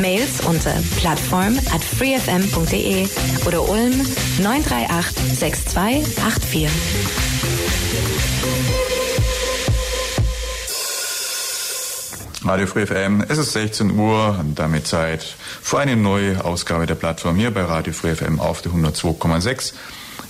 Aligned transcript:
Mails 0.00 0.40
unter 0.46 0.74
plattform 0.96 1.58
at 1.72 1.82
freefm.de 1.82 3.08
oder 3.46 3.68
Ulm 3.68 3.92
938 4.40 5.38
6284. 5.38 6.68
Radio 12.44 12.66
Free 12.66 12.86
FM, 12.86 13.24
es 13.28 13.36
ist 13.36 13.52
16 13.52 13.98
Uhr 13.98 14.36
und 14.40 14.58
damit 14.58 14.86
Zeit 14.86 15.36
für 15.60 15.80
eine 15.80 15.96
neue 15.96 16.44
Ausgabe 16.44 16.86
der 16.86 16.94
Plattform 16.94 17.36
hier 17.36 17.50
bei 17.50 17.62
Radio 17.62 17.92
Free 17.92 18.14
FM 18.14 18.40
auf 18.40 18.62
der 18.62 18.72
102,6. 18.72 19.74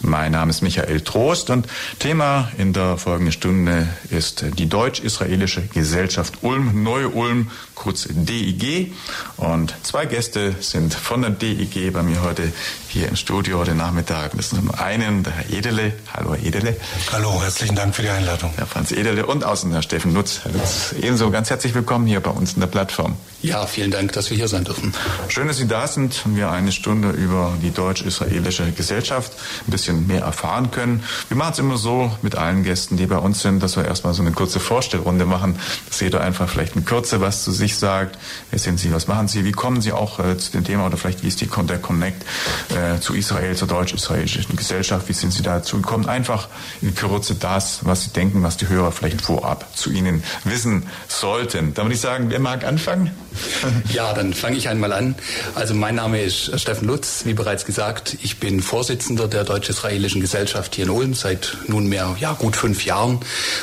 Mein 0.01 0.30
Name 0.30 0.51
ist 0.51 0.62
Michael 0.62 1.01
Trost 1.01 1.51
und 1.51 1.66
Thema 1.98 2.52
in 2.57 2.73
der 2.73 2.98
folgenden 2.98 3.33
Stunde 3.33 3.88
ist 4.11 4.45
die 4.57 4.69
Deutsch-Israelische 4.69 5.62
Gesellschaft 5.74 6.34
Ulm, 6.43 6.84
Neu-Ulm, 6.84 7.51
kurz 7.74 8.07
DIG. 8.09 8.93
Und 9.37 9.74
zwei 9.83 10.07
Gäste 10.07 10.55
sind 10.61 10.95
von 10.95 11.23
der 11.23 11.33
DIG 11.33 11.93
bei 11.93 12.05
mir 12.05 12.23
heute 12.23 12.52
hier 12.88 13.09
im 13.09 13.16
Studio 13.16 13.59
heute 13.59 13.74
Nachmittag. 13.74 14.33
Das 14.34 14.47
ist 14.47 14.56
zum 14.56 14.70
einen 14.70 15.23
der 15.23 15.34
Herr 15.34 15.51
Edele. 15.51 15.92
Hallo, 16.15 16.34
Herr 16.34 16.42
Edele. 16.42 16.77
Hallo, 17.12 17.42
herzlichen 17.42 17.77
Dank 17.77 17.95
für 17.95 18.02
die 18.02 18.09
Einladung. 18.09 18.51
Herr 18.56 18.66
Franz 18.66 18.92
Edele 18.92 19.27
und 19.27 19.45
außen 19.45 19.70
Herr 19.73 19.83
Steffen 19.83 20.15
Lutz. 20.15 20.40
Herr 20.43 20.52
Lutz, 20.52 20.95
ebenso 21.01 21.30
ganz 21.30 21.51
herzlich 21.51 21.74
willkommen 21.74 22.07
hier 22.07 22.21
bei 22.21 22.30
uns 22.30 22.54
in 22.54 22.60
der 22.60 22.66
Plattform. 22.66 23.16
Ja, 23.43 23.66
vielen 23.66 23.90
Dank, 23.90 24.12
dass 24.12 24.30
wir 24.30 24.37
hier 24.37 24.49
sein 24.49 24.65
dürfen. 24.65 24.95
Schön, 25.29 25.46
dass 25.46 25.59
Sie 25.59 25.68
da 25.68 25.87
sind 25.87 26.23
und 26.24 26.37
wir 26.37 26.51
eine 26.51 26.73
Stunde 26.73 27.10
über 27.10 27.52
die 27.62 27.71
deutsch-israelische 27.71 28.73
Gesellschaft 28.73 29.32
ein 29.66 29.71
bisschen 29.71 30.07
mehr 30.07 30.23
erfahren 30.23 30.71
können. 30.71 31.05
Wir 31.29 31.37
machen 31.37 31.52
es 31.52 31.59
immer 31.59 31.77
so 31.77 32.10
mit 32.23 32.37
allen 32.37 32.65
Gästen, 32.65 32.96
die 32.96 33.07
bei 33.07 33.18
uns 33.18 33.43
sind, 33.43 33.62
dass 33.62 33.77
wir 33.77 33.84
erstmal 33.84 34.15
so 34.15 34.23
eine 34.23 34.32
kurze 34.32 34.60
Vorstellrunde 34.60 35.24
machen, 35.24 35.59
dass 35.88 36.01
jeder 36.01 36.21
einfach 36.23 36.49
vielleicht 36.49 36.74
in 36.74 36.84
Kürze 36.84 37.21
was 37.21 37.45
zu 37.45 37.52
sich 37.52 37.77
sagt. 37.77 38.18
Wer 38.51 38.59
sind 38.59 38.80
Sie, 38.80 38.93
was 38.93 39.07
machen 39.07 39.29
Sie, 39.29 39.45
wie 39.45 39.52
kommen 39.52 39.82
Sie 39.82 39.93
auch 39.93 40.18
äh, 40.18 40.37
zu 40.38 40.51
dem 40.52 40.65
Thema 40.65 40.87
oder 40.87 40.96
vielleicht 40.96 41.23
wie 41.23 41.29
ist 41.29 41.40
die, 41.40 41.46
der 41.49 41.79
Connect 41.79 42.24
äh, 42.71 42.77
zu 43.01 43.15
Israel, 43.15 43.57
zur 43.57 43.68
deutsch-israelischen 43.68 44.57
Gesellschaft, 44.57 45.09
wie 45.09 45.12
sind 45.12 45.32
Sie 45.32 45.43
dazu 45.43 45.76
gekommen? 45.76 46.07
Einfach 46.07 46.48
in 46.82 46.95
Kürze 46.95 47.34
das, 47.34 47.80
was 47.82 48.04
Sie 48.04 48.10
denken, 48.10 48.43
was 48.43 48.57
die 48.57 48.68
Hörer 48.68 48.93
vielleicht 48.93 49.21
vorab 49.21 49.76
zu 49.76 49.90
Ihnen 49.90 50.23
wissen 50.45 50.87
sollten. 51.09 51.74
Da 51.74 51.82
würde 51.82 51.95
ich 51.95 52.01
sagen, 52.01 52.30
wer 52.30 52.40
mag 52.40 52.65
anfangen? 52.65 53.10
Ja, 53.93 54.12
dann 54.12 54.34
fange 54.34 54.56
ich 54.56 54.68
einmal 54.68 54.93
an. 54.93 55.15
Also 55.54 55.74
mein 55.74 55.95
Name 55.95 56.21
ist 56.21 56.59
Steffen 56.60 56.87
Lutz, 56.87 57.23
wie 57.24 57.34
bereits 57.34 57.65
gesagt. 57.65 58.16
Ich 58.23 58.38
bin 58.38 58.60
Vorsitzender 58.60 59.29
der 59.29 59.45
Deutsch-Israelischen 59.45 60.21
Gesellschaft 60.21 60.74
hier 60.74 60.84
in 60.84 60.90
Ulm 60.90 61.15
seit 61.15 61.56
nunmehr 61.66 62.16
ja, 62.21 62.32
gut 62.32 62.56
fünf 62.56 62.84
Jahren. 62.84 63.21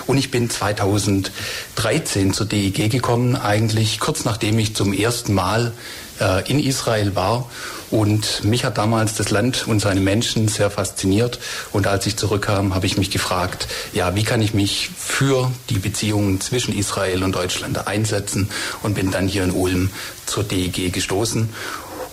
Und 0.08 0.18
ich 0.18 0.32
bin 0.32 0.50
2013 0.50 2.34
zur 2.34 2.46
DIG 2.46 2.90
gekommen, 2.90 3.36
eigentlich 3.36 4.00
kurz 4.00 4.26
nachdem 4.26 4.58
ich 4.60 4.76
zum 4.76 4.94
ersten 4.94 5.34
Mal 5.34 5.74
äh, 6.20 6.50
in 6.50 6.60
Israel 6.60 7.16
war 7.16 7.50
und 7.92 8.44
mich 8.44 8.66
hat 8.66 8.78
damals 8.78 9.16
das 9.16 9.30
Land 9.30 9.68
und 9.68 9.80
seine 9.80 10.02
Menschen 10.02 10.48
sehr 10.48 10.70
fasziniert. 10.70 11.40
Und 11.72 11.88
als 11.88 12.06
ich 12.08 12.18
zurückkam, 12.18 12.74
habe 12.74 12.86
ich 12.86 12.98
mich 12.98 13.12
gefragt, 13.12 13.68
ja, 13.94 14.16
wie 14.16 14.24
kann 14.24 14.42
ich 14.42 14.54
mich 14.54 14.90
für 14.98 15.52
die 15.70 15.80
Beziehungen 15.80 16.42
zwischen 16.42 16.76
Israel 16.76 17.24
und 17.24 17.34
Deutschland 17.34 17.88
einsetzen? 17.88 18.50
Und 18.82 18.96
bin 18.96 19.12
dann 19.12 19.28
hier 19.28 19.44
in 19.44 19.52
Ulm 19.52 19.92
zur 20.26 20.44
DEG 20.44 20.92
gestoßen. 20.92 21.50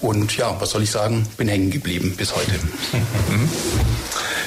Und 0.03 0.37
ja, 0.37 0.55
was 0.61 0.71
soll 0.71 0.83
ich 0.83 0.91
sagen? 0.91 1.27
Bin 1.37 1.49
hängen 1.49 1.71
geblieben 1.71 2.15
bis 2.17 2.35
heute. 2.35 2.53
Mhm. 2.93 3.49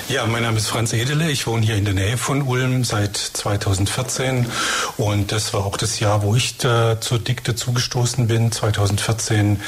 Ja, 0.07 0.27
mein 0.27 0.43
Name 0.43 0.57
ist 0.57 0.67
Franz 0.67 0.93
Edele. 0.93 1.31
Ich 1.31 1.47
wohne 1.47 1.65
hier 1.65 1.77
in 1.77 1.83
der 1.83 1.95
Nähe 1.95 2.17
von 2.17 2.43
Ulm 2.43 2.83
seit 2.83 3.17
2014 3.17 4.45
und 4.97 5.31
das 5.31 5.51
war 5.55 5.65
auch 5.65 5.77
das 5.77 5.99
Jahr, 5.99 6.21
wo 6.21 6.35
ich 6.35 6.57
da 6.57 7.01
zur 7.01 7.17
Dikte 7.17 7.55
zugestoßen 7.55 8.27
bin. 8.27 8.51
2014 8.51 9.59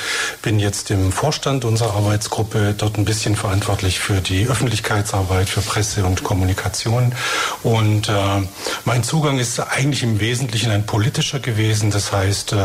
bin 0.44 0.60
jetzt 0.60 0.92
im 0.92 1.12
Vorstand 1.12 1.66
unserer 1.66 1.96
Arbeitsgruppe, 1.96 2.76
dort 2.78 3.00
ein 3.00 3.06
bisschen 3.06 3.36
verantwortlich 3.36 3.98
für 3.98 4.22
die 4.22 4.46
Öffentlichkeitsarbeit, 4.46 5.50
für 5.50 5.62
Presse 5.62 6.06
und 6.06 6.24
Kommunikation. 6.24 7.16
Und 7.64 8.08
äh, 8.08 8.44
mein 8.86 9.04
Zugang 9.04 9.40
ist 9.40 9.60
eigentlich 9.60 10.04
im 10.04 10.20
Wesentlichen 10.20 10.70
ein 10.70 10.86
politischer 10.86 11.40
gewesen. 11.40 11.90
Das 11.90 12.12
heißt, 12.12 12.54
äh, 12.54 12.58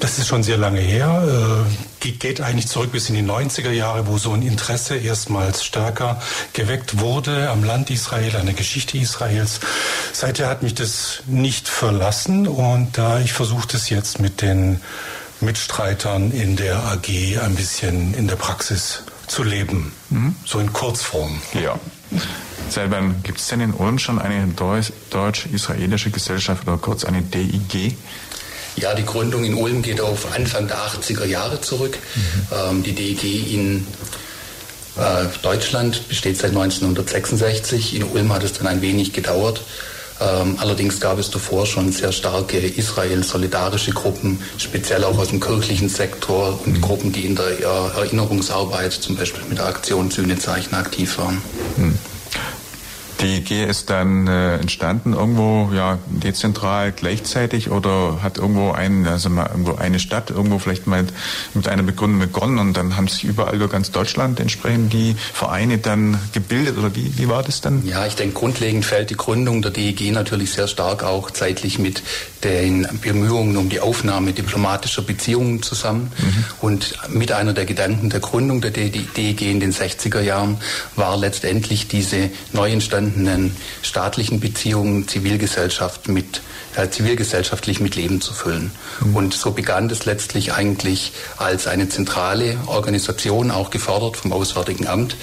das 0.00 0.18
ist 0.18 0.28
schon 0.28 0.42
sehr 0.42 0.56
lange 0.56 0.80
her, 0.80 1.24
äh, 1.26 1.86
geht 2.12 2.40
eigentlich 2.40 2.68
zurück 2.68 2.92
bis 2.92 3.08
in 3.08 3.16
die 3.16 3.22
90er 3.22 3.70
Jahre, 3.70 4.06
wo 4.06 4.18
so 4.18 4.32
ein 4.32 4.42
Interesse 4.42 4.96
erstmals 4.96 5.64
stärker 5.64 6.20
geweckt 6.52 7.00
wurde 7.00 7.50
am 7.50 7.64
Land 7.64 7.90
Israel, 7.90 8.36
an 8.36 8.46
der 8.46 8.54
Geschichte 8.54 8.98
Israels. 8.98 9.60
Seither 10.12 10.48
hat 10.48 10.62
mich 10.62 10.74
das 10.74 11.22
nicht 11.26 11.68
verlassen 11.68 12.46
und 12.46 12.96
da 12.96 13.20
ich 13.20 13.32
versuche 13.32 13.68
es 13.76 13.90
jetzt 13.90 14.20
mit 14.20 14.40
den 14.40 14.80
Mitstreitern 15.40 16.30
in 16.30 16.56
der 16.56 16.76
AG 16.84 17.38
ein 17.42 17.54
bisschen 17.56 18.14
in 18.14 18.28
der 18.28 18.36
Praxis 18.36 19.02
zu 19.26 19.42
leben, 19.42 19.92
mhm. 20.10 20.36
so 20.44 20.60
in 20.60 20.72
Kurzform. 20.72 21.40
Ja. 21.52 21.78
Selber 22.68 23.02
gibt 23.22 23.38
es 23.38 23.48
denn 23.48 23.60
in 23.60 23.72
Ulm 23.72 23.98
schon 23.98 24.18
eine 24.18 24.46
deutsch-israelische 25.10 26.10
Gesellschaft 26.10 26.66
oder 26.66 26.78
kurz 26.78 27.04
eine 27.04 27.22
DIG? 27.22 27.96
Ja, 28.76 28.94
die 28.94 29.04
Gründung 29.04 29.44
in 29.44 29.54
Ulm 29.54 29.82
geht 29.82 30.00
auf 30.00 30.34
Anfang 30.34 30.68
der 30.68 30.76
80er 30.76 31.24
Jahre 31.24 31.60
zurück. 31.60 31.98
Mhm. 32.14 32.22
Ähm, 32.52 32.82
die 32.82 32.92
DEG 32.92 33.52
in 33.52 33.86
äh, 34.96 35.26
Deutschland 35.42 36.08
besteht 36.08 36.36
seit 36.36 36.50
1966. 36.50 37.96
In 37.96 38.04
Ulm 38.04 38.32
hat 38.32 38.42
es 38.42 38.52
dann 38.52 38.66
ein 38.66 38.82
wenig 38.82 39.12
gedauert. 39.12 39.62
Ähm, 40.18 40.56
allerdings 40.58 41.00
gab 41.00 41.18
es 41.18 41.30
davor 41.30 41.66
schon 41.66 41.92
sehr 41.92 42.10
starke 42.10 42.58
Israel-solidarische 42.58 43.90
Gruppen, 43.92 44.40
speziell 44.56 45.04
auch 45.04 45.18
aus 45.18 45.28
dem 45.28 45.40
kirchlichen 45.40 45.90
Sektor 45.90 46.58
und 46.64 46.78
mhm. 46.78 46.80
Gruppen, 46.80 47.12
die 47.12 47.26
in 47.26 47.36
der 47.36 47.60
Erinnerungsarbeit, 47.60 48.92
zum 48.94 49.16
Beispiel 49.16 49.42
mit 49.48 49.58
der 49.58 49.66
Aktion 49.66 50.10
Sühnezeichen, 50.10 50.74
aktiv 50.74 51.18
waren. 51.18 51.42
Mhm. 51.76 51.98
Die 53.26 53.40
G 53.40 53.64
ist 53.64 53.90
dann 53.90 54.28
äh, 54.28 54.54
entstanden 54.58 55.12
irgendwo 55.12 55.70
ja 55.74 55.98
dezentral 56.06 56.92
gleichzeitig 56.92 57.70
oder 57.72 58.22
hat 58.22 58.38
irgendwo 58.38 58.70
ein, 58.70 59.04
also 59.04 59.28
mal 59.30 59.48
irgendwo 59.50 59.74
eine 59.74 59.98
Stadt 59.98 60.30
irgendwo 60.30 60.60
vielleicht 60.60 60.86
mal 60.86 61.04
mit 61.52 61.66
einer 61.66 61.82
Begründung 61.82 62.20
begonnen 62.20 62.58
und 62.58 62.76
dann 62.76 62.96
haben 62.96 63.08
sich 63.08 63.24
überall 63.24 63.56
über 63.56 63.66
ganz 63.66 63.90
Deutschland 63.90 64.38
entsprechend 64.38 64.92
die 64.92 65.16
Vereine 65.32 65.78
dann 65.78 66.20
gebildet 66.34 66.78
oder 66.78 66.94
wie, 66.94 67.18
wie 67.18 67.28
war 67.28 67.42
das 67.42 67.60
dann? 67.60 67.84
Ja, 67.84 68.06
ich 68.06 68.14
denke 68.14 68.38
grundlegend 68.38 68.84
fällt 68.84 69.10
die 69.10 69.16
Gründung 69.16 69.60
der 69.60 69.72
DEG 69.72 70.12
natürlich 70.12 70.52
sehr 70.52 70.68
stark 70.68 71.02
auch 71.02 71.32
zeitlich 71.32 71.80
mit 71.80 72.04
den 72.44 72.86
Bemühungen 73.02 73.56
um 73.56 73.68
die 73.68 73.80
Aufnahme 73.80 74.34
diplomatischer 74.34 75.02
Beziehungen 75.02 75.62
zusammen 75.62 76.12
mhm. 76.16 76.44
und 76.60 76.94
mit 77.08 77.32
einer 77.32 77.54
der 77.54 77.64
Gedanken 77.64 78.08
der 78.08 78.20
Gründung 78.20 78.60
der 78.60 78.70
DEG 78.70 79.42
in 79.42 79.58
den 79.58 79.72
60er 79.72 80.20
Jahren 80.20 80.58
war 80.94 81.16
letztendlich 81.16 81.88
diese 81.88 82.30
neu 82.52 82.70
entstandene 82.70 83.15
entstandenen 83.16 83.56
staatlichen 83.82 84.40
Beziehungen 84.40 85.08
Zivilgesellschaft 85.08 86.08
mit 86.08 86.42
äh, 86.76 86.90
zivilgesellschaftlich 86.90 87.80
mit 87.80 87.96
Leben 87.96 88.20
zu 88.20 88.32
füllen. 88.32 88.70
Mhm. 89.00 89.16
Und 89.16 89.34
so 89.34 89.50
begann 89.50 89.88
das 89.88 90.04
letztlich 90.04 90.52
eigentlich 90.52 91.12
als 91.36 91.66
eine 91.66 91.88
zentrale 91.88 92.58
Organisation, 92.66 93.50
auch 93.50 93.70
gefördert 93.70 94.16
vom 94.16 94.32
Auswärtigen 94.32 94.86
Amt, 94.86 95.16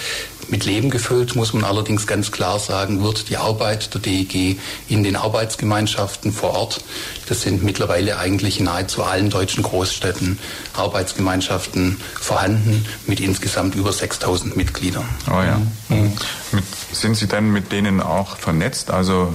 mit 0.49 0.65
Leben 0.65 0.89
gefüllt, 0.89 1.35
muss 1.35 1.53
man 1.53 1.63
allerdings 1.63 2.07
ganz 2.07 2.31
klar 2.31 2.59
sagen, 2.59 3.03
wird 3.03 3.29
die 3.29 3.37
Arbeit 3.37 3.93
der 3.93 4.01
DEG 4.01 4.59
in 4.87 5.03
den 5.03 5.15
Arbeitsgemeinschaften 5.15 6.31
vor 6.31 6.51
Ort. 6.51 6.83
Das 7.27 7.41
sind 7.41 7.63
mittlerweile 7.63 8.17
eigentlich 8.17 8.59
in 8.59 8.65
nahezu 8.65 9.03
allen 9.03 9.29
deutschen 9.29 9.63
Großstädten 9.63 10.39
Arbeitsgemeinschaften 10.73 11.99
vorhanden 12.19 12.85
mit 13.07 13.19
insgesamt 13.19 13.75
über 13.75 13.91
6000 13.91 14.55
Mitgliedern. 14.55 15.05
Oh 15.27 15.41
ja. 15.41 15.61
Mhm. 15.89 16.13
Mit, 16.51 16.63
sind 16.91 17.15
Sie 17.15 17.27
dann 17.27 17.51
mit 17.51 17.71
denen 17.71 18.01
auch 18.01 18.37
vernetzt, 18.37 18.91
also 18.91 19.33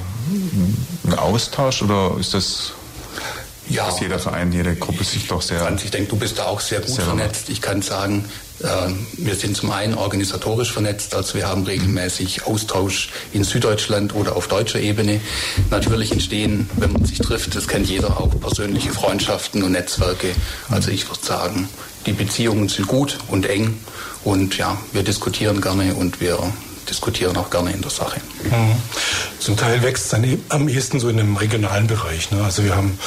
ein 1.04 1.18
Austausch 1.18 1.82
oder 1.82 2.16
ist 2.18 2.34
das 2.34 2.72
ja, 3.68 3.86
dass 3.86 4.00
jeder 4.00 4.18
Verein, 4.18 4.50
jede 4.52 4.74
Gruppe 4.76 5.04
sich 5.04 5.26
doch 5.26 5.42
sehr. 5.42 5.60
Franz, 5.60 5.84
ich 5.84 5.90
denke, 5.90 6.08
du 6.08 6.16
bist 6.16 6.38
da 6.38 6.46
auch 6.46 6.60
sehr 6.60 6.80
gut 6.80 6.88
sehr 6.88 7.04
vernetzt. 7.04 7.50
Ich 7.50 7.60
kann 7.60 7.82
sagen, 7.82 8.24
ähm, 8.62 9.06
wir 9.18 9.34
sind 9.34 9.56
zum 9.56 9.70
einen 9.70 9.94
organisatorisch 9.94 10.72
vernetzt, 10.72 11.14
also 11.14 11.34
wir 11.34 11.46
haben 11.46 11.64
regelmäßig 11.64 12.46
Austausch 12.46 13.10
in 13.32 13.44
Süddeutschland 13.44 14.14
oder 14.14 14.36
auf 14.36 14.48
deutscher 14.48 14.80
Ebene. 14.80 15.20
Natürlich 15.70 16.12
entstehen, 16.12 16.68
wenn 16.76 16.92
man 16.92 17.04
sich 17.04 17.18
trifft, 17.18 17.54
das 17.54 17.68
kennt 17.68 17.88
jeder, 17.88 18.18
auch 18.18 18.40
persönliche 18.40 18.90
Freundschaften 18.90 19.62
und 19.62 19.72
Netzwerke. 19.72 20.34
Also 20.70 20.90
ich 20.90 21.08
würde 21.08 21.24
sagen, 21.24 21.68
die 22.06 22.12
Beziehungen 22.12 22.68
sind 22.68 22.88
gut 22.88 23.18
und 23.28 23.44
eng 23.46 23.78
und 24.24 24.56
ja, 24.56 24.78
wir 24.92 25.02
diskutieren 25.02 25.60
gerne 25.60 25.94
und 25.94 26.20
wir 26.20 26.38
diskutieren 26.88 27.36
auch 27.36 27.50
gerne 27.50 27.72
in 27.72 27.80
der 27.80 27.90
Sache. 27.90 28.20
Mhm. 28.44 28.76
Zum 29.38 29.56
Teil 29.56 29.82
wächst 29.82 30.04
es 30.04 30.10
dann 30.10 30.24
eben 30.24 30.44
am 30.48 30.68
ehesten 30.68 31.00
so 31.00 31.08
in 31.08 31.20
einem 31.20 31.36
regionalen 31.36 31.86
Bereich. 31.86 32.30
Ne? 32.30 32.42
Also 32.42 32.64
wir 32.64 32.74
haben 32.74 32.98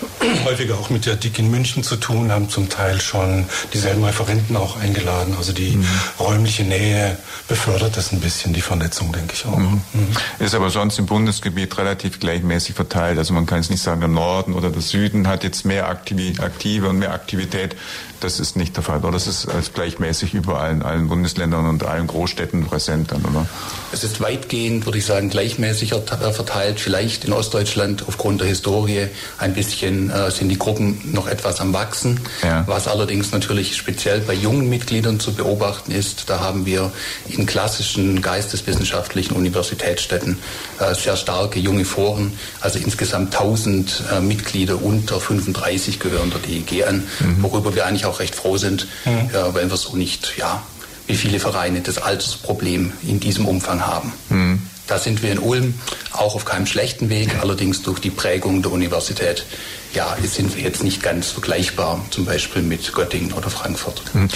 häufiger 0.44 0.74
auch 0.74 0.90
mit 0.90 1.06
der 1.06 1.16
DIC 1.16 1.40
in 1.40 1.50
München 1.50 1.82
zu 1.82 1.96
tun, 1.96 2.30
haben 2.30 2.48
zum 2.48 2.68
Teil 2.68 3.00
schon 3.00 3.46
dieselben 3.72 4.04
Referenten 4.04 4.56
auch 4.56 4.76
eingeladen. 4.76 5.34
Also 5.36 5.52
die 5.52 5.76
mhm. 5.76 5.86
räumliche 6.18 6.64
Nähe 6.64 7.18
befördert 7.48 7.96
das 7.96 8.12
ein 8.12 8.20
bisschen, 8.20 8.52
die 8.52 8.60
Vernetzung, 8.60 9.12
denke 9.12 9.34
ich 9.34 9.46
auch. 9.46 9.56
Mhm. 9.56 9.80
Mhm. 9.92 10.16
Ist 10.38 10.54
aber 10.54 10.70
sonst 10.70 10.98
im 10.98 11.06
Bundesgebiet 11.06 11.76
relativ 11.78 12.20
gleichmäßig 12.20 12.74
verteilt. 12.74 13.18
Also 13.18 13.34
man 13.34 13.46
kann 13.46 13.58
jetzt 13.58 13.70
nicht 13.70 13.82
sagen, 13.82 14.00
der 14.00 14.08
Norden 14.08 14.54
oder 14.54 14.70
der 14.70 14.82
Süden 14.82 15.26
hat 15.26 15.44
jetzt 15.44 15.64
mehr 15.64 15.88
Aktive 15.88 16.88
und 16.88 16.98
mehr 16.98 17.12
Aktivität. 17.12 17.76
Das 18.20 18.38
ist 18.38 18.56
nicht 18.56 18.76
der 18.76 18.82
Fall. 18.82 18.98
Oder 18.98 19.12
das 19.12 19.26
ist 19.26 19.74
gleichmäßig 19.74 20.34
überall 20.34 20.72
in 20.72 20.82
allen 20.82 21.08
Bundesländern 21.08 21.66
und 21.66 21.84
allen 21.84 22.06
Großstädten 22.06 22.66
präsent 22.66 23.12
dann, 23.12 23.24
oder? 23.24 23.46
Es 23.92 24.04
ist 24.04 24.20
weitgehend, 24.20 24.84
würde 24.84 24.98
ich 24.98 25.06
sagen, 25.06 25.30
gleichmäßiger 25.30 26.02
verteilt. 26.32 26.80
Vielleicht 26.80 27.24
in 27.24 27.32
Ostdeutschland 27.32 28.04
aufgrund 28.06 28.40
der 28.40 28.48
Historie 28.48 29.08
ein 29.38 29.54
bisschen 29.54 30.10
äh, 30.10 30.30
sind 30.30 30.48
die 30.48 30.58
Gruppen 30.58 31.00
noch 31.12 31.26
etwas 31.26 31.60
am 31.60 31.72
Wachsen. 31.72 32.20
Ja. 32.42 32.64
Was 32.66 32.86
allerdings 32.86 33.32
natürlich 33.32 33.76
speziell 33.76 34.20
bei 34.20 34.34
jungen 34.34 34.68
Mitgliedern 34.68 35.18
zu 35.18 35.32
beobachten 35.32 35.92
ist, 35.92 36.28
da 36.28 36.40
haben 36.40 36.66
wir 36.66 36.92
in 37.28 37.46
klassischen 37.46 38.22
geisteswissenschaftlichen 38.22 39.34
Universitätsstädten 39.34 40.38
äh, 40.78 40.94
sehr 40.94 41.16
starke 41.16 41.58
junge 41.58 41.84
Foren. 41.84 42.32
Also 42.60 42.78
insgesamt 42.78 43.34
1000 43.34 44.04
äh, 44.12 44.20
Mitglieder 44.20 44.82
unter 44.82 45.20
35 45.20 45.98
gehören 45.98 46.30
der 46.30 46.40
DEG 46.40 46.86
an, 46.86 47.04
mhm. 47.20 47.42
worüber 47.42 47.74
wir 47.74 47.86
eigentlich 47.86 48.06
auch 48.06 48.09
recht 48.18 48.34
froh 48.34 48.56
sind, 48.56 48.88
mhm. 49.04 49.30
weil 49.52 49.70
wir 49.70 49.76
so 49.76 49.94
nicht, 49.96 50.36
ja, 50.36 50.62
wie 51.06 51.16
viele 51.16 51.40
Vereine 51.40 51.80
das 51.80 51.98
Altersproblem 51.98 52.92
in 53.02 53.20
diesem 53.20 53.46
Umfang 53.46 53.86
haben. 53.86 54.12
Mhm. 54.28 54.62
Da 54.90 54.98
sind 54.98 55.22
wir 55.22 55.30
in 55.30 55.38
Ulm 55.38 55.74
auch 56.10 56.34
auf 56.34 56.44
keinem 56.44 56.66
schlechten 56.66 57.10
Weg, 57.10 57.36
allerdings 57.40 57.82
durch 57.82 58.00
die 58.00 58.10
Prägung 58.10 58.60
der 58.60 58.72
Universität. 58.72 59.46
Ja, 59.94 60.16
sind 60.20 60.56
wir 60.56 60.64
jetzt 60.64 60.82
nicht 60.82 61.00
ganz 61.00 61.30
vergleichbar, 61.30 62.04
zum 62.10 62.24
Beispiel 62.24 62.62
mit 62.62 62.92
Göttingen 62.92 63.32
oder 63.32 63.50
Frankfurt. 63.50 64.02
Mhm. 64.12 64.28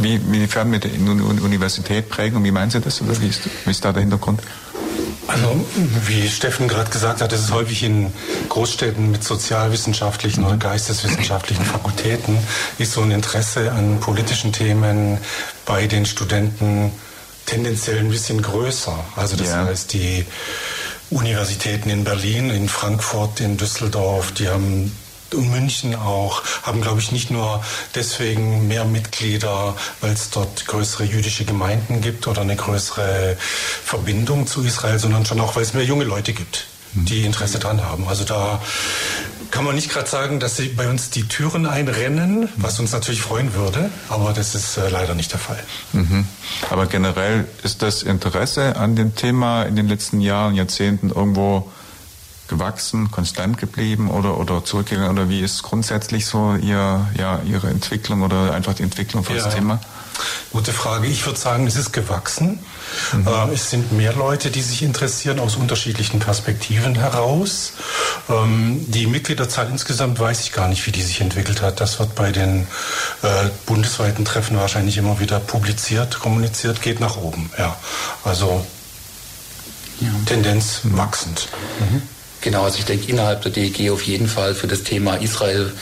Wie, 0.00 0.16
inwiefern 0.16 0.68
mit 0.68 0.82
der 0.82 0.90
Universität 0.94 2.08
prägen? 2.08 2.42
Wie 2.42 2.50
meinen 2.50 2.72
Sie 2.72 2.80
das? 2.80 3.00
Oder 3.00 3.20
wie 3.20 3.28
ist, 3.28 3.42
wie 3.64 3.70
ist 3.70 3.84
da 3.84 3.92
der 3.92 4.00
Hintergrund? 4.00 4.40
Also, 5.28 5.64
wie 6.06 6.28
Steffen 6.28 6.66
gerade 6.66 6.90
gesagt 6.90 7.20
hat, 7.20 7.32
ist 7.32 7.44
es 7.44 7.52
häufig 7.52 7.84
in 7.84 8.12
Großstädten 8.48 9.12
mit 9.12 9.22
sozialwissenschaftlichen 9.22 10.44
oder 10.44 10.56
geisteswissenschaftlichen 10.56 11.64
Fakultäten, 11.64 12.36
ist 12.78 12.94
so 12.94 13.02
ein 13.02 13.12
Interesse 13.12 13.70
an 13.70 14.00
politischen 14.00 14.52
Themen 14.52 15.18
bei 15.66 15.86
den 15.86 16.04
Studenten 16.04 16.90
tendenziell 17.50 17.98
ein 17.98 18.10
bisschen 18.10 18.40
größer. 18.40 18.96
Also 19.16 19.36
das 19.36 19.48
ja. 19.48 19.64
heißt, 19.64 19.92
die 19.92 20.24
Universitäten 21.10 21.90
in 21.90 22.04
Berlin, 22.04 22.50
in 22.50 22.68
Frankfurt, 22.68 23.40
in 23.40 23.56
Düsseldorf, 23.56 24.32
die 24.32 24.48
haben 24.48 24.92
und 25.32 25.50
München 25.50 25.94
auch, 25.94 26.42
haben, 26.62 26.80
glaube 26.80 27.00
ich, 27.00 27.12
nicht 27.12 27.30
nur 27.30 27.62
deswegen 27.94 28.66
mehr 28.66 28.84
Mitglieder, 28.84 29.76
weil 30.00 30.12
es 30.12 30.30
dort 30.30 30.66
größere 30.66 31.04
jüdische 31.04 31.44
Gemeinden 31.44 32.00
gibt 32.00 32.26
oder 32.26 32.40
eine 32.42 32.56
größere 32.56 33.36
Verbindung 33.38 34.48
zu 34.48 34.64
Israel, 34.64 34.98
sondern 34.98 35.24
schon 35.24 35.40
auch, 35.40 35.54
weil 35.54 35.62
es 35.62 35.72
mehr 35.72 35.84
junge 35.84 36.02
Leute 36.02 36.32
gibt, 36.32 36.66
die 36.94 37.24
Interesse 37.24 37.60
daran 37.60 37.80
haben. 37.82 38.08
Also 38.08 38.24
da 38.24 38.60
kann 39.50 39.64
man 39.64 39.74
nicht 39.74 39.90
gerade 39.90 40.08
sagen, 40.08 40.40
dass 40.40 40.56
sie 40.56 40.68
bei 40.68 40.88
uns 40.88 41.10
die 41.10 41.26
Türen 41.28 41.66
einrennen, 41.66 42.48
was 42.56 42.78
uns 42.80 42.92
natürlich 42.92 43.22
freuen 43.22 43.54
würde, 43.54 43.90
aber 44.08 44.32
das 44.32 44.54
ist 44.54 44.76
äh, 44.76 44.88
leider 44.88 45.14
nicht 45.14 45.32
der 45.32 45.38
Fall. 45.38 45.62
Mhm. 45.92 46.26
Aber 46.70 46.86
generell 46.86 47.46
ist 47.62 47.82
das 47.82 48.02
Interesse 48.02 48.76
an 48.76 48.96
dem 48.96 49.14
Thema 49.14 49.64
in 49.64 49.76
den 49.76 49.88
letzten 49.88 50.20
Jahren, 50.20 50.54
Jahrzehnten 50.54 51.10
irgendwo 51.10 51.70
gewachsen, 52.50 53.10
konstant 53.10 53.56
geblieben 53.58 54.10
oder, 54.10 54.38
oder 54.38 54.64
zurückgegangen? 54.64 55.10
Oder 55.10 55.28
wie 55.30 55.40
ist 55.40 55.62
grundsätzlich 55.62 56.26
so 56.26 56.56
ihr, 56.56 57.06
ja, 57.16 57.40
Ihre 57.46 57.68
Entwicklung 57.68 58.22
oder 58.22 58.52
einfach 58.52 58.74
die 58.74 58.82
Entwicklung 58.82 59.24
für 59.24 59.36
ja. 59.36 59.44
das 59.44 59.54
Thema? 59.54 59.80
Gute 60.52 60.72
Frage. 60.72 61.06
Ich 61.06 61.24
würde 61.26 61.38
sagen, 61.38 61.66
es 61.66 61.76
ist 61.76 61.92
gewachsen. 61.92 62.58
Mhm. 63.12 63.26
Äh, 63.26 63.54
es 63.54 63.70
sind 63.70 63.92
mehr 63.92 64.12
Leute, 64.12 64.50
die 64.50 64.62
sich 64.62 64.82
interessieren 64.82 65.38
aus 65.38 65.56
unterschiedlichen 65.56 66.18
Perspektiven 66.18 66.96
heraus. 66.96 67.74
Ähm, 68.28 68.84
die 68.88 69.06
Mitgliederzahl 69.06 69.68
insgesamt 69.70 70.18
weiß 70.18 70.40
ich 70.40 70.52
gar 70.52 70.68
nicht, 70.68 70.86
wie 70.86 70.92
die 70.92 71.02
sich 71.02 71.20
entwickelt 71.20 71.62
hat. 71.62 71.80
Das 71.80 71.98
wird 71.98 72.14
bei 72.14 72.32
den 72.32 72.66
äh, 73.22 73.26
bundesweiten 73.66 74.24
Treffen 74.24 74.56
wahrscheinlich 74.56 74.96
immer 74.96 75.20
wieder 75.20 75.38
publiziert, 75.38 76.18
kommuniziert, 76.18 76.82
geht 76.82 77.00
nach 77.00 77.16
oben. 77.16 77.50
Ja, 77.56 77.76
also 78.24 78.66
ja. 80.00 80.08
Tendenz 80.26 80.80
wachsend. 80.84 81.48
Mhm. 81.78 82.02
Genau, 82.42 82.62
also 82.62 82.78
ich 82.78 82.86
denke 82.86 83.10
innerhalb 83.10 83.42
der 83.42 83.52
DEG 83.52 83.90
auf 83.90 84.02
jeden 84.02 84.26
Fall 84.26 84.54
für 84.54 84.66
das 84.66 84.82
Thema 84.82 85.16
Israel, 85.16 85.72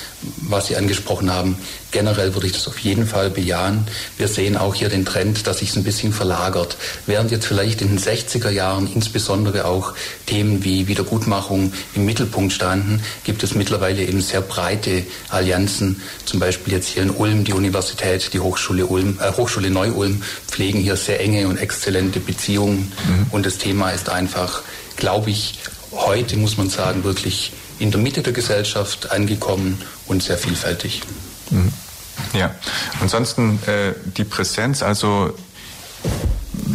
was 0.43 0.67
Sie 0.67 0.77
angesprochen 0.77 1.33
haben, 1.33 1.57
generell 1.93 2.35
würde 2.35 2.49
ich 2.49 2.53
das 2.53 2.67
auf 2.67 2.79
jeden 2.81 3.07
Fall 3.07 3.31
bejahen. 3.31 3.87
Wir 4.17 4.27
sehen 4.27 4.57
auch 4.57 4.75
hier 4.75 4.89
den 4.89 5.05
Trend, 5.05 5.47
dass 5.47 5.59
sich 5.59 5.71
es 5.71 5.77
ein 5.77 5.85
bisschen 5.85 6.13
verlagert. 6.13 6.77
Während 7.07 7.31
jetzt 7.31 7.47
vielleicht 7.47 7.81
in 7.81 7.89
den 7.89 7.99
60er 8.01 8.51
Jahren 8.51 8.93
insbesondere 8.93 9.67
auch 9.67 9.95
Themen 10.27 10.65
wie 10.65 10.89
Wiedergutmachung 10.89 11.73
im 11.95 12.05
Mittelpunkt 12.05 12.53
standen, 12.53 13.03
gibt 13.23 13.45
es 13.45 13.55
mittlerweile 13.55 14.03
eben 14.03 14.21
sehr 14.21 14.41
breite 14.41 15.05
Allianzen. 15.29 16.03
Zum 16.25 16.41
Beispiel 16.41 16.73
jetzt 16.73 16.89
hier 16.89 17.05
in 17.05 17.11
Ulm 17.11 17.45
die 17.45 17.53
Universität, 17.53 18.33
die 18.33 18.41
Hochschule 18.41 18.87
Ulm, 18.87 19.21
äh, 19.23 19.31
Hochschule 19.31 19.71
Neu-Ulm 19.71 20.23
pflegen 20.49 20.81
hier 20.81 20.97
sehr 20.97 21.21
enge 21.21 21.47
und 21.47 21.59
exzellente 21.59 22.19
Beziehungen. 22.19 22.93
Mhm. 23.07 23.27
Und 23.31 23.47
das 23.47 23.59
Thema 23.59 23.91
ist 23.91 24.09
einfach, 24.09 24.63
glaube 24.97 25.31
ich, 25.31 25.61
heute, 25.93 26.37
muss 26.37 26.57
man 26.57 26.71
sagen, 26.71 27.05
wirklich 27.05 27.53
in 27.79 27.91
der 27.91 28.01
Mitte 28.01 28.23
der 28.23 28.33
Gesellschaft 28.33 29.11
angekommen 29.11 29.81
und 30.07 30.23
sehr 30.23 30.39
vielfältig. 30.39 31.03
Mhm. 31.51 31.73
Ja, 32.33 32.55
ansonsten 33.01 33.61
äh, 33.67 33.95
die 34.17 34.25
Präsenz, 34.25 34.83
also 34.83 35.35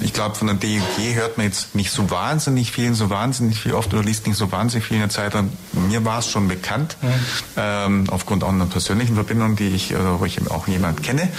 ich 0.01 0.13
glaube, 0.13 0.36
von 0.36 0.48
der 0.48 0.56
DEG 0.56 1.15
hört 1.15 1.38
man 1.38 1.48
jetzt 1.48 1.75
nicht 1.75 1.92
so 1.92 2.10
wahnsinnig 2.10 2.71
viel, 2.71 2.94
so 2.94 3.10
wahnsinnig 3.10 3.60
viel 3.60 3.74
oft 3.74 3.94
oder 3.94 4.04
liest 4.04 4.27
nicht 4.27 4.38
so 4.38 4.51
wahnsinnig 4.51 4.86
viel 4.86 4.95
in 4.95 5.01
der 5.01 5.10
Zeit. 5.10 5.33
Mir 5.74 6.06
war 6.06 6.19
es 6.19 6.30
schon 6.30 6.48
bekannt, 6.48 6.98
mhm. 7.01 7.09
ähm, 7.57 8.04
aufgrund 8.09 8.44
auch 8.44 8.50
einer 8.50 8.66
persönlichen 8.66 9.16
Verbindung, 9.16 9.56
die 9.56 9.69
ich, 9.69 9.94
oder 9.94 10.19
wo 10.19 10.25
ich 10.25 10.39
auch 10.50 10.68
jemand 10.68 11.04
kenne. 11.04 11.30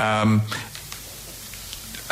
Ähm, 0.00 0.42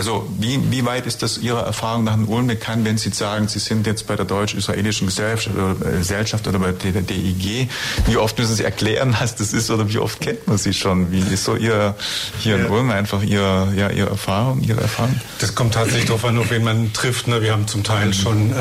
also 0.00 0.26
wie, 0.38 0.58
wie 0.70 0.87
weit 0.87 1.06
ist 1.06 1.23
das 1.23 1.37
Ihrer 1.37 1.61
Erfahrung 1.61 2.05
nach 2.05 2.14
in 2.14 2.25
Ulm 2.25 2.47
bekannt, 2.47 2.87
wenn 2.87 2.97
Sie 2.97 3.11
sagen, 3.11 3.49
Sie 3.49 3.58
sind 3.58 3.87
jetzt 3.87 4.06
bei 4.06 4.17
der 4.17 4.25
deutsch-israelischen 4.25 5.06
Gesellschaft 5.06 5.54
oder, 5.54 5.92
äh, 5.92 5.99
Gesellschaft 5.99 6.49
oder 6.49 6.59
bei 6.59 6.73
der 6.73 7.02
DIG? 7.02 7.69
Wie 8.07 8.16
oft 8.16 8.38
müssen 8.38 8.54
Sie 8.54 8.64
erklären, 8.64 9.14
was 9.21 9.37
das 9.37 9.52
ist 9.52 9.71
oder 9.71 9.87
wie 9.92 9.99
oft 9.99 10.19
kennt 10.23 10.49
man 10.49 10.57
Sie 10.57 10.73
schon? 10.73 11.12
Wie 11.12 11.21
ist 11.21 11.45
so 11.45 11.54
Ihr 11.54 11.95
hier 12.38 12.57
in 12.57 12.71
Ulm 12.71 12.90
einfach 12.90 13.23
Ihr, 13.23 13.75
ja, 13.76 13.90
Ihre 13.90 14.09
Erfahrung, 14.09 14.62
Ihre 14.62 14.80
Erfahrung? 14.80 15.21
Das 15.38 15.54
kommt 15.54 15.75
tatsächlich 15.75 16.07
darauf 16.07 16.25
an, 16.25 16.38
auf 16.38 16.50
wen 16.50 16.64
man 16.64 16.95
trifft. 16.95 17.28
Ne? 17.28 17.42
Wir 17.42 17.52
haben 17.52 17.69
zum 17.69 17.85
Teil 17.85 18.14
schon 18.14 18.52
äh, 18.52 18.54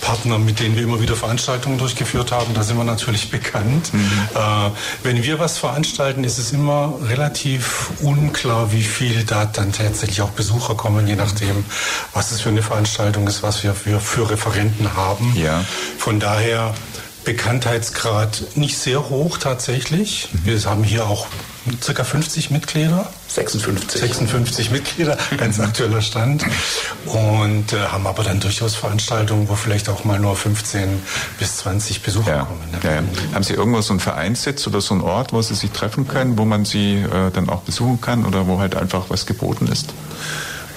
Partner, 0.00 0.40
mit 0.40 0.58
denen 0.58 0.74
wir 0.74 0.82
immer 0.82 1.00
wieder 1.00 1.14
Veranstaltungen 1.14 1.78
durchgeführt 1.78 2.32
haben. 2.32 2.52
Da 2.54 2.64
sind 2.64 2.76
wir 2.76 2.82
natürlich 2.82 3.30
bekannt. 3.30 3.94
Mhm. 3.94 4.00
Äh, 4.34 4.70
wenn 5.04 5.22
wir 5.22 5.38
was 5.38 5.56
veranstalten, 5.56 6.24
ist 6.24 6.38
es 6.38 6.50
immer 6.50 6.94
relativ 7.08 7.90
unklar, 8.00 8.72
wie 8.72 8.82
viel 8.82 9.22
da 9.22 9.44
dann 9.44 9.70
tatsächlich 9.70 10.20
auch 10.20 10.30
besucht 10.30 10.47
Besucher 10.48 10.76
kommen, 10.76 11.06
je 11.06 11.14
nachdem, 11.14 11.62
was 12.14 12.32
es 12.32 12.40
für 12.40 12.48
eine 12.48 12.62
Veranstaltung 12.62 13.26
ist, 13.26 13.42
was 13.42 13.62
wir 13.64 13.74
für, 13.74 14.00
für 14.00 14.30
Referenten 14.30 14.94
haben. 14.96 15.36
Ja. 15.36 15.62
Von 15.98 16.20
daher 16.20 16.74
Bekanntheitsgrad 17.24 18.56
nicht 18.56 18.78
sehr 18.78 19.10
hoch 19.10 19.36
tatsächlich. 19.36 20.30
Wir 20.44 20.58
haben 20.64 20.84
hier 20.84 21.06
auch 21.06 21.26
circa 21.82 22.04
50 22.04 22.50
Mitglieder. 22.50 23.08
56. 23.28 24.00
56 24.00 24.70
Mitglieder, 24.70 25.18
ganz 25.36 25.60
aktueller 25.60 26.00
Stand. 26.00 26.44
Und 27.06 27.72
äh, 27.72 27.76
haben 27.76 28.06
aber 28.06 28.22
dann 28.22 28.40
durchaus 28.40 28.74
Veranstaltungen, 28.74 29.48
wo 29.48 29.54
vielleicht 29.54 29.88
auch 29.88 30.04
mal 30.04 30.18
nur 30.18 30.34
15 30.34 31.02
bis 31.38 31.58
20 31.58 32.02
Besucher 32.02 32.36
ja. 32.36 32.44
kommen. 32.44 32.70
Ne? 32.72 32.78
Ja, 32.82 32.94
ja. 32.96 33.02
Haben 33.34 33.44
Sie 33.44 33.54
irgendwo 33.54 33.80
so 33.80 33.92
einen 33.92 34.00
Vereinssitz 34.00 34.66
oder 34.66 34.80
so 34.80 34.94
einen 34.94 35.02
Ort, 35.02 35.32
wo 35.32 35.42
Sie 35.42 35.54
sich 35.54 35.70
treffen 35.70 36.08
können, 36.08 36.38
wo 36.38 36.44
man 36.44 36.64
Sie 36.64 36.96
äh, 36.96 37.30
dann 37.30 37.48
auch 37.48 37.62
besuchen 37.62 38.00
kann 38.00 38.24
oder 38.24 38.46
wo 38.46 38.58
halt 38.58 38.74
einfach 38.74 39.04
was 39.08 39.26
geboten 39.26 39.66
ist? 39.66 39.92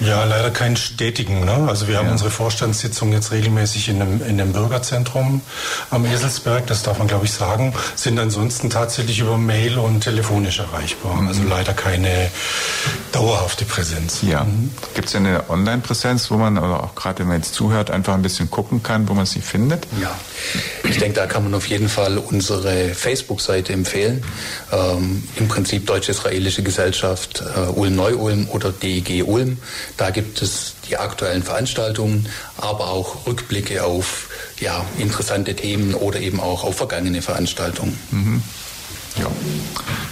Ja, 0.04 0.24
leider 0.24 0.50
keinen 0.50 0.76
stetigen. 0.76 1.44
Ne? 1.44 1.66
Also 1.68 1.88
wir 1.88 1.98
haben 1.98 2.06
ja. 2.06 2.12
unsere 2.12 2.30
Vorstandssitzung 2.30 3.12
jetzt 3.12 3.32
regelmäßig 3.32 3.88
in 3.88 4.02
einem, 4.02 4.22
in 4.22 4.40
einem 4.40 4.52
Bürgerzentrum 4.52 5.40
am 5.90 6.04
Eselsberg, 6.04 6.66
das 6.66 6.82
darf 6.82 6.98
man 6.98 7.08
glaube 7.08 7.26
ich 7.26 7.32
sagen, 7.32 7.74
sind 7.94 8.18
ansonsten 8.18 8.70
tatsächlich 8.70 9.20
über 9.20 9.38
Mail 9.38 9.78
und 9.78 10.00
telefonisch 10.00 10.58
erreichbar. 10.58 11.14
Mhm. 11.14 11.28
Also 11.28 11.42
leider 11.44 11.72
keine 11.72 12.30
dauerhafte 13.12 13.64
Präsenz. 13.64 14.22
Ja. 14.22 14.44
Mhm. 14.44 14.70
Gibt 14.94 15.08
es 15.08 15.14
eine 15.14 15.48
Online-Präsenz, 15.48 16.30
wo 16.30 16.36
man, 16.36 16.58
oder 16.58 16.82
auch 16.82 16.94
gerade 16.94 17.20
wenn 17.20 17.28
man 17.28 17.36
jetzt 17.36 17.54
zuhört, 17.54 17.90
einfach 17.90 18.14
ein 18.14 18.22
bisschen 18.22 18.50
gucken 18.50 18.82
kann, 18.82 19.08
wo 19.08 19.14
man 19.14 19.26
sie 19.26 19.40
findet? 19.40 19.86
Ja. 20.00 20.14
Ich 20.92 20.98
denke, 20.98 21.18
da 21.18 21.26
kann 21.26 21.44
man 21.44 21.54
auf 21.54 21.66
jeden 21.68 21.88
Fall 21.88 22.18
unsere 22.18 22.90
Facebook-Seite 22.90 23.72
empfehlen. 23.72 24.22
Ähm, 24.70 25.22
Im 25.36 25.48
Prinzip 25.48 25.86
Deutsch-Israelische 25.86 26.62
Gesellschaft 26.62 27.42
äh, 27.42 27.70
Ulm-Neu-Ulm 27.70 28.48
oder 28.50 28.72
DEG 28.72 29.24
Ulm. 29.26 29.56
Da 29.96 30.10
gibt 30.10 30.42
es 30.42 30.74
die 30.88 30.98
aktuellen 30.98 31.42
Veranstaltungen, 31.42 32.28
aber 32.58 32.90
auch 32.90 33.26
Rückblicke 33.26 33.82
auf 33.84 34.28
ja, 34.60 34.84
interessante 34.98 35.56
Themen 35.56 35.94
oder 35.94 36.20
eben 36.20 36.40
auch 36.40 36.62
auf 36.62 36.76
vergangene 36.76 37.22
Veranstaltungen. 37.22 37.98
Mhm. 38.10 38.42
Ja. 39.18 39.26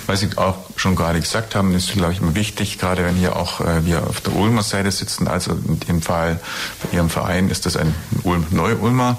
Was 0.07 0.21
Sie 0.21 0.29
auch 0.37 0.57
schon 0.77 0.97
gerade 0.97 1.21
gesagt 1.21 1.55
haben, 1.55 1.75
ist, 1.75 1.93
glaube 1.93 2.13
ich, 2.13 2.21
immer 2.21 2.35
wichtig, 2.35 2.79
gerade 2.79 3.05
wenn 3.05 3.15
hier 3.15 3.37
auch 3.37 3.61
äh, 3.61 3.85
wir 3.85 4.07
auf 4.07 4.21
der 4.21 4.35
Ulmer 4.35 4.63
Seite 4.63 4.91
sitzen, 4.91 5.29
also 5.29 5.53
in 5.53 5.81
dem 5.81 6.03
Fall 6.03 6.41
bei 6.83 6.97
Ihrem 6.97 7.11
Verein 7.11 7.49
ist 7.49 7.67
das 7.67 7.77
ein 7.77 7.95
Ulm-Neu-Ulmer 8.25 9.17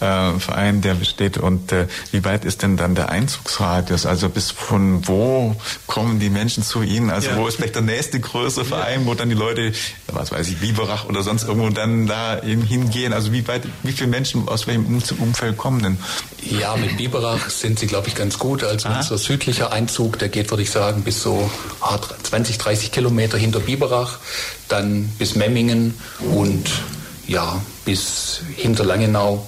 äh, 0.00 0.38
Verein, 0.38 0.80
der 0.80 0.94
besteht. 0.94 1.38
Und 1.38 1.72
äh, 1.72 1.86
wie 2.12 2.24
weit 2.24 2.44
ist 2.44 2.62
denn 2.62 2.76
dann 2.76 2.94
der 2.94 3.08
Einzugsradius? 3.08 4.06
Also 4.06 4.28
bis 4.28 4.50
von 4.50 5.06
wo 5.08 5.56
kommen 5.86 6.20
die 6.20 6.30
Menschen 6.30 6.62
zu 6.62 6.82
Ihnen? 6.82 7.10
Also 7.10 7.30
ja. 7.30 7.36
wo 7.36 7.46
ist 7.46 7.56
vielleicht 7.56 7.74
der 7.74 7.82
nächste 7.82 8.20
größere 8.20 8.64
Verein, 8.64 9.06
wo 9.06 9.14
dann 9.14 9.28
die 9.28 9.34
Leute, 9.34 9.72
was 10.08 10.30
weiß 10.30 10.48
ich, 10.48 10.58
Biberach 10.58 11.06
oder 11.06 11.22
sonst 11.22 11.44
irgendwo 11.44 11.70
dann 11.70 12.06
da 12.06 12.42
eben 12.42 12.62
hingehen? 12.62 13.12
Also 13.12 13.32
wie 13.32 13.46
weit, 13.48 13.62
wie 13.82 13.92
viele 13.92 14.10
Menschen 14.10 14.48
aus 14.48 14.66
welchem 14.66 15.02
Umfeld 15.18 15.56
kommen 15.56 15.82
denn? 15.82 15.98
Ja, 16.50 16.76
mit 16.76 16.96
Biberach 16.96 17.48
sind 17.50 17.78
Sie, 17.78 17.86
glaube 17.86 18.08
ich, 18.08 18.14
ganz 18.14 18.38
gut. 18.38 18.64
Also 18.64 18.88
Aha. 18.88 18.98
unser 18.98 19.18
südlicher 19.18 19.72
Einzug, 19.72 20.18
der 20.18 20.28
geht, 20.28 20.50
würde 20.50 20.62
ich 20.62 20.70
sagen, 20.70 21.02
bis 21.02 21.22
so 21.22 21.50
20, 22.22 22.58
30 22.58 22.92
Kilometer 22.92 23.38
hinter 23.38 23.60
Biberach, 23.60 24.18
dann 24.68 25.08
bis 25.18 25.36
Memmingen 25.36 25.94
und 26.32 26.68
ja, 27.26 27.60
bis 27.84 28.42
hinter 28.56 28.84
Langenau. 28.84 29.46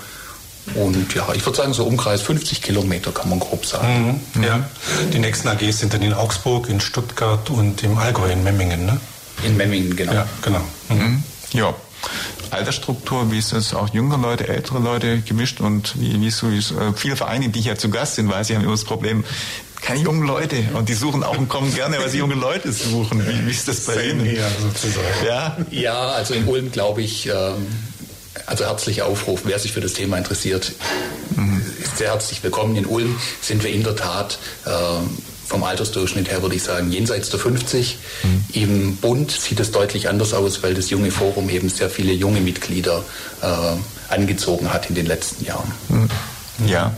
Und 0.74 1.14
ja, 1.14 1.28
ich 1.34 1.44
würde 1.46 1.56
sagen, 1.56 1.72
so 1.74 1.84
Umkreis 1.84 2.22
50 2.22 2.60
Kilometer 2.60 3.12
kann 3.12 3.28
man 3.28 3.38
grob 3.38 3.64
sagen. 3.64 4.20
Mhm, 4.34 4.42
ja. 4.42 4.68
Die 5.12 5.18
nächsten 5.18 5.48
AGs 5.48 5.78
sind 5.78 5.94
dann 5.94 6.02
in 6.02 6.12
Augsburg, 6.12 6.68
in 6.68 6.80
Stuttgart 6.80 7.50
und 7.50 7.82
im 7.84 7.96
Allgäu 7.98 8.30
in 8.30 8.42
Memmingen, 8.42 8.84
ne? 8.84 9.00
In 9.44 9.56
Memmingen, 9.56 9.94
genau. 9.94 10.12
Ja, 10.12 10.26
genau. 10.42 10.62
Mhm. 10.88 11.22
Ja. 11.52 11.74
Altersstruktur, 12.50 13.30
wie 13.30 13.38
ist 13.38 13.52
das 13.52 13.74
auch 13.74 13.92
jüngere 13.92 14.18
Leute, 14.18 14.48
ältere 14.48 14.78
Leute 14.78 15.20
gemischt 15.20 15.60
und 15.60 15.98
wie, 16.00 16.20
wie 16.20 16.30
so 16.30 16.50
wie 16.50 16.58
äh, 16.58 16.92
viele 16.94 17.16
Vereine, 17.16 17.48
die 17.48 17.60
hier 17.60 17.76
zu 17.76 17.90
Gast 17.90 18.16
sind, 18.16 18.30
weil 18.30 18.44
sie 18.44 18.54
haben 18.54 18.62
immer 18.62 18.72
das 18.72 18.84
Problem, 18.84 19.24
keine 19.82 20.00
jungen 20.00 20.26
Leute 20.26 20.56
und 20.74 20.88
die 20.88 20.94
suchen 20.94 21.22
auch 21.22 21.38
und 21.38 21.48
kommen 21.48 21.74
gerne, 21.74 21.98
weil 21.98 22.08
sie 22.08 22.18
junge 22.18 22.34
Leute 22.34 22.72
suchen. 22.72 23.26
Wie, 23.26 23.46
wie 23.46 23.50
ist 23.50 23.68
das 23.68 23.80
bei 23.80 24.08
Ihnen? 24.08 24.26
Ja, 24.26 24.48
sozusagen. 24.60 25.06
Ja? 25.26 25.56
ja, 25.70 26.08
also 26.08 26.34
in 26.34 26.46
Ulm 26.46 26.72
glaube 26.72 27.02
ich, 27.02 27.26
ähm, 27.26 27.66
also 28.46 28.64
herzlicher 28.64 29.06
Aufruf, 29.06 29.42
wer 29.44 29.58
sich 29.58 29.72
für 29.72 29.80
das 29.80 29.92
Thema 29.92 30.18
interessiert, 30.18 30.72
mhm. 31.36 31.62
ist 31.82 31.98
sehr 31.98 32.10
herzlich 32.10 32.42
willkommen. 32.42 32.76
In 32.76 32.86
Ulm 32.86 33.16
sind 33.40 33.62
wir 33.62 33.70
in 33.70 33.82
der 33.82 33.96
Tat 33.96 34.38
ähm, 34.66 35.18
vom 35.46 35.62
Altersdurchschnitt 35.62 36.30
her 36.30 36.42
würde 36.42 36.56
ich 36.56 36.62
sagen 36.62 36.90
jenseits 36.90 37.30
der 37.30 37.38
50. 37.38 37.98
Mhm. 38.22 38.44
Im 38.52 38.96
Bund 38.96 39.30
sieht 39.30 39.60
es 39.60 39.70
deutlich 39.70 40.08
anders 40.08 40.34
aus, 40.34 40.62
weil 40.62 40.74
das 40.74 40.90
junge 40.90 41.10
Forum 41.10 41.48
eben 41.48 41.68
sehr 41.68 41.90
viele 41.90 42.12
junge 42.12 42.40
Mitglieder 42.40 43.04
äh, 43.42 43.46
angezogen 44.12 44.72
hat 44.72 44.88
in 44.88 44.94
den 44.94 45.06
letzten 45.06 45.44
Jahren. 45.44 45.70
Mhm. 45.88 46.08
Ja. 46.66 46.92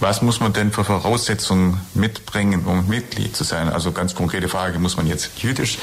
Was 0.00 0.20
muss 0.20 0.40
man 0.40 0.52
denn 0.52 0.72
für 0.72 0.84
Voraussetzungen 0.84 1.80
mitbringen, 1.94 2.64
um 2.66 2.86
Mitglied 2.86 3.34
zu 3.34 3.44
sein? 3.44 3.68
Also 3.68 3.92
ganz 3.92 4.14
konkrete 4.14 4.48
Frage, 4.48 4.78
muss 4.78 4.96
man 4.96 5.06
jetzt 5.06 5.30
jüdisch 5.38 5.78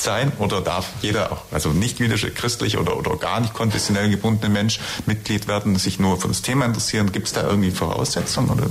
sein 0.00 0.32
oder 0.38 0.60
darf 0.60 0.86
jeder, 1.02 1.32
auch, 1.32 1.42
also 1.52 1.70
nicht 1.70 1.98
jüdische, 2.00 2.30
christliche 2.30 2.80
oder, 2.80 2.96
oder 2.96 3.16
gar 3.16 3.40
nicht 3.40 3.54
konfessionell 3.54 4.10
gebundene 4.10 4.52
Mensch 4.52 4.80
Mitglied 5.06 5.46
werden, 5.46 5.76
sich 5.76 6.00
nur 6.00 6.20
für 6.20 6.28
das 6.28 6.42
Thema 6.42 6.64
interessieren? 6.64 7.12
Gibt 7.12 7.28
es 7.28 7.32
da 7.32 7.42
irgendwie 7.42 7.70
Voraussetzungen? 7.70 8.50
Oder? 8.50 8.66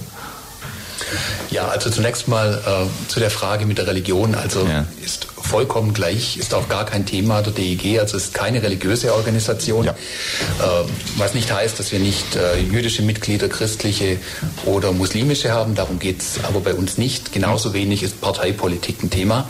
Ja, 1.49 1.67
also 1.67 1.89
zunächst 1.89 2.27
mal 2.27 2.61
äh, 2.65 3.09
zu 3.09 3.19
der 3.19 3.31
Frage 3.31 3.65
mit 3.65 3.77
der 3.77 3.87
Religion. 3.87 4.35
Also 4.35 4.65
ja. 4.65 4.85
ist 5.03 5.27
vollkommen 5.47 5.93
gleich, 5.93 6.37
ist 6.37 6.53
auch 6.53 6.67
gar 6.67 6.85
kein 6.85 7.05
Thema 7.05 7.41
der 7.41 7.53
DEG, 7.53 7.99
also 7.99 8.17
ist 8.17 8.33
keine 8.33 8.61
religiöse 8.61 9.13
Organisation, 9.13 9.85
ja. 9.85 9.91
äh, 9.91 10.85
was 11.17 11.33
nicht 11.33 11.51
heißt, 11.51 11.79
dass 11.79 11.91
wir 11.91 11.99
nicht 11.99 12.35
äh, 12.35 12.59
jüdische 12.59 13.01
Mitglieder, 13.01 13.47
christliche 13.47 14.17
oder 14.65 14.91
muslimische 14.91 15.51
haben, 15.51 15.73
darum 15.73 15.99
geht 15.99 16.21
es 16.21 16.43
aber 16.43 16.59
bei 16.59 16.73
uns 16.73 16.97
nicht. 16.97 17.31
Genauso 17.31 17.73
wenig 17.73 18.03
ist 18.03 18.19
Parteipolitik 18.19 19.01
ein 19.03 19.09
Thema 19.09 19.49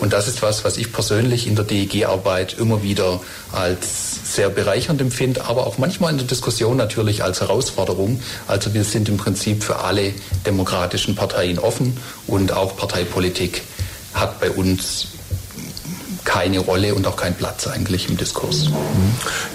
und 0.00 0.12
das 0.12 0.28
ist 0.28 0.42
was, 0.42 0.64
was 0.64 0.76
ich 0.76 0.92
persönlich 0.92 1.46
in 1.46 1.56
der 1.56 1.64
DEG-Arbeit 1.64 2.56
immer 2.58 2.82
wieder 2.82 3.20
als 3.52 4.34
sehr 4.34 4.50
bereichernd 4.50 5.00
empfinde, 5.00 5.44
aber 5.46 5.66
auch 5.66 5.78
manchmal 5.78 6.12
in 6.12 6.18
der 6.18 6.26
Diskussion 6.26 6.76
natürlich 6.76 7.24
als 7.24 7.40
Herausforderung. 7.40 8.20
Also 8.46 8.74
wir 8.74 8.84
sind 8.84 9.08
im 9.08 9.16
Prinzip 9.16 9.64
für 9.64 9.76
alle 9.80 10.12
demokratischen 10.46 11.14
Parteien 11.14 11.58
offen 11.58 11.96
und 12.26 12.52
auch 12.52 12.76
Parteipolitik 12.76 13.62
hat 14.14 14.40
bei 14.40 14.50
uns 14.50 15.08
keine 16.28 16.58
Rolle 16.58 16.94
und 16.94 17.06
auch 17.06 17.16
keinen 17.16 17.36
Platz 17.36 17.66
eigentlich 17.66 18.10
im 18.10 18.18
Diskurs. 18.18 18.68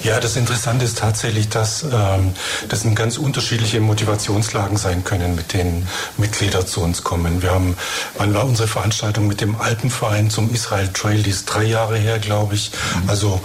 Ja, 0.01 0.20
das 0.20 0.36
Interessante 0.36 0.86
ist 0.86 0.98
tatsächlich, 0.98 1.48
dass 1.48 1.84
ähm, 1.84 2.34
das 2.68 2.84
ganz 2.96 3.20
unterschiedliche 3.20 3.80
Motivationslagen 3.80 4.75
sein 4.77 5.03
können, 5.03 5.36
mit 5.36 5.53
denen 5.53 5.88
Mitglieder 6.18 6.65
zu 6.65 6.82
uns 6.82 7.03
kommen. 7.03 7.44
Wir 7.44 7.51
haben, 7.51 7.77
wann 8.18 8.34
war 8.34 8.46
unsere 8.46 8.68
Veranstaltung 8.68 9.27
mit 9.27 9.39
dem 9.39 9.56
Alpenverein 9.62 10.32
zum 10.32 10.51
Israel 10.51 10.89
Trail, 10.92 11.22
die 11.22 11.30
ist 11.30 11.46
drei 11.46 11.63
Jahre 11.63 11.98
her, 11.98 12.18
glaube 12.18 12.56
ich. 12.56 12.72
Mhm. 13.03 13.10
Also 13.10 13.39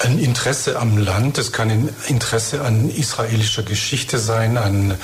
ein 0.00 0.18
Interesse 0.18 0.76
am 0.76 0.98
Land, 0.98 1.38
es 1.38 1.52
kann 1.52 1.70
ein 1.70 1.88
Interesse 2.08 2.62
an 2.62 2.90
israelischer 2.90 3.62
Geschichte 3.62 4.18
sein, 4.18 4.58
an 4.58 4.98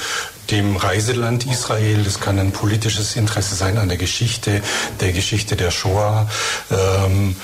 dem 0.51 0.77
Reiseland 0.77 1.47
Israel, 1.47 2.05
es 2.07 2.21
kann 2.21 2.39
ein 2.39 2.53
politisches 2.53 3.17
Interesse 3.17 3.55
sein 3.55 3.79
an 3.79 3.89
der 3.89 3.99
Geschichte, 3.99 4.63
der 5.01 5.13
Geschichte 5.13 5.57
der 5.57 5.71
Shoah. 5.71 6.29
Ähm, 6.71 7.37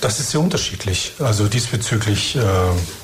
das 0.00 0.20
ist 0.20 0.30
sehr 0.30 0.40
unterschiedlich. 0.40 1.14
Also 1.18 1.48
diesbezüglich 1.48 2.36
äh, 2.36 2.40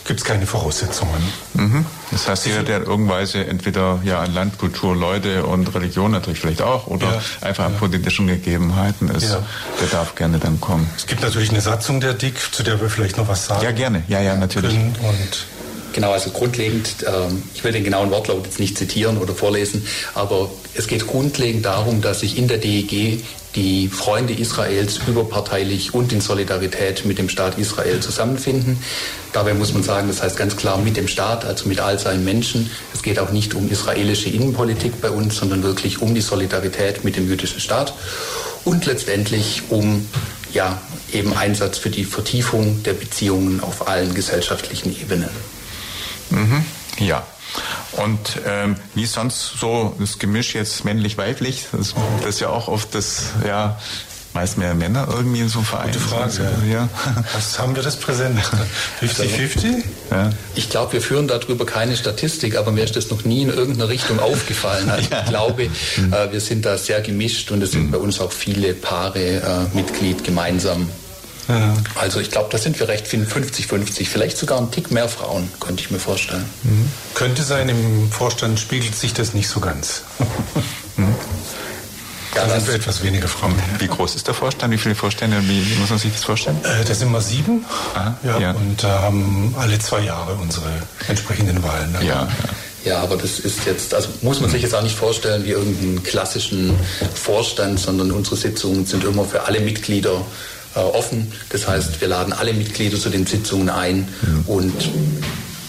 gibt 0.05 0.21
es 0.21 0.27
keine 0.27 0.47
Voraussetzungen. 0.47 1.23
Mhm. 1.55 1.87
Das 2.11 2.29
heißt, 2.29 2.47
jeder, 2.47 2.63
der 2.63 2.83
irgendweise 2.83 3.47
entweder 3.47 4.01
ja 4.05 4.21
an 4.21 4.35
Landkultur, 4.35 4.95
Leute 4.95 5.47
und 5.47 5.75
Religion 5.75 6.11
natürlich 6.11 6.41
vielleicht 6.41 6.61
auch 6.61 6.87
oder 6.87 7.07
ja, 7.07 7.23
einfach 7.41 7.65
an 7.65 7.73
ja. 7.73 7.79
politischen 7.79 8.27
Gegebenheiten 8.27 9.09
ist, 9.09 9.31
ja. 9.31 9.43
der 9.81 9.89
darf 9.89 10.15
gerne 10.15 10.39
dann 10.39 10.61
kommen. 10.61 10.89
Es 10.97 11.07
gibt 11.07 11.23
natürlich 11.23 11.51
eine 11.51 11.63
Satzung 11.63 12.01
der 12.01 12.13
DIC, 12.13 12.53
zu 12.53 12.63
der 12.63 12.81
wir 12.81 12.91
vielleicht 12.91 13.17
noch 13.17 13.27
was 13.27 13.47
sagen. 13.47 13.65
Ja, 13.65 13.73
gerne. 13.73 14.05
Ja, 14.09 14.21
ja, 14.21 14.37
natürlich. 14.37 14.75
Und 14.75 15.47
Genau, 15.93 16.13
also 16.13 16.31
grundlegend, 16.31 17.05
ähm, 17.07 17.43
ich 17.55 17.63
will 17.65 17.73
den 17.73 17.85
genauen 17.85 18.11
Wortlaut 18.11 18.45
jetzt 18.45 18.59
nicht 18.59 18.79
zitieren 18.79 19.19
oder 19.19 19.35
vorlesen, 19.35 19.87
aber 20.15 20.51
es 20.75 20.87
geht 20.87 21.07
grundlegend 21.07 21.67
darum, 21.67 22.01
dass 22.01 22.21
sich 22.21 22.39
in 22.39 22.49
der 22.49 22.59
DEG 22.59 23.23
die 23.55 23.89
Freunde 23.89 24.33
Israels 24.33 25.01
überparteilich 25.07 25.93
und 25.93 26.13
in 26.13 26.21
Solidarität 26.21 27.05
mit 27.05 27.19
dem 27.19 27.29
Staat 27.29 27.59
Israel 27.59 28.01
zusammenfinden. 28.01 28.79
Dabei 29.33 29.53
muss 29.55 29.75
man 29.75 29.83
sagen, 29.83 30.09
das 30.09 30.23
heißt 30.23 30.37
ganz 30.37 30.57
klar 30.57 30.79
mit 30.79 30.97
dem 30.97 31.09
Staat, 31.09 31.45
also 31.45 31.69
mit 31.69 31.81
all 31.81 31.99
seinen 31.99 32.25
Menschen. 32.25 32.71
Es 32.95 33.03
geht 33.03 33.19
auch 33.19 33.31
nicht 33.31 33.55
um 33.55 33.71
israelische 33.71 34.31
Innenpolitik 34.31 35.01
bei 35.03 35.11
uns, 35.11 35.37
sondern 35.37 35.63
wirklich 35.63 36.01
um 36.01 36.15
die 36.15 36.23
Solidarität 36.23 37.05
mit 37.05 37.17
dem 37.17 37.29
jüdischen 37.29 37.61
Staat 37.61 37.93
und 38.65 38.87
letztendlich 38.87 39.63
um 39.69 40.09
ja, 40.55 40.81
eben 41.13 41.35
Einsatz 41.35 41.79
für 41.79 41.91
die 41.91 42.05
Vertiefung 42.05 42.83
der 42.83 42.93
Beziehungen 42.95 43.61
auf 43.61 43.89
allen 43.89 44.15
gesellschaftlichen 44.15 44.99
Ebenen. 44.99 45.31
Mhm. 46.31 46.65
Ja. 46.99 47.27
Und 47.93 48.41
ähm, 48.47 48.77
wie 48.95 49.07
sonst 49.07 49.59
so 49.59 49.95
das 49.99 50.19
Gemisch 50.19 50.55
jetzt 50.55 50.85
männlich-weiblich, 50.85 51.67
das, 51.73 51.95
das, 52.21 52.27
ist 52.27 52.41
ja 52.41 52.49
auch 52.49 52.69
oft 52.69 52.95
das, 52.95 53.33
ja, 53.47 53.79
meist 54.33 54.57
mehr 54.57 54.75
Männer 54.75 55.09
irgendwie 55.11 55.41
in 55.41 55.49
so 55.49 55.59
einem 55.59 55.67
Verein. 55.67 55.87
Gute 55.89 56.01
Frage. 56.01 56.51
Ja. 56.71 56.89
Was 57.35 57.59
haben 57.59 57.77
wir 57.77 57.83
das 57.83 57.97
präsent? 57.97 58.41
50-50? 59.03 59.83
Ja. 60.11 60.31
Ich 60.55 60.71
glaube, 60.71 60.95
wir 60.95 61.03
führen 61.03 61.29
darüber 61.29 61.67
keine 61.67 61.97
Statistik, 61.97 62.57
aber 62.57 62.73
mir 62.73 62.85
ist 62.85 62.97
das 62.97 63.11
noch 63.11 63.25
nie 63.25 63.43
in 63.43 63.51
irgendeiner 63.51 63.91
Richtung 63.91 64.21
aufgefallen. 64.21 64.89
Also 64.89 65.11
ja. 65.11 65.21
ich 65.21 65.29
glaube, 65.29 65.69
mhm. 65.97 66.13
äh, 66.13 66.33
wir 66.33 66.41
sind 66.41 66.65
da 66.65 66.79
sehr 66.79 67.01
gemischt 67.03 67.51
und 67.51 67.63
es 67.63 67.73
sind 67.73 67.89
mhm. 67.89 67.91
bei 67.91 67.99
uns 67.99 68.21
auch 68.21 68.33
viele 68.33 68.73
Paare 68.75 69.69
äh, 69.73 69.77
Mitglied 69.77 70.25
gemeinsam 70.25 70.89
ja. 71.49 71.75
Also 71.97 72.21
ich 72.21 72.31
glaube, 72.31 72.49
da 72.51 72.59
sind 72.59 72.79
wir 72.79 72.89
recht 72.89 73.07
50-50, 73.07 74.07
vielleicht 74.07 74.37
sogar 74.37 74.59
ein 74.59 74.71
Tick 74.71 74.91
mehr 74.91 75.09
Frauen, 75.09 75.51
könnte 75.61 75.83
ich 75.83 75.91
mir 75.91 75.99
vorstellen. 75.99 76.45
Mhm. 76.63 76.91
Könnte 77.15 77.43
sein, 77.43 77.69
im 77.69 78.11
Vorstand 78.11 78.61
spiegelt 78.61 78.95
sich 78.95 79.15
das 79.15 79.35
nicht 79.35 79.49
so 79.49 79.61
ganz. 79.61 80.03
mhm. 80.97 81.15
Da 82.35 82.49
sind 82.49 82.67
wir 82.67 82.75
etwas 82.75 83.03
weniger 83.03 83.29
Frauen. 83.29 83.55
Wie 83.79 83.87
groß 83.87 84.15
ist 84.15 84.27
der 84.27 84.35
Vorstand? 84.35 84.73
Wie 84.73 84.79
viele 84.79 84.95
Vorstände? 84.95 85.37
Wie, 85.43 85.71
wie 85.71 85.75
muss 85.75 85.91
man 85.91 85.99
sich 85.99 86.13
das 86.13 86.25
vorstellen? 86.25 86.59
Äh, 86.65 86.85
das 86.85 86.99
sind 86.99 87.13
wir 87.13 87.21
sieben. 87.21 87.65
Aha, 87.95 88.17
ja, 88.23 88.39
ja. 88.39 88.51
Und 88.53 88.83
äh, 88.85 88.87
haben 88.87 89.55
alle 89.59 89.79
zwei 89.79 90.01
Jahre 90.01 90.35
unsere 90.35 90.71
entsprechenden 91.09 91.63
Wahlen. 91.63 91.95
Ja, 92.01 92.07
ja. 92.07 92.29
Ja, 92.85 92.99
aber 93.01 93.17
das 93.17 93.39
ist 93.39 93.65
jetzt, 93.65 93.95
also 93.95 94.09
muss 94.23 94.41
man 94.41 94.51
sich 94.51 94.63
jetzt 94.63 94.75
auch 94.75 94.83
nicht 94.83 94.97
vorstellen 94.97 95.45
wie 95.45 95.51
irgendeinen 95.51 96.03
klassischen 96.03 96.75
Vorstand, 97.15 97.79
sondern 97.79 98.11
unsere 98.11 98.35
Sitzungen 98.35 98.87
sind 98.87 99.05
immer 99.05 99.25
für 99.25 99.45
alle 99.45 99.61
Mitglieder 99.61 100.23
äh, 100.75 100.79
offen. 100.79 101.33
Das 101.51 101.69
heißt, 101.69 102.01
wir 102.01 102.09
laden 102.09 102.33
alle 102.33 102.53
Mitglieder 102.53 102.99
zu 102.99 103.11
den 103.11 103.27
Sitzungen 103.27 103.69
ein 103.69 104.09
ja. 104.23 104.29
und 104.47 104.91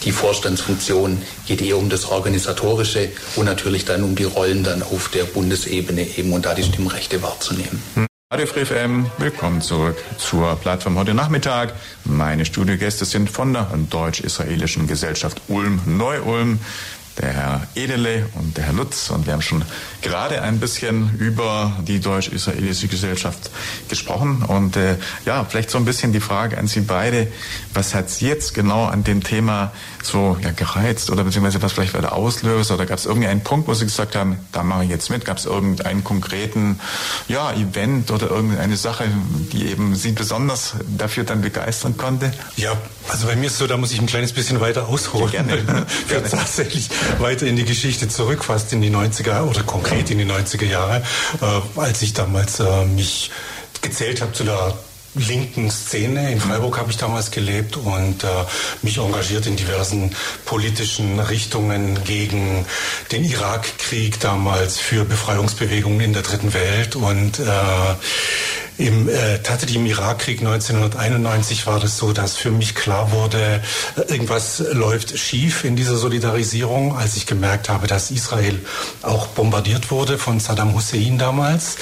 die 0.04 0.12
Vorstandsfunktion 0.12 1.22
geht 1.46 1.62
eher 1.62 1.78
um 1.78 1.88
das 1.88 2.04
Organisatorische 2.04 3.08
und 3.36 3.46
natürlich 3.46 3.86
dann 3.86 4.02
um 4.02 4.14
die 4.14 4.24
Rollen 4.24 4.62
dann 4.62 4.82
auf 4.82 5.08
der 5.08 5.24
Bundesebene 5.24 6.06
eben 6.18 6.32
und 6.32 6.44
da 6.44 6.54
die 6.54 6.62
Stimmrechte 6.62 7.22
wahrzunehmen. 7.22 7.80
Radio 8.30 8.46
Free 8.46 8.64
FM, 8.66 9.06
willkommen 9.18 9.60
zurück 9.60 9.96
zur 10.18 10.56
Plattform 10.56 10.98
heute 10.98 11.14
Nachmittag. 11.14 11.72
Meine 12.04 12.44
Studiogäste 12.44 13.04
sind 13.04 13.30
von 13.30 13.52
der 13.52 13.68
Deutsch-Israelischen 13.90 14.86
Gesellschaft 14.86 15.40
Ulm 15.48 15.80
Neu-Ulm 15.86 16.58
der 17.18 17.32
Herr 17.32 17.66
Edele 17.74 18.26
und 18.34 18.56
der 18.56 18.64
Herr 18.64 18.72
Lutz. 18.72 19.10
Und 19.10 19.26
wir 19.26 19.32
haben 19.32 19.42
schon 19.42 19.64
gerade 20.02 20.42
ein 20.42 20.60
bisschen 20.60 21.16
über 21.18 21.72
die 21.86 22.00
deutsch-israelische 22.00 22.88
Gesellschaft 22.88 23.50
gesprochen. 23.88 24.42
Und 24.42 24.76
äh, 24.76 24.96
ja, 25.24 25.44
vielleicht 25.44 25.70
so 25.70 25.78
ein 25.78 25.84
bisschen 25.84 26.12
die 26.12 26.20
Frage 26.20 26.58
an 26.58 26.66
Sie 26.66 26.80
beide. 26.80 27.28
Was 27.72 27.94
hat 27.94 28.10
Sie 28.10 28.26
jetzt 28.26 28.54
genau 28.54 28.84
an 28.86 29.04
dem 29.04 29.22
Thema 29.22 29.72
so 30.06 30.36
ja, 30.42 30.50
gereizt 30.50 31.10
oder 31.10 31.24
beziehungsweise 31.24 31.62
was 31.62 31.72
vielleicht 31.72 31.94
war 31.94 32.00
der 32.00 32.12
Auslöser? 32.12 32.74
Oder 32.74 32.86
gab 32.86 32.98
es 32.98 33.06
irgendeinen 33.06 33.42
Punkt, 33.42 33.68
wo 33.68 33.74
Sie 33.74 33.84
gesagt 33.84 34.16
haben, 34.16 34.38
da 34.52 34.62
mache 34.62 34.84
ich 34.84 34.90
jetzt 34.90 35.10
mit? 35.10 35.24
Gab 35.24 35.38
es 35.38 35.46
irgendeinen 35.46 36.04
konkreten 36.04 36.80
ja, 37.28 37.52
Event 37.52 38.10
oder 38.10 38.30
irgendeine 38.30 38.76
Sache, 38.76 39.04
die 39.52 39.66
eben 39.66 39.94
Sie 39.94 40.12
besonders 40.12 40.74
dafür 40.86 41.24
dann 41.24 41.42
begeistern 41.42 41.96
konnte? 41.96 42.32
Ja, 42.56 42.72
also 43.08 43.26
bei 43.26 43.36
mir 43.36 43.46
ist 43.46 43.58
so, 43.58 43.66
da 43.66 43.76
muss 43.76 43.92
ich 43.92 44.00
ein 44.00 44.06
kleines 44.06 44.32
bisschen 44.32 44.60
weiter 44.60 44.88
ausholen. 44.88 45.32
Ja, 45.32 45.42
gerne. 45.42 45.62
gerne. 46.08 46.28
tatsächlich 46.28 46.88
weiter 47.18 47.46
in 47.46 47.56
die 47.56 47.64
Geschichte 47.64 48.08
zurück, 48.08 48.44
fast 48.44 48.72
in 48.72 48.80
die 48.80 48.90
90er 48.90 49.42
oder 49.42 49.62
konkret 49.62 50.10
in 50.10 50.18
die 50.18 50.26
90er 50.26 50.66
Jahre, 50.66 51.02
äh, 51.40 51.80
als 51.80 52.02
ich 52.02 52.12
damals 52.12 52.60
äh, 52.60 52.84
mich 52.86 53.30
gezählt 53.82 54.22
habe 54.22 54.32
zu 54.32 54.44
der 54.44 54.74
linken 55.14 55.70
Szene. 55.70 56.32
In 56.32 56.40
Freiburg 56.40 56.78
habe 56.78 56.90
ich 56.90 56.96
damals 56.96 57.30
gelebt 57.30 57.76
und 57.76 58.24
äh, 58.24 58.26
mich 58.82 58.98
engagiert 58.98 59.46
in 59.46 59.56
diversen 59.56 60.14
politischen 60.44 61.20
Richtungen 61.20 62.02
gegen 62.04 62.66
den 63.12 63.24
Irakkrieg 63.24 64.20
damals 64.20 64.78
für 64.78 65.04
Befreiungsbewegungen 65.04 66.00
in 66.00 66.12
der 66.12 66.22
dritten 66.22 66.52
Welt 66.54 66.96
und 66.96 67.38
äh, 67.38 67.44
im, 68.76 69.08
äh, 69.08 69.38
tatsächlich 69.38 69.76
im 69.76 69.86
Irakkrieg 69.86 70.40
1991 70.40 71.66
war 71.66 71.78
das 71.78 71.96
so, 71.96 72.12
dass 72.12 72.36
für 72.36 72.50
mich 72.50 72.74
klar 72.74 73.12
wurde, 73.12 73.62
irgendwas 74.08 74.58
läuft 74.72 75.16
schief 75.16 75.64
in 75.64 75.76
dieser 75.76 75.96
Solidarisierung, 75.96 76.96
als 76.96 77.16
ich 77.16 77.26
gemerkt 77.26 77.68
habe, 77.68 77.86
dass 77.86 78.10
Israel 78.10 78.58
auch 79.02 79.28
bombardiert 79.28 79.92
wurde 79.92 80.18
von 80.18 80.40
Saddam 80.40 80.74
Hussein 80.74 81.18
damals. 81.18 81.76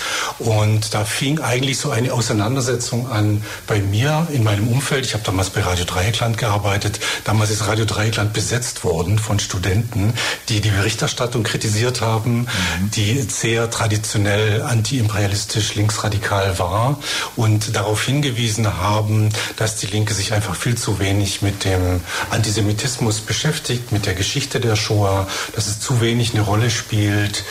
Und 0.45 0.93
da 0.93 1.05
fing 1.05 1.41
eigentlich 1.41 1.79
so 1.79 1.91
eine 1.91 2.13
Auseinandersetzung 2.13 3.11
an 3.11 3.45
bei 3.67 3.81
mir 3.81 4.27
in 4.33 4.43
meinem 4.43 4.67
Umfeld. 4.69 5.07
Ich 5.07 5.15
habe 5.15 5.23
damals 5.25 5.51
bei 5.51 5.61
Radio 5.61 5.85
Dreieckland 5.85 6.37
gearbeitet. 6.37 6.99
Damals 7.25 7.51
ist 7.51 7.67
Radio 7.69 7.85
Dreieckland 7.85 8.33
besetzt 8.33 8.83
worden 8.83 9.19
von 9.21 9.39
Studenten, 9.39 10.15
die 10.49 10.61
die 10.61 10.71
Berichterstattung 10.71 11.45
kritisiert 11.45 12.01
haben, 12.01 12.41
mhm. 12.41 12.91
die 12.95 13.21
sehr 13.23 13.71
traditionell 13.71 14.63
antiimperialistisch 14.63 15.77
linksradikal 15.77 16.59
war 16.59 16.99
und 17.37 17.77
darauf 17.77 18.05
hingewiesen 18.05 18.79
haben, 18.79 19.31
dass 19.57 19.77
die 19.77 19.87
Linke 19.87 20.13
sich 20.13 20.33
einfach 20.33 20.57
viel 20.57 20.77
zu 20.77 20.99
wenig 20.99 21.43
mit 21.43 21.65
dem 21.65 22.01
Antisemitismus 22.31 23.21
beschäftigt, 23.21 23.93
mit 23.93 24.07
der 24.07 24.15
Geschichte 24.15 24.59
der 24.59 24.75
Shoah, 24.75 25.29
dass 25.55 25.69
es 25.69 25.79
zu 25.79 26.01
wenig 26.01 26.35
eine 26.35 26.43
Rolle 26.43 26.71
spielt. 26.71 27.45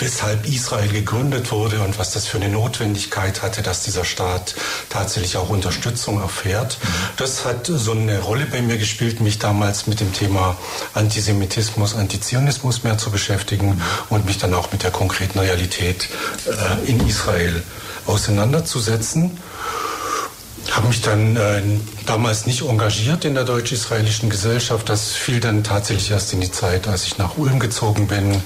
Weshalb 0.00 0.48
Israel 0.48 0.88
gegründet 0.88 1.52
wurde 1.52 1.80
und 1.80 1.98
was 1.98 2.12
das 2.12 2.26
für 2.26 2.38
eine 2.38 2.48
Notwendigkeit 2.48 3.42
hatte, 3.42 3.62
dass 3.62 3.82
dieser 3.82 4.04
Staat 4.04 4.54
tatsächlich 4.88 5.36
auch 5.36 5.50
Unterstützung 5.50 6.20
erfährt. 6.20 6.78
Das 7.16 7.44
hat 7.44 7.66
so 7.66 7.92
eine 7.92 8.18
Rolle 8.20 8.46
bei 8.46 8.62
mir 8.62 8.78
gespielt, 8.78 9.20
mich 9.20 9.38
damals 9.38 9.86
mit 9.86 10.00
dem 10.00 10.12
Thema 10.12 10.56
Antisemitismus, 10.94 11.94
Antizionismus 11.94 12.82
mehr 12.82 12.98
zu 12.98 13.10
beschäftigen 13.10 13.80
und 14.08 14.24
mich 14.24 14.38
dann 14.38 14.54
auch 14.54 14.72
mit 14.72 14.82
der 14.82 14.90
konkreten 14.90 15.38
Realität 15.38 16.08
äh, 16.46 16.90
in 16.90 17.06
Israel 17.06 17.62
auseinanderzusetzen 18.06 19.38
habe 20.76 20.88
mich 20.88 21.02
dann 21.02 21.36
äh, 21.36 21.62
damals 22.06 22.46
nicht 22.46 22.62
engagiert 22.62 23.24
in 23.24 23.34
der 23.34 23.44
deutsch-israelischen 23.44 24.30
Gesellschaft. 24.30 24.88
Das 24.88 25.12
fiel 25.12 25.40
dann 25.40 25.64
tatsächlich 25.64 26.10
erst 26.10 26.32
in 26.32 26.40
die 26.40 26.50
Zeit, 26.50 26.86
als 26.88 27.06
ich 27.06 27.18
nach 27.18 27.36
Ulm 27.38 27.58
gezogen 27.58 28.06
bin, 28.06 28.40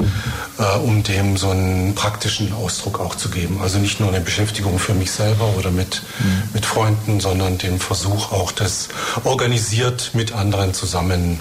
äh, 0.58 0.76
um 0.78 1.02
dem 1.02 1.36
so 1.36 1.50
einen 1.50 1.94
praktischen 1.94 2.52
Ausdruck 2.52 3.00
auch 3.00 3.14
zu 3.14 3.28
geben. 3.28 3.60
Also 3.60 3.78
nicht 3.78 4.00
nur 4.00 4.08
eine 4.08 4.20
Beschäftigung 4.20 4.78
für 4.78 4.94
mich 4.94 5.10
selber 5.10 5.54
oder 5.58 5.70
mit, 5.70 6.02
mhm. 6.18 6.42
mit 6.52 6.66
Freunden, 6.66 7.20
sondern 7.20 7.58
dem 7.58 7.80
Versuch 7.80 8.32
auch, 8.32 8.52
das 8.52 8.88
organisiert 9.24 10.10
mit 10.14 10.32
anderen 10.32 10.74
zusammen 10.74 11.40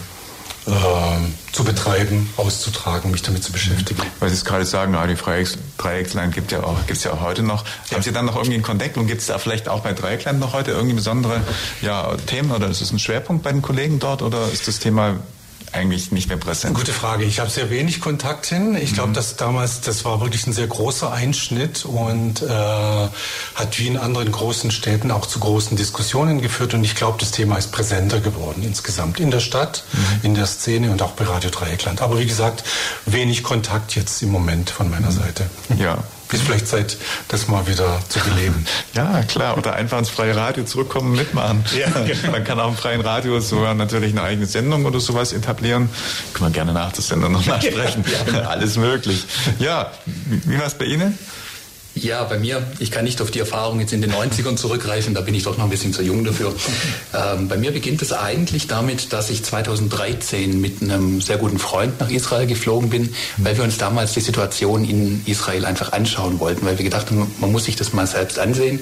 äh, 0.65 1.51
zu 1.51 1.63
betreiben, 1.63 2.29
auszutragen, 2.37 3.11
mich 3.11 3.21
damit 3.21 3.43
zu 3.43 3.51
beschäftigen. 3.51 4.01
Weil 4.19 4.29
Sie 4.29 4.35
es 4.35 4.45
gerade 4.45 4.65
sagen, 4.65 4.95
die 5.07 5.15
Dreiecksland 5.77 6.33
gibt 6.33 6.51
ja 6.51 6.63
auch, 6.63 6.85
gibt's 6.87 7.03
ja 7.03 7.11
auch 7.11 7.21
heute 7.21 7.43
noch. 7.43 7.63
Ja. 7.65 7.95
Haben 7.95 8.03
Sie 8.03 8.11
dann 8.11 8.25
noch 8.25 8.35
irgendwie 8.35 8.55
einen 8.55 8.63
Kontakt 8.63 8.97
und 8.97 9.07
gibt 9.07 9.21
es 9.21 9.27
da 9.27 9.37
vielleicht 9.37 9.67
auch 9.67 9.81
bei 9.81 9.93
Dreiecksland 9.93 10.39
noch 10.39 10.53
heute 10.53 10.71
irgendwie 10.71 10.95
besondere 10.95 11.41
ja, 11.81 12.15
Themen 12.27 12.51
oder 12.51 12.69
ist 12.69 12.81
es 12.81 12.91
ein 12.91 12.99
Schwerpunkt 12.99 13.43
bei 13.43 13.51
den 13.51 13.61
Kollegen 13.61 13.99
dort 13.99 14.21
oder 14.21 14.49
ist 14.51 14.67
das 14.67 14.79
Thema 14.79 15.15
eigentlich 15.73 16.11
nicht 16.11 16.29
mehr 16.29 16.37
präsent? 16.37 16.75
Gute 16.75 16.93
Frage. 16.93 17.23
Ich 17.25 17.39
habe 17.39 17.49
sehr 17.49 17.69
wenig 17.69 17.99
Kontakt 18.01 18.45
hin. 18.45 18.75
Ich 18.75 18.93
glaube, 18.93 19.09
mhm. 19.09 19.13
dass 19.13 19.35
damals, 19.35 19.81
das 19.81 20.05
war 20.05 20.21
wirklich 20.21 20.45
ein 20.47 20.53
sehr 20.53 20.67
großer 20.67 21.11
Einschnitt 21.11 21.85
und 21.85 22.41
äh, 22.41 22.47
hat 22.47 23.79
wie 23.79 23.87
in 23.87 23.97
anderen 23.97 24.31
großen 24.31 24.71
Städten 24.71 25.11
auch 25.11 25.25
zu 25.25 25.39
großen 25.39 25.75
Diskussionen 25.75 26.41
geführt. 26.41 26.73
Und 26.73 26.83
ich 26.83 26.95
glaube, 26.95 27.17
das 27.19 27.31
Thema 27.31 27.57
ist 27.57 27.71
präsenter 27.71 28.19
geworden 28.19 28.63
insgesamt 28.63 29.19
in 29.19 29.31
der 29.31 29.39
Stadt, 29.39 29.83
mhm. 29.93 30.19
in 30.23 30.35
der 30.35 30.45
Szene 30.45 30.91
und 30.91 31.01
auch 31.01 31.11
bei 31.11 31.25
Radio 31.25 31.49
Dreieckland. 31.49 32.01
Aber 32.01 32.19
wie 32.19 32.27
gesagt, 32.27 32.63
wenig 33.05 33.43
Kontakt 33.43 33.95
jetzt 33.95 34.21
im 34.21 34.31
Moment 34.31 34.69
von 34.69 34.89
meiner 34.89 35.11
mhm. 35.11 35.19
Seite. 35.19 35.49
Ja, 35.77 35.97
ist 36.33 36.43
vielleicht 36.43 36.67
Zeit, 36.67 36.97
das 37.27 37.47
mal 37.47 37.67
wieder 37.67 37.99
zu 38.09 38.19
beleben. 38.19 38.65
Ja, 38.93 39.23
klar. 39.23 39.57
Oder 39.57 39.73
einfach 39.73 39.97
ins 39.97 40.09
freie 40.09 40.35
Radio 40.35 40.63
zurückkommen 40.65 41.11
und 41.11 41.15
mitmachen. 41.17 41.63
Ja, 41.75 41.89
genau. 42.05 42.31
Man 42.31 42.43
kann 42.43 42.59
auch 42.59 42.69
im 42.69 42.75
freien 42.77 43.01
Radio 43.01 43.39
sogar 43.39 43.73
natürlich 43.73 44.11
eine 44.11 44.21
eigene 44.21 44.45
Sendung 44.45 44.85
oder 44.85 44.99
sowas 44.99 45.33
etablieren. 45.33 45.89
Können 46.33 46.49
wir 46.49 46.53
gerne 46.53 46.73
nach 46.73 46.91
der 46.91 47.01
Sendung 47.03 47.31
nochmal 47.31 47.61
sprechen. 47.61 48.03
Ja, 48.31 48.41
Alles 48.49 48.77
möglich. 48.77 49.25
Ja, 49.57 49.91
wie 50.15 50.59
war 50.59 50.67
es 50.67 50.75
bei 50.75 50.85
Ihnen? 50.85 51.17
Ja, 51.95 52.23
bei 52.23 52.39
mir, 52.39 52.65
ich 52.79 52.89
kann 52.89 53.03
nicht 53.03 53.21
auf 53.21 53.29
die 53.29 53.37
Erfahrung 53.37 53.79
jetzt 53.79 53.93
in 53.93 54.01
den 54.01 54.11
90ern 54.11 54.55
zurückgreifen, 54.55 55.13
da 55.13 55.21
bin 55.21 55.35
ich 55.35 55.43
doch 55.43 55.57
noch 55.57 55.65
ein 55.65 55.69
bisschen 55.69 55.93
zu 55.93 56.01
jung 56.01 56.23
dafür. 56.23 56.53
Ähm, 57.13 57.47
bei 57.47 57.57
mir 57.57 57.71
beginnt 57.71 58.01
es 58.01 58.11
eigentlich 58.11 58.65
damit, 58.65 59.13
dass 59.13 59.29
ich 59.29 59.43
2013 59.43 60.59
mit 60.59 60.81
einem 60.81 61.21
sehr 61.21 61.37
guten 61.37 61.59
Freund 61.59 61.99
nach 61.99 62.09
Israel 62.09 62.47
geflogen 62.47 62.89
bin, 62.89 63.13
weil 63.37 63.55
wir 63.55 63.63
uns 63.63 63.77
damals 63.77 64.13
die 64.13 64.21
Situation 64.21 64.83
in 64.83 65.21
Israel 65.27 65.65
einfach 65.65 65.91
anschauen 65.91 66.39
wollten, 66.39 66.65
weil 66.65 66.79
wir 66.79 66.83
gedacht 66.83 67.11
haben, 67.11 67.31
man 67.39 67.51
muss 67.51 67.65
sich 67.65 67.75
das 67.75 67.93
mal 67.93 68.07
selbst 68.07 68.39
ansehen. 68.39 68.79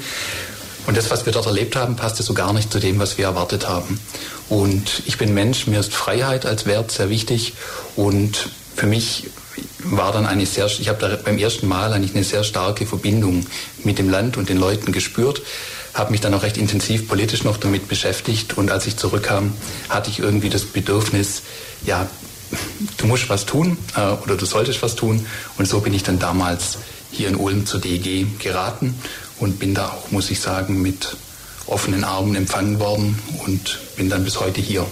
Und 0.87 0.95
das, 0.95 1.11
was 1.11 1.25
wir 1.25 1.33
dort 1.33 1.45
erlebt 1.45 1.75
haben, 1.75 1.97
passte 1.97 2.23
so 2.23 2.33
gar 2.33 2.53
nicht 2.53 2.71
zu 2.71 2.79
dem, 2.79 2.97
was 2.97 3.17
wir 3.17 3.25
erwartet 3.25 3.67
haben. 3.67 3.99
Und 4.47 5.03
ich 5.05 5.17
bin 5.17 5.33
Mensch, 5.33 5.67
mir 5.67 5.81
ist 5.81 5.93
Freiheit 5.93 6.45
als 6.45 6.65
Wert 6.65 6.91
sehr 6.91 7.09
wichtig 7.09 7.53
und 7.97 8.49
für 8.75 8.87
mich 8.87 9.27
war 9.83 10.11
dann 10.11 10.25
eine 10.25 10.45
sehr, 10.45 10.65
ich 10.67 10.87
habe 10.87 10.99
da 10.99 11.15
beim 11.15 11.37
ersten 11.37 11.67
Mal 11.67 11.93
eigentlich 11.93 12.15
eine 12.15 12.23
sehr 12.23 12.43
starke 12.43 12.85
Verbindung 12.85 13.45
mit 13.83 13.99
dem 13.99 14.09
Land 14.09 14.37
und 14.37 14.49
den 14.49 14.57
Leuten 14.57 14.91
gespürt, 14.91 15.41
habe 15.93 16.11
mich 16.11 16.21
dann 16.21 16.33
auch 16.33 16.43
recht 16.43 16.57
intensiv 16.57 17.07
politisch 17.07 17.43
noch 17.43 17.57
damit 17.57 17.87
beschäftigt 17.87 18.57
und 18.57 18.71
als 18.71 18.87
ich 18.87 18.97
zurückkam, 18.97 19.53
hatte 19.89 20.09
ich 20.09 20.19
irgendwie 20.19 20.49
das 20.49 20.63
Bedürfnis, 20.63 21.41
ja, 21.85 22.07
du 22.97 23.07
musst 23.07 23.29
was 23.29 23.45
tun 23.45 23.77
äh, 23.95 24.01
oder 24.23 24.35
du 24.35 24.45
solltest 24.45 24.81
was 24.81 24.95
tun 24.95 25.25
und 25.57 25.67
so 25.67 25.81
bin 25.81 25.93
ich 25.93 26.03
dann 26.03 26.19
damals 26.19 26.77
hier 27.11 27.27
in 27.27 27.35
Ulm 27.35 27.65
zur 27.65 27.81
DG 27.81 28.25
geraten 28.39 28.95
und 29.39 29.59
bin 29.59 29.73
da 29.73 29.89
auch, 29.89 30.11
muss 30.11 30.31
ich 30.31 30.39
sagen, 30.39 30.81
mit 30.81 31.17
offenen 31.65 32.03
Armen 32.03 32.35
empfangen 32.35 32.79
worden 32.79 33.17
und 33.45 33.79
bin 33.95 34.09
dann 34.09 34.23
bis 34.23 34.39
heute 34.39 34.61
hier. 34.61 34.85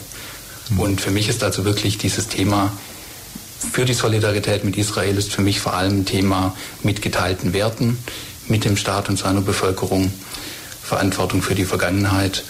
Mhm. 0.70 0.80
Und 0.80 1.02
für 1.02 1.12
mich 1.12 1.30
ist 1.30 1.44
also 1.44 1.66
wirklich 1.66 1.98
dieses 1.98 2.28
Thema 2.28 2.72
für 3.60 3.86
die 3.86 3.94
Solidarität 3.94 4.64
mit 4.64 4.78
Israel 4.78 5.18
ist 5.18 5.32
für 5.32 5.42
mich 5.42 5.60
vor 5.60 5.74
allem 5.74 6.02
ein 6.02 6.06
Thema 6.06 6.56
mit 6.82 7.02
geteilten 7.02 7.54
Werten, 7.54 7.98
mit 8.48 8.66
dem 8.66 8.78
Staat 8.78 9.10
und 9.10 9.20
seiner 9.20 9.42
Bevölkerung, 9.42 10.12
Verantwortung 10.82 11.42
für 11.42 11.56
die 11.56 11.66
Vergangenheit 11.66 12.44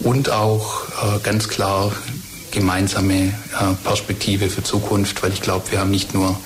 und 0.00 0.30
auch 0.30 0.88
äh, 0.88 1.20
ganz 1.22 1.48
klar 1.48 1.92
gemeinsame 2.50 3.26
äh, 3.26 3.32
Perspektive 3.84 4.48
für 4.48 4.62
Zukunft, 4.62 5.22
weil 5.22 5.32
ich 5.32 5.42
glaube, 5.42 5.70
wir 5.70 5.80
haben 5.80 5.90
nicht 5.90 6.14
nur 6.14 6.38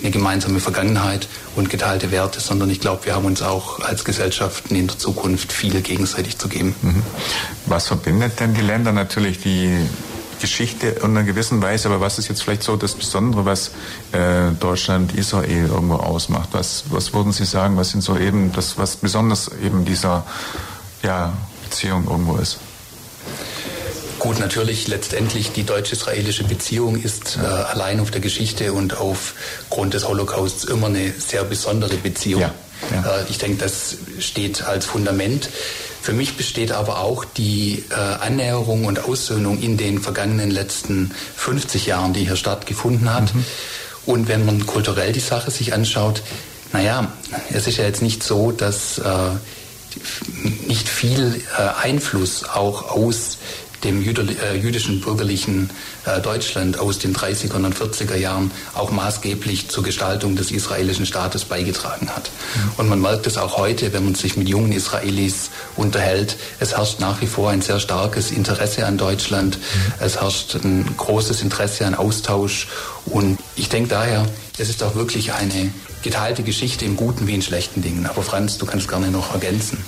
eine 0.00 0.10
gemeinsame 0.10 0.60
Vergangenheit 0.60 1.28
und 1.56 1.68
geteilte 1.70 2.10
Werte, 2.10 2.40
sondern 2.40 2.70
ich 2.70 2.80
glaube, 2.80 3.06
wir 3.06 3.14
haben 3.14 3.26
uns 3.26 3.42
auch 3.42 3.80
als 3.80 4.04
Gesellschaften 4.04 4.74
in 4.74 4.86
der 4.86 4.98
Zukunft 4.98 5.52
viel 5.52 5.80
gegenseitig 5.82 6.38
zu 6.38 6.48
geben. 6.48 6.74
Mhm. 6.82 7.02
Was 7.66 7.88
verbindet 7.88 8.40
denn 8.40 8.54
die 8.54 8.62
Länder 8.62 8.92
natürlich, 8.92 9.40
die 9.40 9.76
Geschichte 10.40 10.88
in 10.88 11.04
einer 11.04 11.22
gewissen 11.22 11.62
Weise, 11.62 11.88
aber 11.88 12.00
was 12.00 12.18
ist 12.18 12.28
jetzt 12.28 12.42
vielleicht 12.42 12.62
so 12.62 12.76
das 12.76 12.94
Besondere, 12.94 13.44
was 13.44 13.70
äh, 14.12 14.50
Deutschland, 14.58 15.14
Israel 15.14 15.66
irgendwo 15.66 15.94
ausmacht? 15.94 16.50
Was, 16.52 16.84
was 16.90 17.12
würden 17.12 17.32
Sie 17.32 17.44
sagen, 17.44 17.76
was 17.76 17.90
sind 17.90 18.02
so 18.02 18.16
eben 18.16 18.52
das, 18.52 18.78
was 18.78 18.96
besonders 18.96 19.50
eben 19.62 19.84
dieser 19.84 20.26
ja, 21.02 21.32
Beziehung 21.64 22.06
irgendwo 22.08 22.36
ist? 22.36 22.58
Gut, 24.20 24.38
natürlich 24.38 24.86
letztendlich 24.86 25.52
die 25.52 25.64
deutsch-israelische 25.64 26.44
Beziehung 26.44 27.00
ist 27.00 27.38
äh, 27.42 27.46
allein 27.46 28.00
auf 28.00 28.10
der 28.10 28.20
Geschichte 28.20 28.74
und 28.74 28.98
aufgrund 28.98 29.94
des 29.94 30.06
Holocausts 30.06 30.64
immer 30.64 30.88
eine 30.88 31.10
sehr 31.12 31.42
besondere 31.44 31.96
Beziehung. 31.96 32.42
Ja, 32.42 32.54
ja. 32.92 33.20
Äh, 33.20 33.24
ich 33.30 33.38
denke, 33.38 33.56
das 33.56 33.96
steht 34.18 34.62
als 34.62 34.84
Fundament. 34.84 35.48
Für 36.02 36.12
mich 36.12 36.36
besteht 36.36 36.72
aber 36.72 37.00
auch 37.00 37.24
die 37.24 37.84
äh, 37.90 37.94
Annäherung 37.94 38.86
und 38.86 39.04
Aussöhnung 39.04 39.60
in 39.60 39.76
den 39.76 40.00
vergangenen 40.00 40.50
letzten 40.50 41.10
50 41.36 41.86
Jahren, 41.86 42.12
die 42.12 42.24
hier 42.24 42.36
stattgefunden 42.36 43.12
hat. 43.12 43.34
Mhm. 43.34 43.44
Und 44.06 44.28
wenn 44.28 44.46
man 44.46 44.66
kulturell 44.66 45.12
die 45.12 45.20
Sache 45.20 45.50
sich 45.50 45.74
anschaut, 45.74 46.22
naja, 46.72 47.12
es 47.52 47.66
ist 47.66 47.76
ja 47.76 47.84
jetzt 47.84 48.02
nicht 48.02 48.22
so, 48.22 48.50
dass 48.50 48.98
äh, 48.98 49.04
nicht 50.66 50.88
viel 50.88 51.42
äh, 51.58 51.82
Einfluss 51.82 52.44
auch 52.44 52.90
aus 52.90 53.38
dem 53.84 54.02
äh, 54.02 54.54
jüdischen 54.56 55.00
bürgerlichen 55.00 55.70
äh, 56.04 56.20
Deutschland 56.20 56.78
aus 56.78 56.98
den 56.98 57.14
30er 57.14 57.54
und 57.54 57.74
40er 57.74 58.16
Jahren 58.16 58.50
auch 58.74 58.90
maßgeblich 58.90 59.68
zur 59.68 59.82
Gestaltung 59.82 60.36
des 60.36 60.50
israelischen 60.50 61.06
Staates 61.06 61.44
beigetragen 61.44 62.10
hat. 62.10 62.30
Mhm. 62.54 62.70
Und 62.76 62.88
man 62.88 63.00
merkt 63.00 63.26
es 63.26 63.38
auch 63.38 63.56
heute, 63.56 63.92
wenn 63.92 64.04
man 64.04 64.14
sich 64.14 64.36
mit 64.36 64.48
jungen 64.48 64.72
Israelis 64.72 65.50
unterhält. 65.76 66.36
Es 66.58 66.76
herrscht 66.76 67.00
nach 67.00 67.20
wie 67.20 67.26
vor 67.26 67.50
ein 67.50 67.62
sehr 67.62 67.80
starkes 67.80 68.30
Interesse 68.30 68.86
an 68.86 68.98
Deutschland. 68.98 69.58
Mhm. 69.58 69.92
Es 70.00 70.20
herrscht 70.20 70.56
ein 70.56 70.86
großes 70.96 71.42
Interesse 71.42 71.86
an 71.86 71.94
Austausch. 71.94 72.68
Und 73.06 73.38
ich 73.56 73.68
denke 73.68 73.88
daher, 73.88 74.26
es 74.58 74.68
ist 74.68 74.82
auch 74.82 74.94
wirklich 74.94 75.32
eine 75.32 75.70
geteilte 76.02 76.42
Geschichte 76.42 76.84
in 76.84 76.96
guten 76.96 77.26
wie 77.26 77.34
in 77.34 77.42
schlechten 77.42 77.82
Dingen. 77.82 78.06
Aber 78.06 78.22
Franz, 78.22 78.58
du 78.58 78.66
kannst 78.66 78.88
gerne 78.88 79.10
noch 79.10 79.32
ergänzen. 79.32 79.78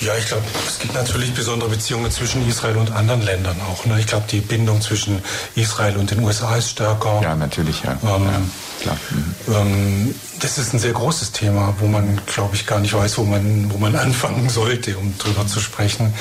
Ja, 0.00 0.14
ich 0.16 0.26
glaube, 0.26 0.44
es 0.66 0.78
gibt 0.78 0.94
natürlich 0.94 1.34
besondere 1.34 1.70
Beziehungen 1.70 2.10
zwischen 2.10 2.46
Israel 2.48 2.76
und 2.76 2.92
anderen 2.92 3.22
Ländern 3.22 3.56
auch. 3.62 3.84
Ne? 3.84 3.98
Ich 3.98 4.06
glaube, 4.06 4.26
die 4.30 4.40
Bindung 4.40 4.80
zwischen 4.80 5.22
Israel 5.56 5.96
und 5.96 6.10
den 6.10 6.22
USA 6.22 6.56
ist 6.56 6.70
stärker. 6.70 7.20
Ja, 7.22 7.34
natürlich, 7.34 7.82
ja. 7.82 7.92
Ähm, 8.02 8.24
ja 8.24 8.40
klar. 8.80 8.96
Mhm. 9.10 9.54
Ähm, 9.54 10.14
das 10.40 10.58
ist 10.58 10.72
ein 10.72 10.78
sehr 10.78 10.92
großes 10.92 11.32
Thema, 11.32 11.74
wo 11.78 11.86
man, 11.86 12.20
glaube 12.26 12.54
ich, 12.54 12.66
gar 12.66 12.80
nicht 12.80 12.94
weiß, 12.94 13.18
wo 13.18 13.24
man, 13.24 13.70
wo 13.72 13.78
man 13.78 13.96
anfangen 13.96 14.48
sollte, 14.48 14.96
um 14.96 15.16
drüber 15.18 15.46
zu 15.46 15.60
sprechen. 15.60 16.14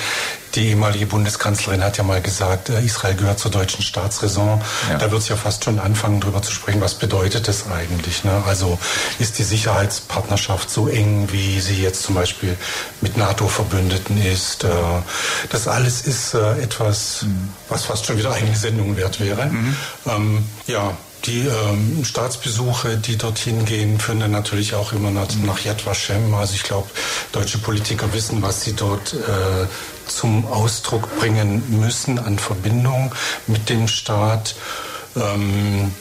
Die 0.57 0.69
ehemalige 0.69 1.05
Bundeskanzlerin 1.05 1.83
hat 1.83 1.97
ja 1.97 2.03
mal 2.03 2.19
gesagt, 2.19 2.69
äh, 2.69 2.81
Israel 2.81 3.13
gehört 3.13 3.37
zur 3.37 3.51
deutschen 3.51 3.83
Staatsräson. 3.83 4.59
Ja. 4.89 4.97
Da 4.97 5.11
wird 5.11 5.21
es 5.21 5.29
ja 5.29 5.35
fast 5.35 5.63
schon 5.63 5.77
anfangen, 5.77 6.19
drüber 6.19 6.41
zu 6.41 6.51
sprechen. 6.51 6.81
Was 6.81 6.95
bedeutet 6.95 7.47
das 7.47 7.69
eigentlich? 7.69 8.23
Ne? 8.23 8.43
Also 8.47 8.79
ist 9.19 9.37
die 9.37 9.43
Sicherheitspartnerschaft 9.43 10.71
so 10.71 10.87
eng, 10.87 11.27
wie 11.31 11.59
sie 11.59 11.79
jetzt 11.79 12.01
zum 12.01 12.15
Beispiel 12.15 12.57
mit 13.01 13.17
NATO-Verbündeten 13.17 14.19
ist? 14.19 14.63
Äh, 14.63 14.69
das 15.51 15.67
alles 15.67 16.01
ist 16.01 16.33
äh, 16.33 16.59
etwas, 16.59 17.21
mhm. 17.21 17.49
was 17.69 17.85
fast 17.85 18.07
schon 18.07 18.17
wieder 18.17 18.31
eigene 18.31 18.55
Sendung 18.55 18.97
wert 18.97 19.19
wäre. 19.19 19.45
Mhm. 19.45 19.75
Ähm, 20.07 20.45
ja, 20.65 20.97
die 21.25 21.45
ähm, 21.45 22.03
Staatsbesuche, 22.03 22.97
die 22.97 23.17
dorthin 23.17 23.65
gehen, 23.65 23.99
führen 23.99 24.21
dann 24.21 24.31
natürlich 24.31 24.73
auch 24.73 24.91
immer 24.91 25.11
nach, 25.11 25.27
nach 25.45 25.59
Yad 25.59 25.85
Vashem. 25.85 26.33
Also 26.33 26.55
ich 26.55 26.63
glaube, 26.63 26.89
deutsche 27.31 27.59
Politiker 27.59 28.11
wissen, 28.13 28.41
was 28.41 28.61
sie 28.61 28.73
dort 28.73 29.13
äh, 29.13 29.67
zum 30.07 30.45
Ausdruck 30.47 31.19
bringen 31.19 31.63
müssen 31.79 32.19
an 32.19 32.39
Verbindung 32.39 33.13
mit 33.47 33.69
dem 33.69 33.87
Staat. 33.87 34.55
Ähm, 35.15 35.91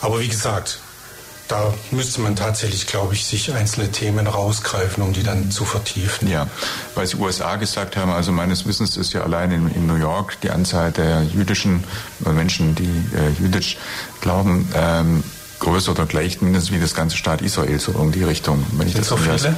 aber 0.00 0.20
wie 0.20 0.28
gesagt, 0.28 0.80
da 1.50 1.74
müsste 1.90 2.20
man 2.20 2.36
tatsächlich, 2.36 2.86
glaube 2.86 3.14
ich, 3.14 3.26
sich 3.26 3.52
einzelne 3.52 3.90
Themen 3.90 4.28
rausgreifen, 4.28 5.02
um 5.02 5.12
die 5.12 5.24
dann 5.24 5.50
zu 5.50 5.64
vertiefen. 5.64 6.28
Ja, 6.28 6.46
weil 6.94 7.06
Sie 7.06 7.16
USA 7.16 7.56
gesagt 7.56 7.96
haben, 7.96 8.12
also 8.12 8.30
meines 8.30 8.66
Wissens 8.66 8.96
ist 8.96 9.12
ja 9.12 9.22
allein 9.22 9.50
in, 9.50 9.74
in 9.74 9.86
New 9.86 9.96
York 9.96 10.40
die 10.42 10.50
Anzahl 10.50 10.92
der 10.92 11.24
jüdischen 11.24 11.82
äh, 12.24 12.30
Menschen, 12.30 12.76
die 12.76 12.84
äh, 12.84 13.42
jüdisch 13.42 13.78
glauben, 14.20 14.68
ähm, 14.74 15.24
größer 15.58 15.90
oder 15.90 16.06
gleich 16.06 16.40
mindestens 16.40 16.72
wie 16.72 16.80
das 16.80 16.94
ganze 16.94 17.16
Staat 17.16 17.42
Israel, 17.42 17.80
so 17.80 17.92
in 17.92 18.12
die 18.12 18.22
Richtung. 18.22 18.64
Wenn 18.72 18.86
ich 18.86 18.94
Sind 18.94 19.02
das 19.02 19.08
so 19.08 19.16
viele? 19.16 19.56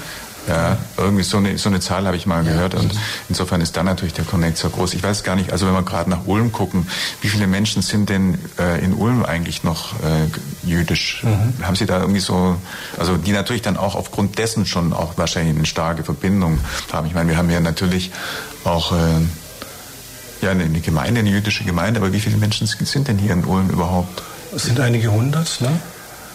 Ja, 0.48 0.76
irgendwie 0.96 1.22
so 1.22 1.36
eine, 1.36 1.56
so 1.56 1.68
eine 1.68 1.78
Zahl 1.78 2.04
habe 2.04 2.16
ich 2.16 2.26
mal 2.26 2.42
gehört 2.42 2.74
und 2.74 2.92
insofern 3.28 3.60
ist 3.60 3.76
dann 3.76 3.86
natürlich 3.86 4.12
der 4.14 4.24
Connect 4.24 4.58
so 4.58 4.68
groß. 4.70 4.94
Ich 4.94 5.02
weiß 5.02 5.22
gar 5.22 5.36
nicht, 5.36 5.52
also 5.52 5.66
wenn 5.66 5.72
wir 5.72 5.84
gerade 5.84 6.10
nach 6.10 6.26
Ulm 6.26 6.50
gucken, 6.50 6.88
wie 7.20 7.28
viele 7.28 7.46
Menschen 7.46 7.80
sind 7.80 8.08
denn 8.08 8.38
äh, 8.58 8.84
in 8.84 8.92
Ulm 8.92 9.24
eigentlich 9.24 9.62
noch 9.62 9.92
äh, 10.00 10.66
jüdisch? 10.68 11.22
Mhm. 11.22 11.64
Haben 11.64 11.76
Sie 11.76 11.86
da 11.86 12.00
irgendwie 12.00 12.20
so, 12.20 12.56
also 12.98 13.16
die 13.16 13.30
natürlich 13.30 13.62
dann 13.62 13.76
auch 13.76 13.94
aufgrund 13.94 14.36
dessen 14.38 14.66
schon 14.66 14.92
auch 14.92 15.16
wahrscheinlich 15.16 15.56
eine 15.56 15.66
starke 15.66 16.02
Verbindung 16.02 16.58
haben. 16.92 17.06
Ich 17.06 17.14
meine, 17.14 17.28
wir 17.28 17.36
haben 17.36 17.48
ja 17.48 17.60
natürlich 17.60 18.10
auch 18.64 18.90
äh, 18.90 18.96
ja, 20.40 20.50
eine 20.50 20.80
Gemeinde, 20.80 21.20
eine 21.20 21.30
jüdische 21.30 21.62
Gemeinde, 21.62 22.00
aber 22.00 22.12
wie 22.12 22.20
viele 22.20 22.36
Menschen 22.36 22.66
sind 22.66 23.06
denn 23.06 23.18
hier 23.18 23.32
in 23.32 23.44
Ulm 23.44 23.70
überhaupt? 23.70 24.22
Es 24.54 24.64
sind 24.64 24.80
einige 24.80 25.12
hundert, 25.12 25.60
ne? 25.60 25.80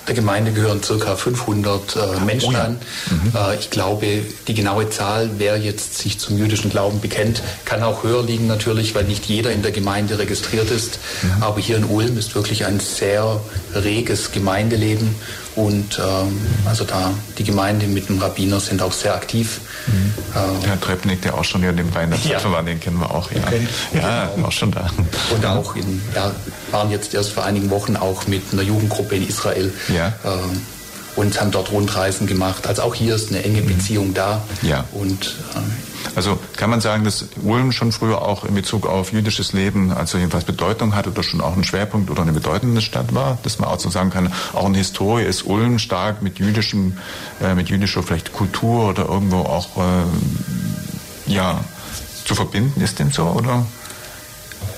Der 0.07 0.15
Gemeinde 0.15 0.51
gehören 0.51 0.81
ca. 0.81 1.15
500 1.15 1.95
äh, 1.95 2.19
Menschen 2.25 2.49
oh 2.49 2.53
ja. 2.53 2.63
an. 2.63 2.77
Mhm. 3.09 3.31
Äh, 3.35 3.55
ich 3.59 3.69
glaube, 3.69 4.23
die 4.47 4.53
genaue 4.53 4.89
Zahl, 4.89 5.29
wer 5.37 5.57
jetzt 5.57 5.97
sich 5.97 6.19
zum 6.19 6.37
jüdischen 6.37 6.69
Glauben 6.69 7.01
bekennt, 7.01 7.41
kann 7.65 7.83
auch 7.83 8.03
höher 8.03 8.23
liegen 8.23 8.47
natürlich, 8.47 8.95
weil 8.95 9.03
nicht 9.03 9.25
jeder 9.25 9.51
in 9.51 9.61
der 9.61 9.71
Gemeinde 9.71 10.17
registriert 10.19 10.71
ist. 10.71 10.99
Mhm. 11.21 11.43
Aber 11.43 11.59
hier 11.59 11.77
in 11.77 11.85
Ulm 11.85 12.17
ist 12.17 12.35
wirklich 12.35 12.65
ein 12.65 12.79
sehr 12.79 13.39
reges 13.75 14.31
Gemeindeleben 14.31 15.15
und 15.57 15.97
ähm, 15.97 16.39
also 16.65 16.83
da 16.83 17.11
die 17.39 17.43
Gemeinde 17.43 17.87
mit 17.87 18.09
dem 18.09 18.19
Rabbiner 18.19 18.59
sind 18.59 18.79
auch 18.79 18.91
sehr 18.91 19.15
aktiv. 19.15 19.59
Mhm. 19.87 20.13
Ähm, 20.35 20.41
Herr 20.63 20.79
Trepnik, 20.79 21.23
der 21.23 21.33
auch 21.33 21.43
schon 21.43 21.61
hier 21.61 21.71
in 21.71 21.77
dem 21.77 21.95
Weihnachtsfest 21.95 22.45
ja. 22.45 22.51
war, 22.51 22.61
den 22.61 22.79
kennen 22.79 22.99
wir 22.99 23.09
auch. 23.09 23.31
Ja, 23.31 23.41
okay. 23.41 23.67
ja 23.91 24.29
genau. 24.35 24.47
auch 24.47 24.51
schon 24.51 24.69
da. 24.69 24.87
Und 25.33 25.45
auch 25.47 25.75
in, 25.75 25.99
ja, 26.13 26.31
waren 26.71 26.91
jetzt 26.91 27.13
erst 27.13 27.31
vor 27.31 27.43
einigen 27.43 27.69
Wochen 27.69 27.95
auch 27.95 28.27
mit 28.27 28.43
einer 28.51 28.63
Jugendgruppe 28.63 29.15
in 29.15 29.27
Israel. 29.27 29.73
Ja. 29.87 30.13
Ähm, 30.25 30.61
und 31.17 31.41
haben 31.41 31.49
dort 31.49 31.71
Rundreisen 31.71 32.27
gemacht. 32.27 32.67
Also 32.67 32.83
auch 32.83 32.93
hier 32.93 33.15
ist 33.15 33.31
eine 33.31 33.43
enge 33.43 33.61
mhm. 33.61 33.67
Beziehung 33.67 34.13
da. 34.13 34.43
Ja. 34.61 34.85
Und 34.93 35.35
ähm, 35.55 35.63
also 36.15 36.39
kann 36.55 36.69
man 36.69 36.79
sagen, 36.79 37.03
dass 37.03 37.25
Ulm 37.43 37.71
schon 37.71 37.91
früher 37.91 38.21
auch 38.21 38.45
in 38.45 38.53
Bezug 38.53 38.85
auf 38.85 39.11
jüdisches 39.11 39.51
Leben 39.51 39.91
also 39.91 40.17
jedenfalls 40.17 40.45
Bedeutung 40.45 40.95
hatte 40.95 41.09
oder 41.09 41.23
schon 41.23 41.41
auch 41.41 41.57
ein 41.57 41.63
Schwerpunkt 41.63 42.09
oder 42.11 42.21
eine 42.21 42.33
bedeutende 42.33 42.81
Stadt 42.81 43.13
war, 43.13 43.39
dass 43.43 43.59
man 43.59 43.67
auch 43.67 43.79
so 43.79 43.89
sagen 43.89 44.11
kann, 44.11 44.31
auch 44.53 44.67
in 44.67 44.75
Historie 44.75 45.23
ist 45.23 45.45
Ulm 45.45 45.79
stark 45.79 46.21
mit 46.21 46.39
jüdischem, 46.39 46.97
äh, 47.41 47.55
mit 47.55 47.69
jüdischer 47.69 48.03
vielleicht 48.03 48.31
Kultur 48.31 48.89
oder 48.89 49.05
irgendwo 49.05 49.37
auch 49.37 49.69
äh, 49.77 51.31
ja 51.31 51.59
zu 52.25 52.35
verbinden. 52.35 52.79
Ist 52.81 52.99
denn 52.99 53.11
so 53.11 53.23
oder? 53.23 53.65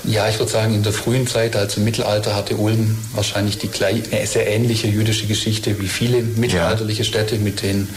Ja, 0.04 0.28
ich 0.28 0.38
würde 0.38 0.50
sagen, 0.50 0.74
in 0.74 0.82
der 0.82 0.92
frühen 0.92 1.26
Zeit, 1.26 1.56
also 1.56 1.78
im 1.78 1.84
Mittelalter, 1.84 2.34
hatte 2.34 2.56
Ulm 2.56 2.98
wahrscheinlich 3.14 3.58
die 3.58 3.70
eine 3.84 4.26
sehr 4.26 4.46
ähnliche 4.46 4.86
jüdische 4.86 5.26
Geschichte 5.26 5.78
wie 5.80 5.88
viele 5.88 6.22
mittelalterliche 6.22 7.02
ja. 7.02 7.08
Städte 7.08 7.36
mit 7.36 7.62
den 7.62 7.88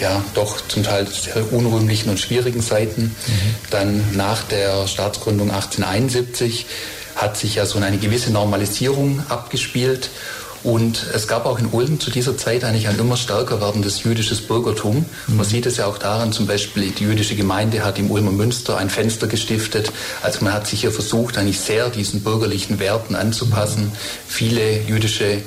ja 0.00 0.22
doch 0.34 0.60
zum 0.68 0.82
Teil 0.82 1.06
sehr 1.06 1.52
unrühmlichen 1.52 2.10
und 2.10 2.18
schwierigen 2.18 2.62
Seiten. 2.62 3.02
Mhm. 3.02 3.54
Dann 3.70 4.16
nach 4.16 4.42
der 4.44 4.86
Staatsgründung 4.86 5.50
1871 5.50 6.66
hat 7.14 7.36
sich 7.36 7.54
ja 7.54 7.64
so 7.64 7.78
eine 7.78 7.96
gewisse 7.96 8.30
Normalisierung 8.30 9.22
abgespielt 9.28 10.10
und 10.66 11.06
es 11.14 11.28
gab 11.28 11.46
auch 11.46 11.60
in 11.60 11.66
Ulm 11.66 12.00
zu 12.00 12.10
dieser 12.10 12.36
Zeit 12.36 12.64
eigentlich 12.64 12.88
ein 12.88 12.98
immer 12.98 13.16
stärker 13.16 13.60
werdendes 13.60 14.02
jüdisches 14.02 14.40
Bürgertum. 14.40 15.06
Mhm. 15.28 15.36
Man 15.36 15.46
sieht 15.46 15.64
es 15.64 15.76
ja 15.76 15.86
auch 15.86 15.96
daran, 15.96 16.32
zum 16.32 16.48
Beispiel 16.48 16.90
die 16.90 17.04
jüdische 17.04 17.36
Gemeinde 17.36 17.84
hat 17.84 18.00
im 18.00 18.10
Ulmer 18.10 18.32
Münster 18.32 18.76
ein 18.76 18.90
Fenster 18.90 19.28
gestiftet. 19.28 19.92
Also 20.22 20.44
man 20.44 20.52
hat 20.52 20.66
sich 20.66 20.80
hier 20.80 20.90
versucht, 20.90 21.38
eigentlich 21.38 21.60
sehr 21.60 21.88
diesen 21.88 22.24
bürgerlichen 22.24 22.80
Werten 22.80 23.14
anzupassen. 23.14 23.84
Mhm. 23.84 23.92
Viele 24.26 24.80
jüdische 24.82 25.24
äh, 25.24 25.40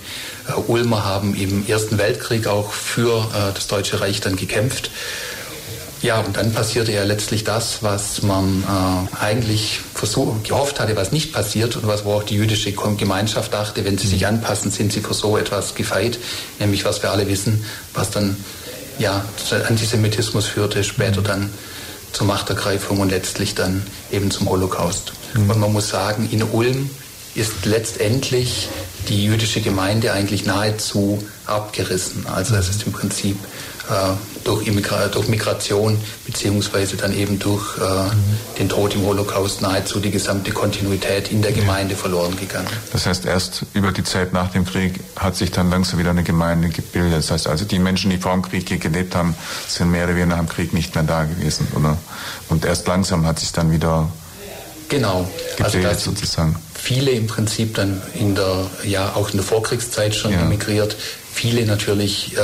Ulmer 0.67 1.03
haben 1.03 1.35
im 1.35 1.67
Ersten 1.67 1.97
Weltkrieg 1.97 2.47
auch 2.47 2.71
für 2.71 3.19
äh, 3.33 3.53
das 3.53 3.67
Deutsche 3.67 3.99
Reich 3.99 4.21
dann 4.21 4.37
gekämpft. 4.37 4.89
Ja, 6.01 6.19
und 6.21 6.37
dann 6.37 6.53
passierte 6.53 6.93
ja 6.93 7.03
letztlich 7.03 7.43
das, 7.43 7.83
was 7.83 8.21
man 8.21 8.63
äh, 8.63 9.15
eigentlich 9.17 9.81
versuch, 9.93 10.43
gehofft 10.43 10.79
hatte, 10.79 10.95
was 10.95 11.11
nicht 11.11 11.33
passiert 11.33 11.75
und 11.75 11.87
was 11.87 12.05
wo 12.05 12.13
auch 12.13 12.23
die 12.23 12.35
jüdische 12.35 12.71
Gemeinschaft 12.71 13.53
dachte, 13.53 13.83
wenn 13.83 13.97
sie 13.97 14.07
sich 14.07 14.25
anpassen, 14.25 14.71
sind 14.71 14.93
sie 14.93 15.01
für 15.01 15.13
so 15.13 15.37
etwas 15.37 15.75
gefeit, 15.75 16.17
nämlich 16.59 16.85
was 16.85 17.03
wir 17.03 17.11
alle 17.11 17.27
wissen, 17.27 17.65
was 17.93 18.11
dann 18.11 18.37
ja 18.97 19.23
zu 19.45 19.55
Antisemitismus 19.67 20.45
führte, 20.45 20.85
später 20.85 21.21
dann 21.21 21.49
zur 22.13 22.27
Machtergreifung 22.27 22.99
und 22.99 23.09
letztlich 23.09 23.55
dann 23.55 23.85
eben 24.09 24.31
zum 24.31 24.49
Holocaust. 24.49 25.11
Mhm. 25.33 25.49
Und 25.49 25.59
man 25.59 25.73
muss 25.73 25.89
sagen, 25.89 26.29
in 26.31 26.43
Ulm 26.43 26.89
ist 27.35 27.65
letztendlich 27.65 28.69
die 29.07 29.23
jüdische 29.25 29.61
Gemeinde 29.61 30.13
eigentlich 30.13 30.45
nahezu 30.45 31.23
abgerissen. 31.45 32.25
Also 32.27 32.55
es 32.55 32.69
ist 32.69 32.85
im 32.85 32.91
Prinzip 32.91 33.37
äh, 33.89 33.93
durch, 34.43 34.65
durch, 35.11 35.27
Migration 35.27 35.99
beziehungsweise 36.25 36.97
dann 36.97 37.15
eben 37.15 37.39
durch 37.39 37.77
äh, 37.77 37.81
mhm. 37.81 38.09
den 38.57 38.69
Tod 38.69 38.95
im 38.95 39.05
Holocaust 39.05 39.61
nahezu 39.61 39.99
die 39.99 40.11
gesamte 40.11 40.51
Kontinuität 40.51 41.31
in 41.31 41.41
der 41.41 41.51
Gemeinde 41.51 41.93
ja. 41.93 41.99
verloren 41.99 42.35
gegangen. 42.39 42.67
Das 42.91 43.05
heißt, 43.05 43.25
erst 43.25 43.65
über 43.73 43.91
die 43.91 44.03
Zeit 44.03 44.33
nach 44.33 44.51
dem 44.51 44.65
Krieg 44.65 44.99
hat 45.15 45.35
sich 45.35 45.51
dann 45.51 45.69
langsam 45.69 45.99
wieder 45.99 46.11
eine 46.11 46.23
Gemeinde 46.23 46.69
gebildet. 46.69 47.17
Das 47.19 47.31
heißt 47.31 47.47
also, 47.47 47.65
die 47.65 47.79
Menschen, 47.79 48.09
die 48.09 48.17
vor 48.17 48.33
dem 48.33 48.41
Krieg 48.41 48.67
hier 48.67 48.77
gelebt 48.77 49.15
haben, 49.15 49.35
sind 49.67 49.91
mehr 49.91 50.05
oder 50.05 50.15
weniger 50.15 50.27
nach 50.27 50.37
dem 50.37 50.49
Krieg 50.49 50.73
nicht 50.73 50.95
mehr 50.95 51.03
da 51.03 51.23
gewesen, 51.23 51.67
oder? 51.75 51.97
Und 52.49 52.65
erst 52.65 52.87
langsam 52.87 53.25
hat 53.25 53.39
sich 53.39 53.51
dann 53.51 53.71
wieder 53.71 54.09
Genau. 54.89 55.29
Also 55.61 55.79
das 55.79 56.03
sozusagen. 56.03 56.55
Viele 56.73 57.11
im 57.11 57.27
Prinzip 57.27 57.75
dann 57.75 58.01
in 58.15 58.35
der, 58.35 58.65
ja, 58.83 59.13
auch 59.15 59.29
in 59.29 59.37
der 59.37 59.45
Vorkriegszeit 59.45 60.15
schon 60.15 60.31
ja. 60.31 60.41
emigriert. 60.41 60.95
Viele 61.39 61.65
natürlich 61.65 62.35
äh, 62.35 62.41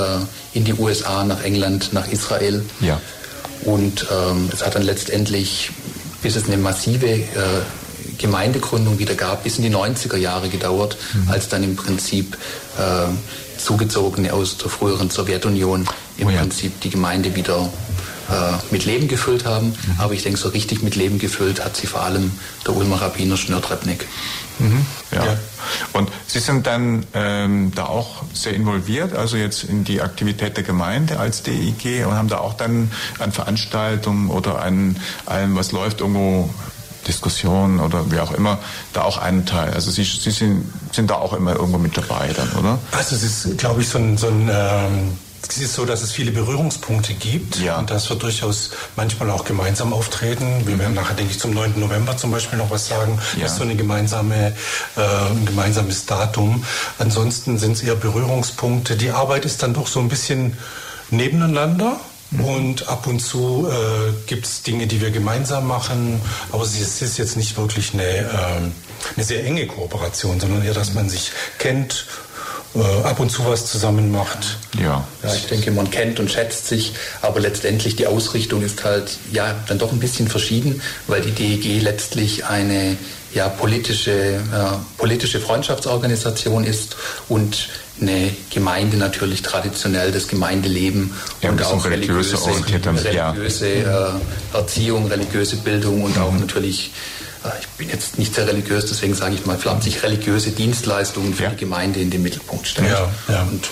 in 0.54 0.64
die 0.64 0.74
USA, 0.74 1.26
nach 1.26 1.44
England, 1.44 1.92
nach 1.92 2.08
Israel. 2.08 2.64
Ja. 2.80 3.02
Und 3.66 4.08
ähm, 4.10 4.50
es 4.54 4.66
hat 4.66 4.76
dann 4.76 4.84
letztendlich, 4.84 5.72
bis 6.22 6.38
es 6.38 6.46
eine 6.46 6.56
massive 6.56 7.08
äh, 7.08 7.26
Gemeindegründung 8.18 8.98
wieder 8.98 9.16
gab, 9.16 9.44
bis 9.44 9.58
in 9.58 9.64
die 9.64 9.70
90er 9.70 10.16
Jahre 10.16 10.48
gedauert, 10.48 10.96
mhm. 11.14 11.30
als 11.30 11.50
dann 11.50 11.62
im 11.64 11.76
Prinzip 11.76 12.38
äh, 12.78 13.60
Zugezogene 13.60 14.32
aus 14.32 14.60
der 14.60 14.70
früheren 14.70 15.10
Sowjetunion 15.10 15.86
im 16.18 16.28
oh 16.28 16.30
ja. 16.30 16.40
Prinzip 16.40 16.80
die 16.80 16.90
Gemeinde 16.90 17.36
wieder 17.36 17.70
äh, 18.30 18.34
mit 18.72 18.86
Leben 18.86 19.10
gefüllt 19.10 19.44
haben. 19.44 19.68
Mhm. 19.68 19.96
Aber 19.98 20.14
ich 20.14 20.24
denke, 20.24 20.40
so 20.40 20.48
richtig 20.48 20.84
mit 20.84 20.96
Leben 20.96 21.20
gefüllt 21.20 21.66
hat 21.66 21.76
sie 21.76 21.88
vor 21.88 22.04
allem 22.04 22.32
der 22.66 22.74
Ulmer 22.74 23.02
Rabbiner 23.02 23.36
Schnürtrebnik. 23.36 24.08
Mhm. 24.60 24.86
Ja. 25.12 25.26
ja. 25.26 25.38
Und 25.94 26.10
Sie 26.28 26.40
sind 26.40 26.68
dann 26.68 27.06
ähm, 27.14 27.72
da 27.76 27.86
auch 27.86 28.24
sehr 28.34 28.54
involviert, 28.54 29.14
also 29.14 29.38
jetzt 29.38 29.64
in 29.64 29.84
die 29.84 30.02
Aktivität 30.02 30.58
der 30.58 30.64
Gemeinde 30.64 31.20
als 31.20 31.44
DIG 31.44 32.06
und 32.06 32.14
haben 32.14 32.30
da 32.30 32.40
auch 32.40 32.54
dann 32.54 32.92
an 33.20 33.32
Veranstaltungen 33.32 34.30
oder 34.30 34.62
an 34.62 34.98
allem, 35.26 35.56
was 35.56 35.72
läuft, 35.72 36.02
irgendwo 36.02 36.50
Diskussionen 37.08 37.80
oder 37.80 38.12
wie 38.12 38.20
auch 38.20 38.32
immer, 38.32 38.58
da 38.94 39.04
auch 39.04 39.18
einen 39.18 39.46
Teil. 39.46 39.74
Also 39.74 39.92
Sie, 39.92 40.04
Sie 40.04 40.32
sind, 40.32 40.66
sind 40.92 41.12
da 41.12 41.16
auch 41.16 41.34
immer 41.34 41.56
irgendwo 41.56 41.78
mit 41.78 41.96
dabei 41.96 42.34
dann, 42.36 42.52
oder? 42.54 42.80
Also 42.92 43.16
es 43.16 43.24
ist, 43.24 43.58
glaube 43.58 43.82
ich, 43.82 43.90
so 43.90 44.00
ein, 44.00 44.18
so 44.18 44.28
ein 44.28 44.50
ähm 44.52 45.18
es 45.52 45.58
ist 45.58 45.74
so, 45.74 45.86
dass 45.86 46.02
es 46.02 46.12
viele 46.12 46.32
Berührungspunkte 46.32 47.14
gibt 47.14 47.60
ja. 47.60 47.78
und 47.78 47.90
dass 47.90 48.10
wir 48.10 48.16
durchaus 48.16 48.72
manchmal 48.96 49.30
auch 49.32 49.46
gemeinsam 49.46 49.94
auftreten. 49.94 50.66
Wir 50.66 50.80
werden 50.80 50.96
nachher, 50.96 51.16
denke 51.16 51.32
ich, 51.32 51.40
zum 51.40 51.54
9. 51.54 51.80
November 51.80 52.18
zum 52.18 52.32
Beispiel 52.32 52.58
noch 52.58 52.72
was 52.72 52.88
sagen. 52.88 53.20
Ja. 53.36 53.44
Das 53.44 53.54
ist 53.54 53.58
so 53.58 53.64
eine 53.64 53.76
gemeinsame, 53.76 54.56
äh, 54.96 55.02
ein 55.02 55.46
gemeinsames 55.46 56.06
Datum. 56.06 56.64
Ansonsten 57.00 57.58
sind 57.58 57.74
es 57.74 57.84
eher 57.84 57.96
Berührungspunkte. 57.96 58.96
Die 58.96 59.12
Arbeit 59.12 59.46
ist 59.46 59.64
dann 59.64 59.74
doch 59.74 59.88
so 59.88 60.00
ein 60.00 60.10
bisschen 60.10 60.58
nebeneinander. 61.10 62.00
Mhm. 62.32 62.46
Und 62.46 62.88
ab 62.88 63.08
und 63.08 63.20
zu 63.20 63.68
äh, 63.70 64.12
gibt 64.26 64.46
es 64.46 64.64
Dinge, 64.64 64.88
die 64.88 65.00
wir 65.02 65.12
gemeinsam 65.12 65.68
machen, 65.68 66.20
aber 66.52 66.64
es 66.64 67.02
ist 67.02 67.18
jetzt 67.18 67.38
nicht 67.38 67.56
wirklich 67.58 67.94
eine, 67.94 68.04
äh, 68.04 68.28
eine 69.16 69.24
sehr 69.24 69.46
enge 69.46 69.68
Kooperation, 69.68 70.40
sondern 70.40 70.66
eher, 70.66 70.74
dass 70.74 70.94
man 70.94 71.08
sich 71.08 71.32
kennt, 71.60 72.08
ab 72.84 73.20
und 73.20 73.32
zu 73.32 73.46
was 73.46 73.66
zusammen 73.66 74.12
macht. 74.12 74.58
Ja. 74.78 75.08
ja, 75.24 75.34
ich 75.34 75.48
denke, 75.48 75.72
man 75.72 75.90
kennt 75.90 76.20
und 76.20 76.30
schätzt 76.30 76.68
sich, 76.68 76.94
aber 77.22 77.40
letztendlich 77.40 77.96
die 77.96 78.08
Ausrichtung 78.08 78.62
ist 78.62 78.84
halt 78.84 79.18
ja 79.32 79.56
dann 79.68 79.78
doch 79.78 79.92
ein 79.92 80.00
bisschen 80.00 80.28
verschieden, 80.28 80.82
weil 81.08 81.22
die 81.22 81.32
DEG 81.32 81.82
letztlich 81.82 82.46
eine 82.46 82.98
ja, 83.34 83.50
politische, 83.50 84.12
äh, 84.12 84.40
politische 84.98 85.40
Freundschaftsorganisation 85.40 86.64
ist 86.64 86.96
und 87.28 87.70
eine 88.02 88.32
Gemeinde 88.50 88.98
natürlich 88.98 89.42
traditionell 89.42 90.12
das 90.12 90.28
Gemeindeleben 90.28 91.14
ja, 91.42 91.50
und 91.52 91.64
auch 91.64 91.86
religiöse, 91.86 92.38
religiöse 92.46 93.74
ja. 93.74 94.16
äh, 94.54 94.58
Erziehung, 94.58 95.08
religiöse 95.08 95.58
Bildung 95.58 96.04
und 96.04 96.18
mhm. 96.18 96.24
auch 96.24 96.34
natürlich 96.34 96.92
äh, 96.92 97.25
ich 97.60 97.68
bin 97.78 97.90
jetzt 97.90 98.18
nicht 98.18 98.36
sehr 98.36 98.48
religiös, 98.48 98.86
deswegen 98.88 99.14
sage 99.14 99.36
ich 99.36 99.46
mal, 99.46 99.58
pflanzlich 99.58 100.04
religiöse 100.04 100.52
Dienstleistungen 100.52 101.34
für 101.34 101.44
ja. 101.44 101.50
die 101.50 101.58
Gemeinde 101.58 102.00
in 102.00 102.10
den 102.10 102.24
Mittelpunkt 102.24 102.68
stellt. 102.68 102.90
Ja, 102.90 103.10
ja. 103.28 103.42
Und 103.44 103.70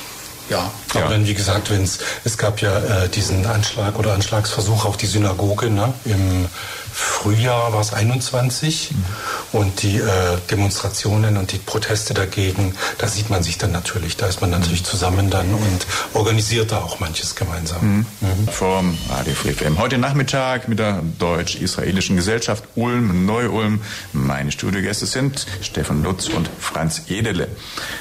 ja. 0.50 0.72
Aber 0.94 1.10
wenn, 1.10 1.26
wie 1.26 1.34
gesagt, 1.34 1.72
wenn 1.72 1.82
es 1.82 2.38
gab 2.38 2.62
ja 2.62 2.78
äh, 2.78 3.10
diesen 3.10 3.46
Anschlag 3.46 3.98
oder 3.98 4.14
Anschlagsversuch 4.14 4.86
auf 4.86 4.98
die 4.98 5.06
Synagoge 5.06 5.70
ne, 5.70 5.94
im 6.06 6.48
Frühjahr 6.94 7.74
war 7.74 7.82
es 7.82 7.92
21 7.92 8.92
mhm. 8.92 9.60
und 9.60 9.82
die 9.82 9.98
äh, 9.98 10.38
Demonstrationen 10.52 11.38
und 11.38 11.52
die 11.52 11.58
Proteste 11.58 12.14
dagegen, 12.14 12.76
da 13.00 13.08
sieht 13.08 13.30
man 13.30 13.42
sich 13.42 13.58
dann 13.58 13.72
natürlich, 13.72 14.16
da 14.16 14.28
ist 14.28 14.42
man 14.42 14.52
natürlich 14.52 14.82
mhm. 14.82 14.86
zusammen 14.86 15.30
dann 15.32 15.54
und 15.54 15.88
organisiert 16.14 16.72
da 16.72 16.82
auch 16.82 17.00
manches 17.00 17.36
gemeinsam. 17.36 17.82
Mhm. 17.82 18.06
Mhm. 18.22 18.48
Vom 18.52 18.98
Radio 19.10 19.34
Free 19.34 19.54
FM. 19.54 19.80
Heute 19.80 19.98
Nachmittag 19.98 20.68
mit 20.68 20.78
der 20.78 21.02
deutsch-israelischen 21.18 22.16
Gesellschaft 22.16 22.64
Ulm, 22.76 23.26
Neu-Ulm. 23.26 23.82
Meine 24.14 24.52
Studiogäste 24.52 25.08
sind 25.08 25.48
Stefan 25.62 26.04
Lutz 26.04 26.28
und 26.30 26.48
Franz 26.60 27.04
Edele. 27.08 27.48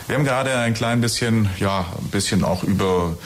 Wir 0.07 0.17
haben 0.17 0.25
gerade 0.25 0.55
ein 0.59 0.75
klein 0.75 1.01
bisschen, 1.01 1.49
ja, 1.59 1.87
ein 1.99 2.11
bisschen 2.11 2.45
auch 2.45 2.63
über 2.63 3.17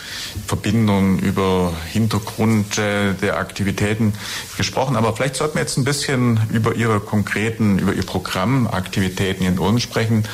Verbindungen, 0.46 1.18
über 1.18 1.72
Hintergrund 1.92 2.78
äh, 2.78 3.14
der 3.14 3.38
Aktivitäten 3.38 4.14
gesprochen, 4.56 4.94
aber 4.94 5.14
vielleicht 5.14 5.36
sollten 5.36 5.55
wir 5.56 5.62
jetzt 5.62 5.76
ein 5.76 5.84
bisschen 5.84 6.40
über 6.52 6.74
Ihre 6.74 7.00
konkreten, 7.00 7.78
über 7.78 7.92
Ihr 7.94 8.04
Programm, 8.04 8.66
Aktivitäten 8.66 9.44
in 9.44 9.58
Ulm 9.58 9.80
sprechen, 9.80 10.24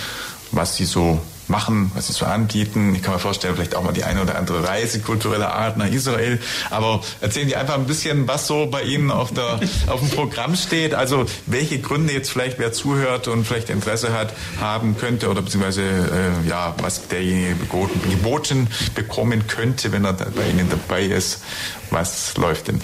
was 0.50 0.76
Sie 0.76 0.84
so 0.84 1.20
machen, 1.48 1.90
was 1.94 2.08
sie 2.08 2.12
so 2.12 2.24
anbieten. 2.24 2.94
Ich 2.94 3.02
kann 3.02 3.14
mir 3.14 3.20
vorstellen, 3.20 3.54
vielleicht 3.54 3.74
auch 3.74 3.82
mal 3.82 3.92
die 3.92 4.04
eine 4.04 4.22
oder 4.22 4.36
andere 4.36 4.66
Reise 4.66 5.00
kultureller 5.00 5.52
Art 5.52 5.76
nach 5.76 5.86
Israel. 5.86 6.40
Aber 6.70 7.00
erzählen 7.20 7.48
Sie 7.48 7.56
einfach 7.56 7.74
ein 7.74 7.86
bisschen, 7.86 8.26
was 8.26 8.46
so 8.46 8.66
bei 8.66 8.82
Ihnen 8.82 9.10
auf, 9.10 9.32
der, 9.32 9.60
auf 9.86 10.00
dem 10.00 10.10
Programm 10.10 10.56
steht. 10.56 10.94
Also 10.94 11.26
welche 11.46 11.78
Gründe 11.80 12.12
jetzt 12.12 12.30
vielleicht 12.30 12.58
wer 12.58 12.72
zuhört 12.72 13.28
und 13.28 13.46
vielleicht 13.46 13.70
Interesse 13.70 14.12
hat, 14.12 14.32
haben 14.60 14.96
könnte 14.96 15.28
oder 15.28 15.42
beziehungsweise 15.42 15.82
äh, 15.82 16.48
ja, 16.48 16.74
was 16.80 17.08
derjenige 17.08 17.54
geboten, 17.54 18.00
geboten 18.10 18.68
bekommen 18.94 19.46
könnte, 19.46 19.92
wenn 19.92 20.04
er 20.04 20.14
bei 20.14 20.48
Ihnen 20.48 20.68
dabei 20.70 21.04
ist. 21.04 21.42
Was 21.90 22.36
läuft 22.36 22.68
denn? 22.68 22.80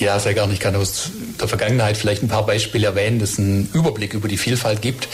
Ja, 0.00 0.18
sehr 0.18 0.32
gerne. 0.32 0.54
Ich 0.54 0.60
kann 0.60 0.74
aus 0.76 1.10
der 1.38 1.46
Vergangenheit 1.46 1.94
vielleicht 1.94 2.22
ein 2.22 2.28
paar 2.28 2.46
Beispiele 2.46 2.86
erwähnen, 2.86 3.18
dass 3.18 3.32
es 3.32 3.38
einen 3.38 3.68
Überblick 3.74 4.14
über 4.14 4.28
die 4.28 4.38
Vielfalt 4.38 4.80
gibt. 4.80 5.08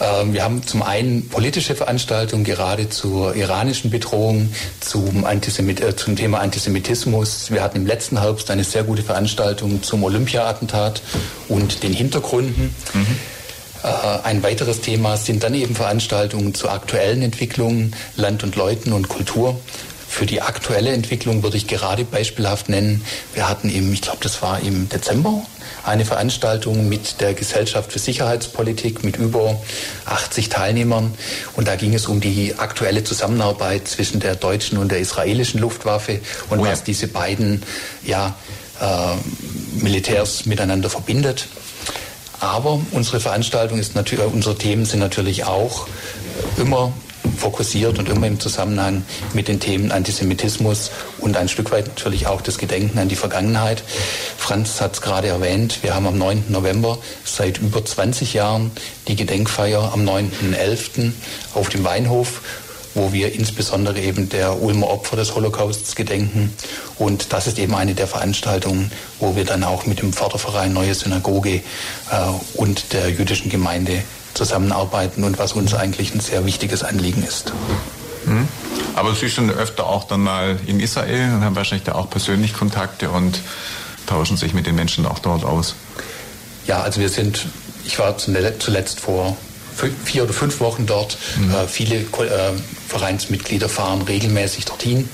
Ähm, 0.00 0.32
wir 0.32 0.42
haben 0.42 0.66
zum 0.66 0.82
einen 0.82 1.28
politische 1.28 1.76
Veranstaltungen 1.76 2.42
gerade 2.42 2.88
zur 2.88 3.36
iranischen 3.36 3.88
Bedrohung, 3.88 4.52
zum, 4.80 5.24
Antisemit 5.24 5.80
äh, 5.80 5.94
zum 5.94 6.16
Thema 6.16 6.40
Antisemitismus. 6.40 7.52
Wir 7.52 7.62
hatten 7.62 7.76
im 7.76 7.86
letzten 7.86 8.20
Herbst 8.20 8.50
eine 8.50 8.64
sehr 8.64 8.82
gute 8.82 9.04
Veranstaltung 9.04 9.80
zum 9.84 10.02
Olympia-Attentat 10.02 11.02
und 11.48 11.84
den 11.84 11.92
Hintergründen. 11.92 12.74
Mhm. 12.92 13.16
Ein 14.24 14.42
weiteres 14.42 14.82
Thema 14.82 15.16
sind 15.16 15.42
dann 15.42 15.54
eben 15.54 15.74
Veranstaltungen 15.74 16.52
zu 16.52 16.68
aktuellen 16.68 17.22
Entwicklungen, 17.22 17.96
Land 18.14 18.44
und 18.44 18.54
Leuten 18.54 18.92
und 18.92 19.08
Kultur. 19.08 19.58
Für 20.10 20.26
die 20.26 20.42
aktuelle 20.42 20.90
Entwicklung 20.90 21.44
würde 21.44 21.56
ich 21.56 21.68
gerade 21.68 22.04
beispielhaft 22.04 22.68
nennen, 22.68 23.04
wir 23.32 23.48
hatten 23.48 23.70
im, 23.70 23.92
ich 23.92 24.02
glaube, 24.02 24.18
das 24.20 24.42
war 24.42 24.58
im 24.58 24.88
Dezember, 24.88 25.46
eine 25.84 26.04
Veranstaltung 26.04 26.88
mit 26.88 27.20
der 27.20 27.32
Gesellschaft 27.32 27.92
für 27.92 28.00
Sicherheitspolitik 28.00 29.04
mit 29.04 29.16
über 29.16 29.56
80 30.06 30.48
Teilnehmern. 30.48 31.14
Und 31.54 31.68
da 31.68 31.76
ging 31.76 31.94
es 31.94 32.06
um 32.06 32.20
die 32.20 32.56
aktuelle 32.58 33.04
Zusammenarbeit 33.04 33.86
zwischen 33.86 34.18
der 34.18 34.34
deutschen 34.34 34.78
und 34.78 34.90
der 34.90 34.98
israelischen 34.98 35.60
Luftwaffe 35.60 36.18
und 36.50 36.58
oh 36.58 36.64
ja. 36.64 36.72
was 36.72 36.82
diese 36.82 37.06
beiden 37.06 37.62
ja, 38.04 38.34
äh, 38.80 39.80
Militärs 39.80 40.44
miteinander 40.44 40.90
verbindet. 40.90 41.46
Aber 42.40 42.80
unsere 42.90 43.20
Veranstaltung 43.20 43.78
ist 43.78 43.94
natürlich, 43.94 44.24
unsere 44.26 44.56
Themen 44.56 44.84
sind 44.86 44.98
natürlich 44.98 45.44
auch 45.44 45.86
immer 46.58 46.92
fokussiert 47.40 47.98
und 47.98 48.08
immer 48.08 48.26
im 48.26 48.38
Zusammenhang 48.38 49.04
mit 49.32 49.48
den 49.48 49.58
Themen 49.58 49.90
Antisemitismus 49.90 50.90
und 51.18 51.36
ein 51.36 51.48
Stück 51.48 51.72
weit 51.72 51.88
natürlich 51.88 52.26
auch 52.26 52.42
das 52.42 52.58
Gedenken 52.58 52.98
an 52.98 53.08
die 53.08 53.16
Vergangenheit. 53.16 53.82
Franz 54.36 54.80
hat 54.80 54.94
es 54.94 55.00
gerade 55.00 55.28
erwähnt, 55.28 55.82
wir 55.82 55.94
haben 55.94 56.06
am 56.06 56.18
9. 56.18 56.44
November 56.48 56.98
seit 57.24 57.58
über 57.58 57.84
20 57.84 58.34
Jahren 58.34 58.70
die 59.08 59.16
Gedenkfeier 59.16 59.92
am 59.92 60.02
9.11. 60.02 61.12
auf 61.54 61.68
dem 61.68 61.82
Weinhof 61.84 62.42
wo 62.94 63.12
wir 63.12 63.32
insbesondere 63.32 64.00
eben 64.00 64.28
der 64.28 64.60
Ulmer 64.60 64.88
Opfer 64.88 65.16
des 65.16 65.34
Holocausts 65.34 65.94
gedenken. 65.94 66.52
Und 66.98 67.32
das 67.32 67.46
ist 67.46 67.58
eben 67.58 67.74
eine 67.74 67.94
der 67.94 68.06
Veranstaltungen, 68.06 68.90
wo 69.20 69.36
wir 69.36 69.44
dann 69.44 69.64
auch 69.64 69.86
mit 69.86 70.02
dem 70.02 70.12
Förderverein 70.12 70.72
Neue 70.72 70.94
Synagoge 70.94 71.54
äh, 71.54 71.62
und 72.54 72.92
der 72.92 73.10
jüdischen 73.10 73.50
Gemeinde 73.50 74.02
zusammenarbeiten 74.34 75.24
und 75.24 75.38
was 75.38 75.52
uns 75.52 75.74
eigentlich 75.74 76.14
ein 76.14 76.20
sehr 76.20 76.44
wichtiges 76.44 76.82
Anliegen 76.82 77.22
ist. 77.22 77.52
Mhm. 78.26 78.48
Aber 78.94 79.14
Sie 79.14 79.28
sind 79.28 79.50
öfter 79.50 79.86
auch 79.86 80.04
dann 80.04 80.20
mal 80.20 80.58
in 80.66 80.80
Israel 80.80 81.34
und 81.34 81.44
haben 81.44 81.56
wahrscheinlich 81.56 81.84
da 81.84 81.94
auch 81.94 82.10
persönlich 82.10 82.54
Kontakte 82.54 83.10
und 83.10 83.40
tauschen 84.06 84.36
sich 84.36 84.54
mit 84.54 84.66
den 84.66 84.74
Menschen 84.74 85.06
auch 85.06 85.18
dort 85.18 85.44
aus. 85.44 85.74
Ja, 86.66 86.82
also 86.82 87.00
wir 87.00 87.08
sind, 87.08 87.46
ich 87.84 87.98
war 87.98 88.18
zuletzt 88.18 89.00
vor 89.00 89.36
vier 90.04 90.24
oder 90.24 90.32
fünf 90.32 90.60
Wochen 90.60 90.86
dort. 90.86 91.16
Mhm. 91.36 91.54
Äh, 91.54 91.66
viele 91.66 91.96
äh, 91.96 92.04
Vereinsmitglieder 92.88 93.68
fahren 93.68 94.02
regelmäßig 94.02 94.64
dorthin. 94.64 95.08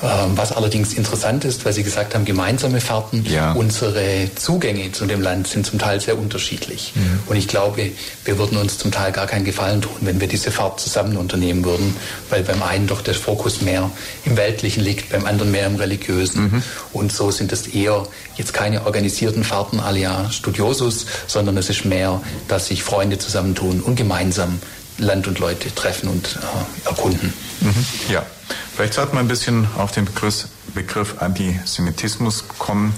Ähm, 0.00 0.36
was 0.36 0.52
allerdings 0.52 0.92
interessant 0.92 1.44
ist, 1.44 1.64
weil 1.64 1.72
Sie 1.72 1.82
gesagt 1.82 2.14
haben, 2.14 2.24
gemeinsame 2.24 2.80
Fahrten, 2.80 3.24
ja. 3.26 3.52
unsere 3.52 4.30
Zugänge 4.36 4.92
zu 4.92 5.06
dem 5.06 5.20
Land 5.20 5.48
sind 5.48 5.66
zum 5.66 5.78
Teil 5.78 6.00
sehr 6.00 6.16
unterschiedlich. 6.16 6.92
Mhm. 6.94 7.20
Und 7.26 7.36
ich 7.36 7.48
glaube, 7.48 7.90
wir 8.24 8.38
würden 8.38 8.58
uns 8.58 8.78
zum 8.78 8.92
Teil 8.92 9.10
gar 9.10 9.26
keinen 9.26 9.44
Gefallen 9.44 9.82
tun, 9.82 9.96
wenn 10.02 10.20
wir 10.20 10.28
diese 10.28 10.52
Fahrt 10.52 10.78
zusammen 10.78 11.16
unternehmen 11.16 11.64
würden, 11.64 11.96
weil 12.30 12.44
beim 12.44 12.62
einen 12.62 12.86
doch 12.86 13.02
der 13.02 13.14
Fokus 13.14 13.60
mehr 13.60 13.90
im 14.24 14.36
Weltlichen 14.36 14.84
liegt, 14.84 15.10
beim 15.10 15.26
anderen 15.26 15.50
mehr 15.50 15.66
im 15.66 15.76
Religiösen. 15.76 16.42
Mhm. 16.42 16.62
Und 16.92 17.12
so 17.12 17.32
sind 17.32 17.50
es 17.50 17.66
eher 17.66 18.06
jetzt 18.36 18.54
keine 18.54 18.86
organisierten 18.86 19.42
Fahrten 19.42 19.80
alia 19.80 20.30
Studiosus, 20.30 21.06
sondern 21.26 21.56
es 21.56 21.70
ist 21.70 21.84
mehr, 21.84 22.20
dass 22.46 22.68
sich 22.68 22.84
Freunde 22.84 23.18
zusammentun 23.18 23.80
und 23.80 23.96
gemeinsam 23.96 24.60
Land 24.98 25.26
und 25.26 25.38
Leute 25.38 25.74
treffen 25.74 26.08
und 26.08 26.36
äh, 26.36 26.88
erkunden. 26.88 27.32
Mhm. 27.60 27.84
Ja. 28.10 28.24
Vielleicht 28.78 28.94
sollte 28.94 29.14
man 29.14 29.24
ein 29.24 29.28
bisschen 29.28 29.66
auf 29.76 29.90
den 29.90 30.04
Begriff, 30.04 30.46
Begriff 30.72 31.16
Antisemitismus 31.18 32.44
kommen, 32.58 32.94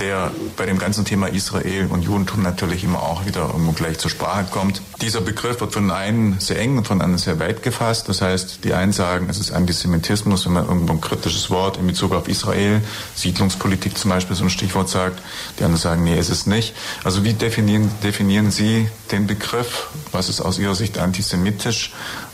der 0.00 0.32
bei 0.56 0.66
dem 0.66 0.78
ganzen 0.78 1.04
Thema 1.04 1.28
Israel 1.28 1.86
und 1.86 2.02
Judentum 2.02 2.42
natürlich 2.42 2.82
immer 2.82 3.00
auch 3.00 3.26
wieder 3.26 3.42
irgendwo 3.42 3.70
gleich 3.70 3.98
zur 3.98 4.10
Sprache 4.10 4.46
kommt. 4.50 4.82
Dieser 5.00 5.20
Begriff 5.20 5.60
wird 5.60 5.72
von 5.72 5.92
einen 5.92 6.40
sehr 6.40 6.58
eng 6.58 6.76
und 6.78 6.88
von 6.88 7.00
anderen 7.00 7.18
sehr 7.18 7.38
weit 7.38 7.62
gefasst. 7.62 8.08
Das 8.08 8.22
heißt, 8.22 8.64
die 8.64 8.74
einen 8.74 8.92
sagen, 8.92 9.28
es 9.30 9.38
ist 9.38 9.52
Antisemitismus, 9.52 10.46
wenn 10.46 10.54
man 10.54 10.66
irgendwo 10.66 10.94
ein 10.94 11.00
kritisches 11.00 11.48
Wort 11.48 11.76
in 11.76 11.86
Bezug 11.86 12.12
auf 12.12 12.26
Israel, 12.26 12.82
Siedlungspolitik 13.14 13.96
zum 13.96 14.10
Beispiel 14.10 14.34
so 14.34 14.42
ein 14.42 14.50
Stichwort 14.50 14.88
sagt. 14.88 15.22
Die 15.60 15.64
anderen 15.64 15.80
sagen, 15.80 16.02
nee, 16.02 16.18
es 16.18 16.28
ist 16.28 16.48
nicht. 16.48 16.74
Also 17.04 17.22
wie 17.22 17.34
definieren, 17.34 17.88
definieren 18.02 18.50
Sie 18.50 18.88
den 19.12 19.28
Begriff? 19.28 19.86
Was 20.10 20.28
ist 20.28 20.40
aus 20.40 20.58
Ihrer 20.58 20.74
Sicht 20.74 20.98
antisemitisch? 20.98 21.92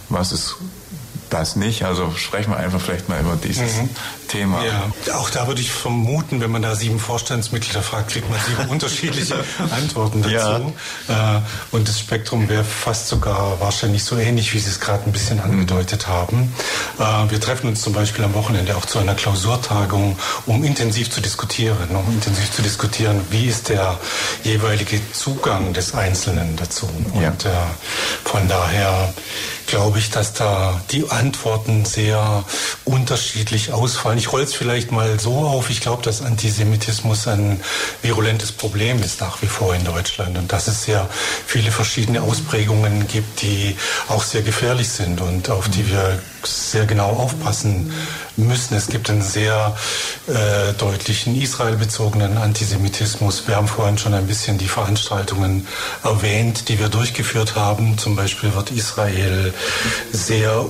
Was 0.08 0.32
ist 0.32 0.56
das 1.30 1.56
nicht. 1.56 1.84
Also 1.84 2.10
sprechen 2.12 2.50
wir 2.50 2.58
einfach 2.58 2.80
vielleicht 2.80 3.08
mal 3.08 3.20
über 3.20 3.36
dieses 3.36 3.76
mhm. 3.76 3.90
Thema. 4.26 4.64
Ja, 4.64 5.14
auch 5.14 5.30
da 5.30 5.46
würde 5.46 5.60
ich 5.60 5.70
vermuten, 5.70 6.40
wenn 6.40 6.50
man 6.50 6.62
da 6.62 6.74
sieben 6.74 6.98
Vorstandsmitglieder 6.98 7.82
fragt, 7.82 8.10
kriegt 8.10 8.28
man 8.30 8.38
sieben 8.40 8.68
unterschiedliche 8.70 9.36
Antworten 9.70 10.22
dazu. 10.22 10.72
Ja. 11.08 11.38
Äh, 11.38 11.40
und 11.70 11.88
das 11.88 12.00
Spektrum 12.00 12.48
wäre 12.48 12.64
fast 12.64 13.08
sogar 13.08 13.60
wahrscheinlich 13.60 14.04
so 14.04 14.16
ähnlich, 14.16 14.52
wie 14.54 14.58
Sie 14.58 14.70
es 14.70 14.80
gerade 14.80 15.04
ein 15.04 15.12
bisschen 15.12 15.40
angedeutet 15.40 16.08
haben. 16.08 16.52
Äh, 16.98 17.30
wir 17.30 17.40
treffen 17.40 17.68
uns 17.68 17.82
zum 17.82 17.92
Beispiel 17.92 18.24
am 18.24 18.34
Wochenende 18.34 18.76
auch 18.76 18.86
zu 18.86 18.98
einer 18.98 19.14
Klausurtagung, 19.14 20.18
um 20.46 20.64
intensiv 20.64 21.10
zu 21.10 21.20
diskutieren, 21.20 21.88
um 21.90 22.12
intensiv 22.12 22.50
zu 22.52 22.62
diskutieren, 22.62 23.20
wie 23.30 23.46
ist 23.46 23.68
der 23.68 23.98
jeweilige 24.44 25.00
Zugang 25.12 25.72
des 25.72 25.94
Einzelnen 25.94 26.56
dazu. 26.56 26.88
Und 27.14 27.44
äh, 27.44 27.50
von 28.24 28.46
daher 28.48 29.12
glaube 29.66 29.98
ich, 29.98 30.10
dass 30.10 30.32
da 30.32 30.80
die 30.90 31.10
Antworten 31.10 31.84
sehr 31.84 32.44
unterschiedlich 32.84 33.72
ausfallen. 33.72 34.15
Ich 34.16 34.32
rolle 34.32 34.44
es 34.44 34.54
vielleicht 34.54 34.92
mal 34.92 35.18
so 35.20 35.38
auf. 35.38 35.70
Ich 35.70 35.80
glaube, 35.80 36.02
dass 36.02 36.22
Antisemitismus 36.22 37.28
ein 37.28 37.60
virulentes 38.02 38.52
Problem 38.52 39.02
ist 39.02 39.20
nach 39.20 39.42
wie 39.42 39.46
vor 39.46 39.74
in 39.74 39.84
Deutschland 39.84 40.38
und 40.38 40.52
dass 40.52 40.68
es 40.68 40.84
sehr 40.84 41.08
viele 41.46 41.70
verschiedene 41.70 42.22
Ausprägungen 42.22 43.06
gibt, 43.08 43.42
die 43.42 43.76
auch 44.08 44.22
sehr 44.22 44.42
gefährlich 44.42 44.88
sind 44.88 45.20
und 45.20 45.50
auf 45.50 45.68
die 45.68 45.88
wir 45.90 46.18
sehr 46.44 46.86
genau 46.86 47.10
aufpassen 47.10 47.92
müssen. 48.36 48.74
Es 48.74 48.86
gibt 48.86 49.10
einen 49.10 49.22
sehr 49.22 49.76
äh, 50.28 50.72
deutlichen 50.74 51.40
israelbezogenen 51.40 52.38
Antisemitismus. 52.38 53.46
Wir 53.46 53.56
haben 53.56 53.68
vorhin 53.68 53.98
schon 53.98 54.14
ein 54.14 54.26
bisschen 54.26 54.58
die 54.58 54.68
Veranstaltungen 54.68 55.66
erwähnt, 56.04 56.68
die 56.68 56.78
wir 56.78 56.88
durchgeführt 56.88 57.56
haben. 57.56 57.98
Zum 57.98 58.16
Beispiel 58.16 58.54
wird 58.54 58.70
Israel 58.70 59.52
sehr 60.12 60.66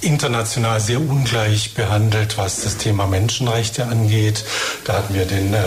international 0.00 0.80
sehr 0.80 1.00
ungleich 1.00 1.74
behandelt, 1.74 2.38
was 2.38 2.62
das 2.62 2.76
Thema 2.76 3.06
Menschenrechte 3.06 3.86
angeht. 3.86 4.44
Da 4.84 4.94
hatten 4.94 5.14
wir 5.14 5.24
den 5.24 5.54
äh, 5.54 5.58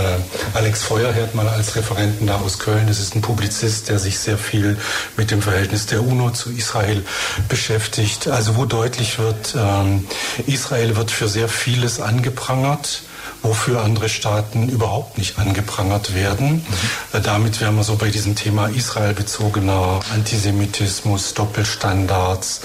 Alex 0.54 0.84
Feuerherd 0.84 1.36
mal 1.36 1.48
als 1.48 1.76
Referenten 1.76 2.28
da 2.28 2.38
aus 2.38 2.60
Köln. 2.60 2.88
Das 2.88 3.00
ist 3.00 3.16
ein 3.16 3.22
Publizist, 3.22 3.90
der 3.90 4.00
sich 4.00 4.20
sehr 4.20 4.38
viel 4.38 4.78
mit 5.18 5.32
dem 5.32 5.42
Verhältnis 5.42 5.86
der 5.86 6.04
UNO 6.04 6.32
zu 6.32 6.52
Israel 6.52 7.04
beschäftigt. 7.50 8.28
Also 8.28 8.56
wo 8.56 8.66
deutlich 8.66 9.20
wird, 9.20 9.56
ähm, 9.58 10.08
Israel 10.48 10.96
wird 10.96 11.12
für 11.12 11.28
sehr 11.28 11.48
vieles 11.48 12.00
angeprangert 12.00 13.04
wofür 13.42 13.82
andere 13.84 14.10
Staaten 14.10 14.70
überhaupt 14.70 15.18
nicht 15.18 15.40
angeprangert 15.40 16.14
werden. 16.14 16.66
Mhm. 17.14 17.24
Damit 17.24 17.60
wären 17.60 17.76
wir 17.76 17.84
so 17.84 17.96
bei 17.96 18.10
diesem 18.10 18.36
Thema 18.36 18.68
Israel-bezogener 18.68 20.00
Antisemitismus, 20.14 21.34
Doppelstandards. 21.34 22.62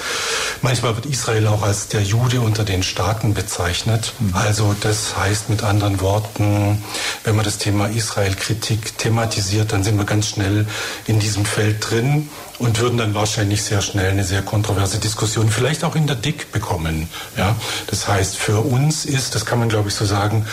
Manchmal 0.62 0.96
wird 0.96 1.06
Israel 1.06 1.46
auch 1.46 1.62
als 1.62 1.88
der 1.88 2.02
Jude 2.02 2.40
unter 2.40 2.64
den 2.64 2.82
Staaten 2.82 3.34
bezeichnet. 3.34 4.12
Mhm. 4.18 4.34
Also 4.34 4.74
das 4.80 5.16
heißt 5.16 5.48
mit 5.48 5.62
anderen 5.62 6.00
Worten, 6.00 6.82
wenn 7.24 7.36
man 7.36 7.44
das 7.44 7.58
Thema 7.58 7.86
Israel-Kritik 7.86 8.98
thematisiert, 8.98 9.72
dann 9.72 9.82
sind 9.82 9.96
wir 9.96 10.04
ganz 10.04 10.28
schnell 10.28 10.66
in 11.06 11.18
diesem 11.18 11.44
Feld 11.44 11.90
drin 11.90 12.28
und 12.58 12.80
würden 12.80 12.98
dann 12.98 13.14
wahrscheinlich 13.14 13.62
sehr 13.62 13.82
schnell 13.82 14.10
eine 14.10 14.24
sehr 14.24 14.42
kontroverse 14.42 14.98
Diskussion 14.98 15.50
vielleicht 15.50 15.84
auch 15.84 15.94
in 15.94 16.06
der 16.06 16.16
Dick 16.16 16.52
bekommen. 16.52 17.08
Ja? 17.36 17.56
Das 17.88 18.08
heißt, 18.08 18.36
für 18.36 18.60
uns 18.60 19.04
ist, 19.04 19.34
das 19.34 19.44
kann 19.44 19.58
man 19.58 19.68
glaube 19.68 19.88
ich 19.88 19.94
so 19.94 20.04
sagen, 20.04 20.46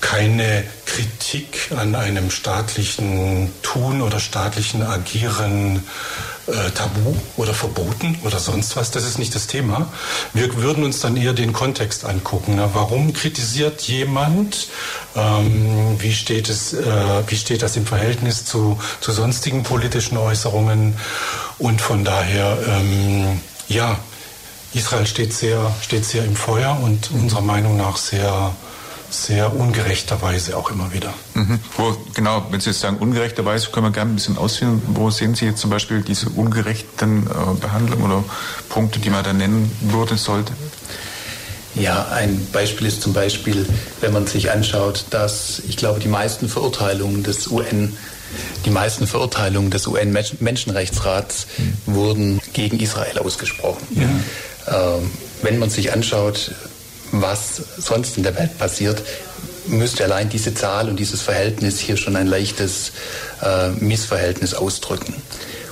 keine 0.00 0.64
Kritik 0.84 1.72
an 1.76 1.94
einem 1.94 2.30
staatlichen 2.30 3.50
Tun 3.62 4.02
oder 4.02 4.20
staatlichen 4.20 4.82
Agieren 4.82 5.82
äh, 6.46 6.70
tabu 6.72 7.14
oder 7.36 7.54
verboten 7.54 8.18
oder 8.24 8.38
sonst 8.38 8.76
was. 8.76 8.90
Das 8.90 9.04
ist 9.04 9.18
nicht 9.18 9.34
das 9.34 9.46
Thema. 9.46 9.88
Wir 10.32 10.54
würden 10.56 10.84
uns 10.84 11.00
dann 11.00 11.16
eher 11.16 11.32
den 11.32 11.52
Kontext 11.52 12.04
angucken. 12.04 12.56
Ne? 12.56 12.68
Warum 12.74 13.12
kritisiert 13.12 13.82
jemand? 13.82 14.68
Ähm, 15.16 15.96
wie, 15.98 16.12
steht 16.12 16.48
es, 16.48 16.72
äh, 16.72 16.84
wie 17.26 17.36
steht 17.36 17.62
das 17.62 17.76
im 17.76 17.86
Verhältnis 17.86 18.44
zu, 18.44 18.78
zu 19.00 19.12
sonstigen 19.12 19.62
politischen 19.62 20.18
Äußerungen? 20.18 20.96
Und 21.58 21.80
von 21.80 22.04
daher, 22.04 22.58
ähm, 22.68 23.40
ja, 23.68 23.98
Israel 24.74 25.06
steht 25.06 25.32
sehr, 25.32 25.74
steht 25.82 26.04
sehr 26.04 26.24
im 26.24 26.36
Feuer 26.36 26.78
und 26.82 27.10
unserer 27.12 27.42
Meinung 27.42 27.76
nach 27.76 27.96
sehr 27.96 28.54
sehr 29.22 29.54
ungerechterweise 29.54 30.56
auch 30.56 30.70
immer 30.70 30.92
wieder. 30.92 31.14
Mhm. 31.34 31.60
Wo, 31.76 31.96
genau, 32.14 32.46
wenn 32.50 32.60
Sie 32.60 32.70
jetzt 32.70 32.80
sagen 32.80 32.98
ungerechterweise, 32.98 33.70
können 33.70 33.86
wir 33.86 33.92
gerne 33.92 34.12
ein 34.12 34.16
bisschen 34.16 34.38
ausführen. 34.38 34.82
Wo 34.88 35.10
sehen 35.10 35.34
Sie 35.34 35.46
jetzt 35.46 35.60
zum 35.60 35.70
Beispiel 35.70 36.02
diese 36.02 36.28
ungerechten 36.30 37.26
äh, 37.26 37.60
Behandlungen 37.60 38.04
oder 38.04 38.24
Punkte, 38.68 38.98
die 38.98 39.10
man 39.10 39.24
da 39.24 39.32
nennen 39.32 39.70
würde, 39.80 40.16
sollte? 40.16 40.52
Ja, 41.74 42.08
ein 42.08 42.46
Beispiel 42.52 42.86
ist 42.86 43.02
zum 43.02 43.12
Beispiel, 43.12 43.66
wenn 44.00 44.12
man 44.12 44.26
sich 44.26 44.50
anschaut, 44.50 45.06
dass 45.10 45.60
ich 45.68 45.76
glaube, 45.76 45.98
die 45.98 46.08
meisten 46.08 46.48
Verurteilungen 46.48 47.22
des 47.22 47.48
UN 47.48 47.96
die 48.64 48.70
meisten 48.70 49.06
Verurteilungen 49.06 49.70
des 49.70 49.86
UN-Menschenrechtsrats 49.86 51.46
mhm. 51.56 51.94
wurden 51.94 52.40
gegen 52.52 52.80
Israel 52.80 53.18
ausgesprochen. 53.18 53.86
Ja. 53.92 54.96
Ähm, 54.96 55.10
wenn 55.42 55.58
man 55.58 55.70
sich 55.70 55.92
anschaut, 55.92 56.52
was 57.20 57.62
sonst 57.78 58.16
in 58.16 58.22
der 58.22 58.36
Welt 58.36 58.58
passiert, 58.58 59.02
müsste 59.66 60.04
allein 60.04 60.28
diese 60.28 60.54
Zahl 60.54 60.88
und 60.88 60.98
dieses 60.98 61.22
Verhältnis 61.22 61.78
hier 61.78 61.96
schon 61.96 62.16
ein 62.16 62.26
leichtes 62.26 62.92
äh, 63.42 63.68
Missverhältnis 63.70 64.54
ausdrücken. 64.54 65.14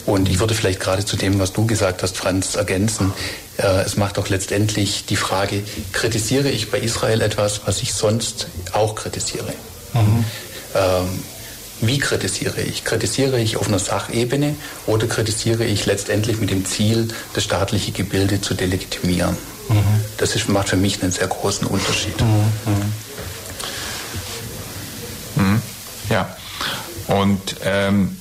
Und 0.07 0.29
ich 0.29 0.41
würde 0.41 0.55
vielleicht 0.55 0.81
gerade 0.81 1.05
zu 1.05 1.17
dem, 1.17 1.39
was 1.39 1.53
du 1.53 1.67
gesagt 1.67 2.03
hast, 2.03 2.17
Franz, 2.17 2.57
ergänzen. 2.57 3.13
Äh, 3.59 3.83
es 3.83 3.97
macht 3.97 4.17
doch 4.17 4.29
letztendlich 4.29 5.05
die 5.07 5.17
Frage, 5.17 5.63
kritisiere 5.93 6.51
ich 6.51 6.71
bei 6.71 6.79
Israel 6.79 7.21
etwas, 7.21 7.63
was 7.67 7.83
ich 7.83 7.93
sonst 7.93 8.49
auch 8.73 8.95
kritisiere? 8.95 9.53
Mhm. 9.93 10.25
Ähm, 10.75 11.23
wie 11.83 11.99
kritisiere 11.99 12.61
ich? 12.63 12.85
Kritisiere 12.85 13.41
ich 13.41 13.57
auf 13.57 13.69
einer 13.69 13.79
Sachebene 13.79 14.55
oder 14.87 15.07
kritisiere 15.07 15.65
ich 15.65 15.85
letztendlich 15.87 16.39
mit 16.39 16.51
dem 16.51 16.65
Ziel, 16.65 17.09
das 17.35 17.45
staatliche 17.45 17.93
Gebilde 17.93 18.41
zu 18.41 18.55
delegitimieren? 18.55 19.37
Mhm. 19.68 20.05
Das 20.18 20.35
ist, 20.35 20.48
macht 20.48 20.68
für 20.68 20.77
mich 20.77 21.03
einen 21.03 21.12
sehr 21.12 21.27
großen 21.27 21.66
Unterschied. 21.66 22.20
Mhm. 22.20 22.53
Mhm. 25.37 25.62
Ja. 26.09 26.37
Und 27.09 27.57
ähm, 27.64 28.16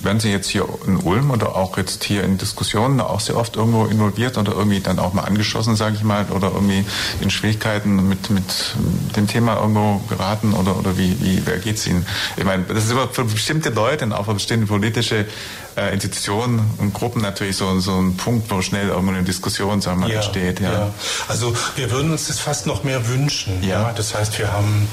werden 0.00 0.20
Sie 0.20 0.30
jetzt 0.30 0.48
hier 0.48 0.66
in 0.86 0.96
Ulm 0.96 1.30
oder 1.30 1.56
auch 1.56 1.76
jetzt 1.76 2.04
hier 2.04 2.22
in 2.22 2.38
Diskussionen 2.38 3.00
auch 3.00 3.20
sehr 3.20 3.36
oft 3.36 3.56
irgendwo 3.56 3.86
involviert 3.86 4.38
oder 4.38 4.52
irgendwie 4.52 4.80
dann 4.80 4.98
auch 4.98 5.12
mal 5.12 5.22
angeschossen, 5.22 5.76
sage 5.76 5.96
ich 5.96 6.04
mal, 6.04 6.26
oder 6.30 6.52
irgendwie 6.54 6.84
in 7.20 7.30
Schwierigkeiten 7.30 8.08
mit, 8.08 8.30
mit 8.30 8.44
dem 9.16 9.26
Thema 9.26 9.56
irgendwo 9.56 10.00
geraten 10.08 10.52
oder, 10.52 10.76
oder 10.76 10.96
wie, 10.96 11.16
wie 11.20 11.42
wer 11.44 11.58
geht's 11.58 11.86
Ihnen? 11.86 12.06
Ich 12.36 12.44
meine, 12.44 12.64
das 12.64 12.84
ist 12.84 12.92
immer 12.92 13.08
für 13.08 13.24
bestimmte 13.24 13.70
Leute 13.70 14.04
und 14.04 14.12
auch 14.12 14.26
für 14.26 14.34
bestimmte 14.34 14.66
politische 14.66 15.26
äh, 15.78 15.92
Institutionen 15.92 16.60
und 16.78 16.92
Gruppen 16.92 17.22
natürlich 17.22 17.56
so, 17.56 17.78
so 17.80 17.92
ein 17.92 18.16
Punkt, 18.16 18.50
wo 18.50 18.60
schnell 18.62 18.88
irgendwo 18.88 19.12
eine 19.12 19.22
Diskussion 19.22 19.80
sagen 19.80 20.00
wir, 20.00 20.08
ja, 20.08 20.16
entsteht. 20.16 20.60
Ja. 20.60 20.72
ja. 20.72 20.90
Also 21.28 21.54
wir 21.76 21.90
würden 21.90 22.10
uns 22.10 22.26
das 22.26 22.40
fast 22.40 22.66
noch 22.66 22.82
mehr 22.82 23.08
wünschen. 23.08 23.62
Ja. 23.62 23.82
ja. 23.82 23.92
Das 23.92 24.14
heißt, 24.14 24.38
wir 24.38 24.52
haben 24.52 24.88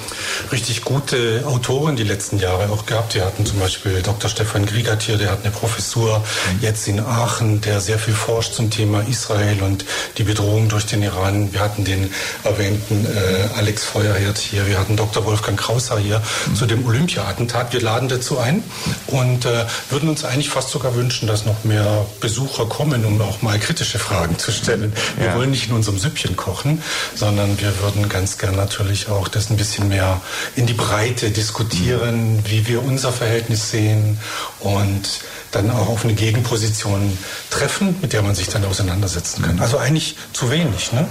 richtig 0.52 0.84
gute 0.84 1.44
Autoren 1.46 1.96
die 1.96 2.04
letzten 2.04 2.38
Jahre 2.38 2.70
auch 2.70 2.86
gehabt. 2.86 3.16
Wir 3.16 3.26
hatten 3.26 3.46
zum 3.46 3.60
Beispiel 3.60 4.02
Dr. 4.02 4.30
Stefan 4.30 4.66
Griegatier, 4.66 5.18
der 5.18 5.32
hat 5.32 5.44
eine 5.44 5.52
Professur 5.52 6.20
mhm. 6.20 6.60
jetzt 6.62 6.88
in 6.88 7.00
Aachen, 7.00 7.62
der 7.62 7.82
sehr 7.82 7.98
viel 7.98 8.14
forscht 8.14 8.54
zum 8.54 8.70
Thema 8.70 9.02
Israel 9.10 9.64
und 9.64 9.86
die 10.18 10.24
Bedrohung 10.24 10.70
durch 10.70 10.86
den 10.86 11.02
Iran. 11.02 11.52
Wir 11.52 11.62
hatten 11.62 11.84
den 11.84 12.12
erwähnten 12.44 13.06
äh, 13.06 13.58
Alex 13.58 13.84
Feuerherd 13.84 14.38
hier, 14.38 14.68
wir 14.68 14.78
hatten 14.80 14.98
Dr. 14.98 15.26
Wolfgang 15.26 15.60
Krauser 15.60 15.98
hier 15.98 16.22
mhm. 16.46 16.56
zu 16.56 16.66
dem 16.66 16.86
Olympia-Attentat. 16.86 17.74
Wir 17.74 17.82
laden 17.82 18.08
dazu 18.08 18.38
ein 18.38 18.64
und 19.08 19.46
äh, 19.46 19.66
würden 19.90 20.10
uns 20.10 20.24
eigentlich 20.24 20.50
fast 20.50 20.75
sogar 20.76 20.94
wünschen, 20.94 21.26
dass 21.26 21.46
noch 21.46 21.64
mehr 21.64 22.06
Besucher 22.20 22.66
kommen, 22.66 23.06
um 23.06 23.22
auch 23.22 23.42
mal 23.42 23.58
kritische 23.58 23.98
Fragen 23.98 24.38
zu 24.38 24.52
stellen. 24.52 24.92
Wir 25.18 25.28
ja. 25.28 25.36
wollen 25.36 25.52
nicht 25.52 25.70
in 25.70 25.74
unserem 25.74 25.98
Süppchen 25.98 26.36
kochen, 26.36 26.84
sondern 27.16 27.58
wir 27.62 27.80
würden 27.80 28.10
ganz 28.10 28.38
gern 28.38 28.58
natürlich 28.58 29.08
auch 29.08 29.30
das 29.30 29.50
ein 29.50 29.56
bisschen 29.56 29.88
mehr 29.88 30.20
in 30.58 30.66
die 30.66 30.74
Breite 30.74 31.32
diskutieren, 31.32 32.36
mhm. 32.36 32.44
wie 32.46 32.68
wir 32.68 32.84
unser 32.84 33.14
Verhältnis 33.14 33.72
sehen 33.72 34.18
und 34.60 35.04
dann 35.52 35.72
auch 35.72 35.88
auf 35.88 36.04
eine 36.04 36.14
Gegenposition 36.14 37.18
treffen, 37.50 37.96
mit 38.02 38.12
der 38.12 38.22
man 38.22 38.36
sich 38.36 38.50
dann 38.50 38.66
auseinandersetzen 38.66 39.44
kann. 39.44 39.62
Also 39.62 39.78
eigentlich 39.78 40.18
zu 40.34 40.52
wenig, 40.52 40.92
ne? 40.92 41.08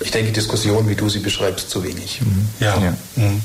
Ich 0.00 0.10
denke, 0.10 0.32
Diskussion, 0.32 0.88
wie 0.88 0.94
du 0.94 1.10
sie 1.10 1.18
beschreibst, 1.18 1.68
zu 1.68 1.84
wenig. 1.84 2.22
Mhm. 2.22 2.48
Ja. 2.60 2.78
ja. 2.78 2.96
Mhm. 3.16 3.42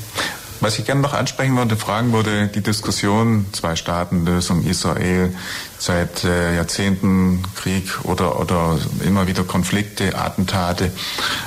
Was 0.62 0.78
ich 0.78 0.84
gerne 0.84 1.00
noch 1.00 1.12
ansprechen 1.12 1.56
würde, 1.56 1.76
fragen 1.76 2.12
würde, 2.12 2.46
die 2.46 2.60
Diskussion 2.60 3.46
Zwei-Staaten-Lösung 3.50 4.64
Israel 4.64 5.34
seit 5.76 6.22
äh, 6.22 6.54
Jahrzehnten 6.54 7.42
Krieg 7.56 8.04
oder, 8.04 8.38
oder 8.38 8.78
immer 9.04 9.26
wieder 9.26 9.42
Konflikte, 9.42 10.16
Attentate. 10.16 10.92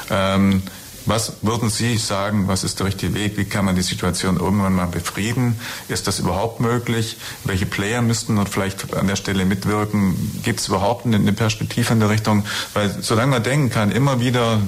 Ähm, 0.10 0.64
was 1.06 1.38
würden 1.44 1.70
Sie 1.70 1.96
sagen, 1.98 2.50
was 2.50 2.66
ist 2.66 2.80
der 2.80 2.88
richtige 2.88 3.14
Weg? 3.14 3.38
Wie 3.38 3.46
kann 3.46 3.64
man 3.64 3.78
die 3.78 3.84
Situation 3.84 4.36
irgendwann 4.36 4.74
mal 4.74 4.88
befrieden? 4.88 5.58
Ist 5.88 6.08
das 6.08 6.20
überhaupt 6.20 6.60
möglich? 6.60 7.16
Welche 7.46 7.66
Player 7.66 8.02
müssten 8.02 8.36
dort 8.36 8.50
vielleicht 8.50 8.94
an 8.94 9.08
der 9.08 9.16
Stelle 9.16 9.46
mitwirken? 9.46 10.42
Gibt 10.44 10.60
es 10.60 10.68
überhaupt 10.68 11.06
eine 11.06 11.32
Perspektive 11.32 11.94
in 11.94 12.02
der 12.02 12.10
Richtung? 12.10 12.44
Weil 12.74 12.94
solange 13.02 13.32
man 13.32 13.44
denken 13.44 13.70
kann, 13.70 13.92
immer 13.92 14.20
wieder 14.20 14.60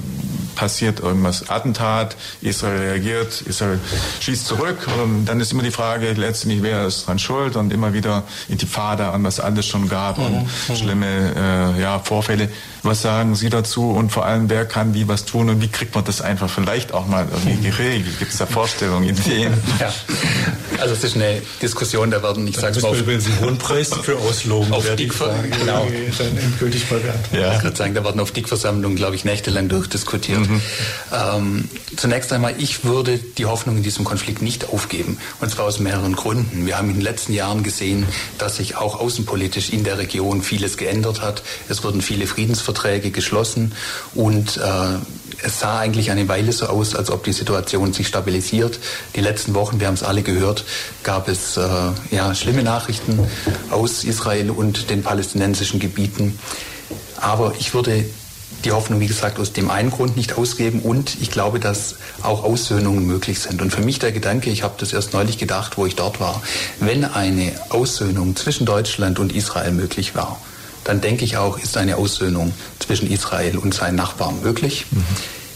passiert 0.58 0.98
irgendwas, 0.98 1.48
Attentat, 1.48 2.16
Israel 2.40 2.80
reagiert, 2.80 3.42
Israel 3.42 3.78
schießt 4.18 4.44
zurück 4.44 4.88
und 5.00 5.24
dann 5.26 5.38
ist 5.38 5.52
immer 5.52 5.62
die 5.62 5.70
Frage 5.70 6.12
letztendlich, 6.14 6.64
wer 6.64 6.84
ist 6.84 7.06
dran 7.06 7.20
schuld 7.20 7.54
und 7.54 7.72
immer 7.72 7.92
wieder 7.92 8.24
Intifada 8.48 9.12
an 9.12 9.22
was 9.22 9.38
alles 9.38 9.66
schon 9.66 9.88
gab 9.88 10.18
und 10.18 10.32
mhm. 10.32 10.48
mhm. 10.68 10.76
schlimme 10.76 11.76
äh, 11.76 11.80
ja, 11.80 12.00
Vorfälle. 12.00 12.48
Was 12.82 13.02
sagen 13.02 13.36
Sie 13.36 13.50
dazu 13.50 13.90
und 13.90 14.10
vor 14.10 14.26
allem, 14.26 14.50
wer 14.50 14.64
kann 14.64 14.94
wie 14.94 15.06
was 15.06 15.24
tun 15.24 15.48
und 15.48 15.62
wie 15.62 15.68
kriegt 15.68 15.94
man 15.94 16.04
das 16.04 16.20
einfach 16.20 16.50
vielleicht 16.50 16.92
auch 16.92 17.06
mal 17.06 17.28
irgendwie 17.30 17.68
geregelt? 17.70 18.18
Gibt 18.18 18.32
es 18.32 18.38
da 18.38 18.46
Vorstellungen, 18.46 19.08
Ideen? 19.08 19.54
Ja. 19.78 19.92
Also 20.80 20.94
es 20.94 21.04
ist 21.04 21.16
eine 21.16 21.42
Diskussion, 21.60 22.10
da 22.10 22.22
werden, 22.22 22.46
ich 22.46 22.56
sage 22.56 22.76
es 22.76 22.82
mal, 22.82 22.90
auf, 22.90 23.00
übrigens 23.00 23.26
einen 23.26 23.40
hohen 23.40 23.58
Preis 23.58 23.90
für 24.02 24.16
ausloben, 24.16 24.72
auf 24.72 24.94
die 24.96 25.08
Frage 25.08 25.48
genau. 25.48 25.86
dann 26.18 26.38
endgültig 26.38 26.90
mal 26.90 27.02
werden. 27.02 27.20
Ja. 27.32 27.56
Ich 27.56 27.62
würde 27.62 27.76
sagen, 27.76 27.94
da 27.94 28.04
werden 28.04 28.20
auf 28.20 28.32
Dickversammlungen, 28.32 28.96
glaube 28.96 29.16
ich, 29.16 29.24
nächtelang 29.24 29.68
durchdiskutiert. 29.68 30.40
Mhm. 30.40 30.62
Ähm, 31.12 31.68
zunächst 31.96 32.32
einmal, 32.32 32.54
ich 32.58 32.84
würde 32.84 33.18
die 33.18 33.46
Hoffnung 33.46 33.78
in 33.78 33.82
diesem 33.82 34.04
Konflikt 34.04 34.42
nicht 34.42 34.68
aufgeben. 34.68 35.18
Und 35.40 35.50
zwar 35.50 35.66
aus 35.66 35.78
mehreren 35.78 36.14
Gründen. 36.14 36.66
Wir 36.66 36.78
haben 36.78 36.88
in 36.88 36.94
den 36.94 37.02
letzten 37.02 37.32
Jahren 37.32 37.62
gesehen, 37.62 38.06
dass 38.38 38.56
sich 38.56 38.76
auch 38.76 39.00
außenpolitisch 39.00 39.70
in 39.70 39.84
der 39.84 39.98
Region 39.98 40.42
vieles 40.42 40.76
geändert 40.76 41.20
hat. 41.20 41.42
Es 41.68 41.84
wurden 41.84 42.02
viele 42.02 42.26
Friedensverträge 42.26 43.10
geschlossen 43.10 43.72
und 44.14 44.56
äh, 44.56 44.60
es 45.42 45.60
sah 45.60 45.78
eigentlich 45.78 46.10
eine 46.10 46.28
Weile 46.28 46.52
so 46.52 46.66
aus, 46.66 46.94
als 46.94 47.10
ob 47.10 47.24
die 47.24 47.32
Situation 47.32 47.92
sich 47.92 48.08
stabilisiert. 48.08 48.78
Die 49.14 49.20
letzten 49.20 49.54
Wochen, 49.54 49.80
wir 49.80 49.86
haben 49.86 49.94
es 49.94 50.02
alle 50.02 50.22
gehört, 50.22 50.64
gab 51.02 51.28
es 51.28 51.56
äh, 51.56 51.62
ja, 52.10 52.34
schlimme 52.34 52.62
Nachrichten 52.62 53.18
aus 53.70 54.04
Israel 54.04 54.50
und 54.50 54.90
den 54.90 55.02
palästinensischen 55.02 55.80
Gebieten. 55.80 56.38
Aber 57.20 57.54
ich 57.58 57.74
würde 57.74 58.04
die 58.64 58.72
Hoffnung, 58.72 59.00
wie 59.00 59.06
gesagt, 59.06 59.38
aus 59.38 59.52
dem 59.52 59.70
einen 59.70 59.90
Grund 59.90 60.16
nicht 60.16 60.36
ausgeben 60.36 60.80
und 60.80 61.16
ich 61.20 61.30
glaube, 61.30 61.60
dass 61.60 61.96
auch 62.22 62.42
Aussöhnungen 62.42 63.06
möglich 63.06 63.38
sind. 63.38 63.62
Und 63.62 63.70
für 63.70 63.82
mich 63.82 63.98
der 63.98 64.12
Gedanke, 64.12 64.50
ich 64.50 64.62
habe 64.62 64.74
das 64.78 64.92
erst 64.92 65.12
neulich 65.12 65.38
gedacht, 65.38 65.78
wo 65.78 65.86
ich 65.86 65.94
dort 65.94 66.20
war, 66.20 66.42
wenn 66.80 67.04
eine 67.04 67.52
Aussöhnung 67.68 68.34
zwischen 68.36 68.66
Deutschland 68.66 69.18
und 69.18 69.32
Israel 69.32 69.72
möglich 69.72 70.14
war, 70.14 70.40
dann 70.84 71.00
denke 71.00 71.24
ich 71.24 71.36
auch, 71.36 71.58
ist 71.58 71.76
eine 71.76 71.96
Aussöhnung 71.96 72.52
zwischen 72.78 73.10
Israel 73.10 73.58
und 73.58 73.74
seinen 73.74 73.96
Nachbarn 73.96 74.40
möglich. 74.42 74.86
Mhm. 74.90 75.04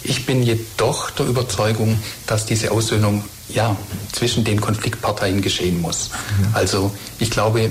Ich 0.04 0.26
bin 0.26 0.42
jedoch 0.42 1.10
der 1.10 1.26
Überzeugung, 1.26 1.98
dass 2.26 2.44
diese 2.44 2.70
Aussöhnung 2.70 3.24
ja, 3.54 3.76
zwischen 4.12 4.44
den 4.44 4.60
Konfliktparteien 4.60 5.42
geschehen 5.42 5.80
muss. 5.80 6.10
Mhm. 6.38 6.48
Also 6.54 6.92
ich 7.18 7.30
glaube, 7.30 7.60
äh, 7.62 7.70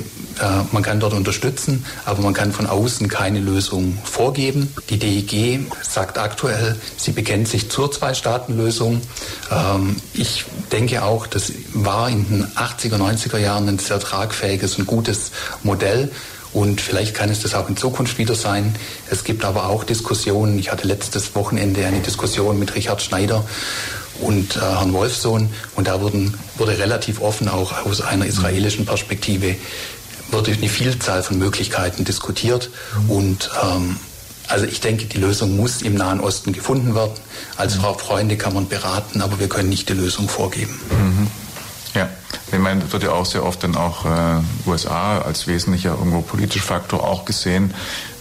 man 0.71 0.83
kann 0.83 0.99
dort 0.99 1.13
unterstützen, 1.13 1.85
aber 2.05 2.21
man 2.21 2.33
kann 2.33 2.51
von 2.51 2.67
außen 2.67 3.07
keine 3.07 3.39
Lösung 3.39 3.97
vorgeben. 4.03 4.73
Die 4.89 4.97
DEG 4.97 5.59
sagt 5.81 6.17
aktuell, 6.17 6.79
sie 6.97 7.11
bekennt 7.11 7.47
sich 7.47 7.69
zur 7.69 7.91
Zwei-Staaten-Lösung. 7.91 9.01
Ähm, 9.51 9.97
ich 10.13 10.45
denke 10.71 11.03
auch, 11.03 11.27
das 11.27 11.51
war 11.73 12.09
in 12.09 12.27
den 12.27 12.45
80er, 12.47 12.97
90er 12.97 13.37
Jahren 13.37 13.67
ein 13.67 13.79
sehr 13.79 13.99
tragfähiges 13.99 14.77
und 14.77 14.87
gutes 14.87 15.31
Modell. 15.63 16.11
Und 16.53 16.81
vielleicht 16.81 17.13
kann 17.13 17.29
es 17.29 17.41
das 17.41 17.55
auch 17.55 17.69
in 17.69 17.77
Zukunft 17.77 18.17
wieder 18.17 18.35
sein. 18.35 18.75
Es 19.09 19.23
gibt 19.23 19.45
aber 19.45 19.69
auch 19.69 19.83
Diskussionen. 19.83 20.59
Ich 20.59 20.71
hatte 20.71 20.87
letztes 20.87 21.33
Wochenende 21.35 21.85
eine 21.85 21.99
Diskussion 22.01 22.59
mit 22.59 22.75
Richard 22.75 23.01
Schneider 23.01 23.45
und 24.19 24.57
äh, 24.57 24.59
Herrn 24.59 24.93
Wolfsohn. 24.93 25.49
Und 25.75 25.87
da 25.87 26.01
wurden, 26.01 26.33
wurde 26.57 26.77
relativ 26.77 27.21
offen 27.21 27.47
auch 27.47 27.85
aus 27.85 28.01
einer 28.01 28.25
israelischen 28.25 28.85
Perspektive 28.85 29.55
wurde 30.31 30.51
eine 30.51 30.69
Vielzahl 30.69 31.23
von 31.23 31.37
Möglichkeiten 31.37 32.05
diskutiert. 32.05 32.69
Und 33.07 33.49
ähm, 33.63 33.97
also 34.47 34.65
ich 34.65 34.81
denke, 34.81 35.05
die 35.05 35.17
Lösung 35.17 35.55
muss 35.55 35.81
im 35.81 35.95
Nahen 35.95 36.19
Osten 36.19 36.53
gefunden 36.53 36.95
werden. 36.95 37.13
Als 37.57 37.75
Frau 37.75 37.93
Freunde 37.93 38.37
kann 38.37 38.53
man 38.53 38.67
beraten, 38.67 39.21
aber 39.21 39.39
wir 39.39 39.47
können 39.47 39.69
nicht 39.69 39.89
die 39.89 39.93
Lösung 39.93 40.27
vorgeben. 40.27 40.79
Mhm. 40.89 41.27
Ja. 41.93 42.09
Ich 42.51 42.59
meine, 42.59 42.81
das 42.81 42.91
wird 42.93 43.03
ja 43.03 43.11
auch 43.11 43.25
sehr 43.25 43.45
oft 43.45 43.63
dann 43.63 43.75
auch 43.75 44.05
äh, 44.05 44.69
USA 44.69 45.19
als 45.19 45.47
wesentlicher 45.47 45.91
irgendwo 45.91 46.21
politischer 46.21 46.65
Faktor 46.65 47.03
auch 47.03 47.25
gesehen. 47.25 47.73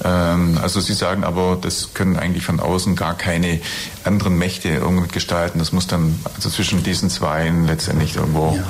Ähm, 0.04 0.58
also 0.62 0.80
Sie 0.80 0.94
sagen 0.94 1.24
aber, 1.24 1.58
das 1.60 1.94
können 1.94 2.16
eigentlich 2.16 2.44
von 2.44 2.60
außen 2.60 2.96
gar 2.96 3.16
keine 3.16 3.60
anderen 4.04 4.36
Mächte 4.38 4.68
irgendwie 4.68 5.08
gestalten. 5.08 5.58
Das 5.58 5.72
muss 5.72 5.86
dann 5.86 6.18
also 6.34 6.48
zwischen 6.48 6.82
diesen 6.82 7.10
Zweien 7.10 7.66
letztendlich 7.66 8.16
irgendwo. 8.16 8.54
Ja. 8.56 8.64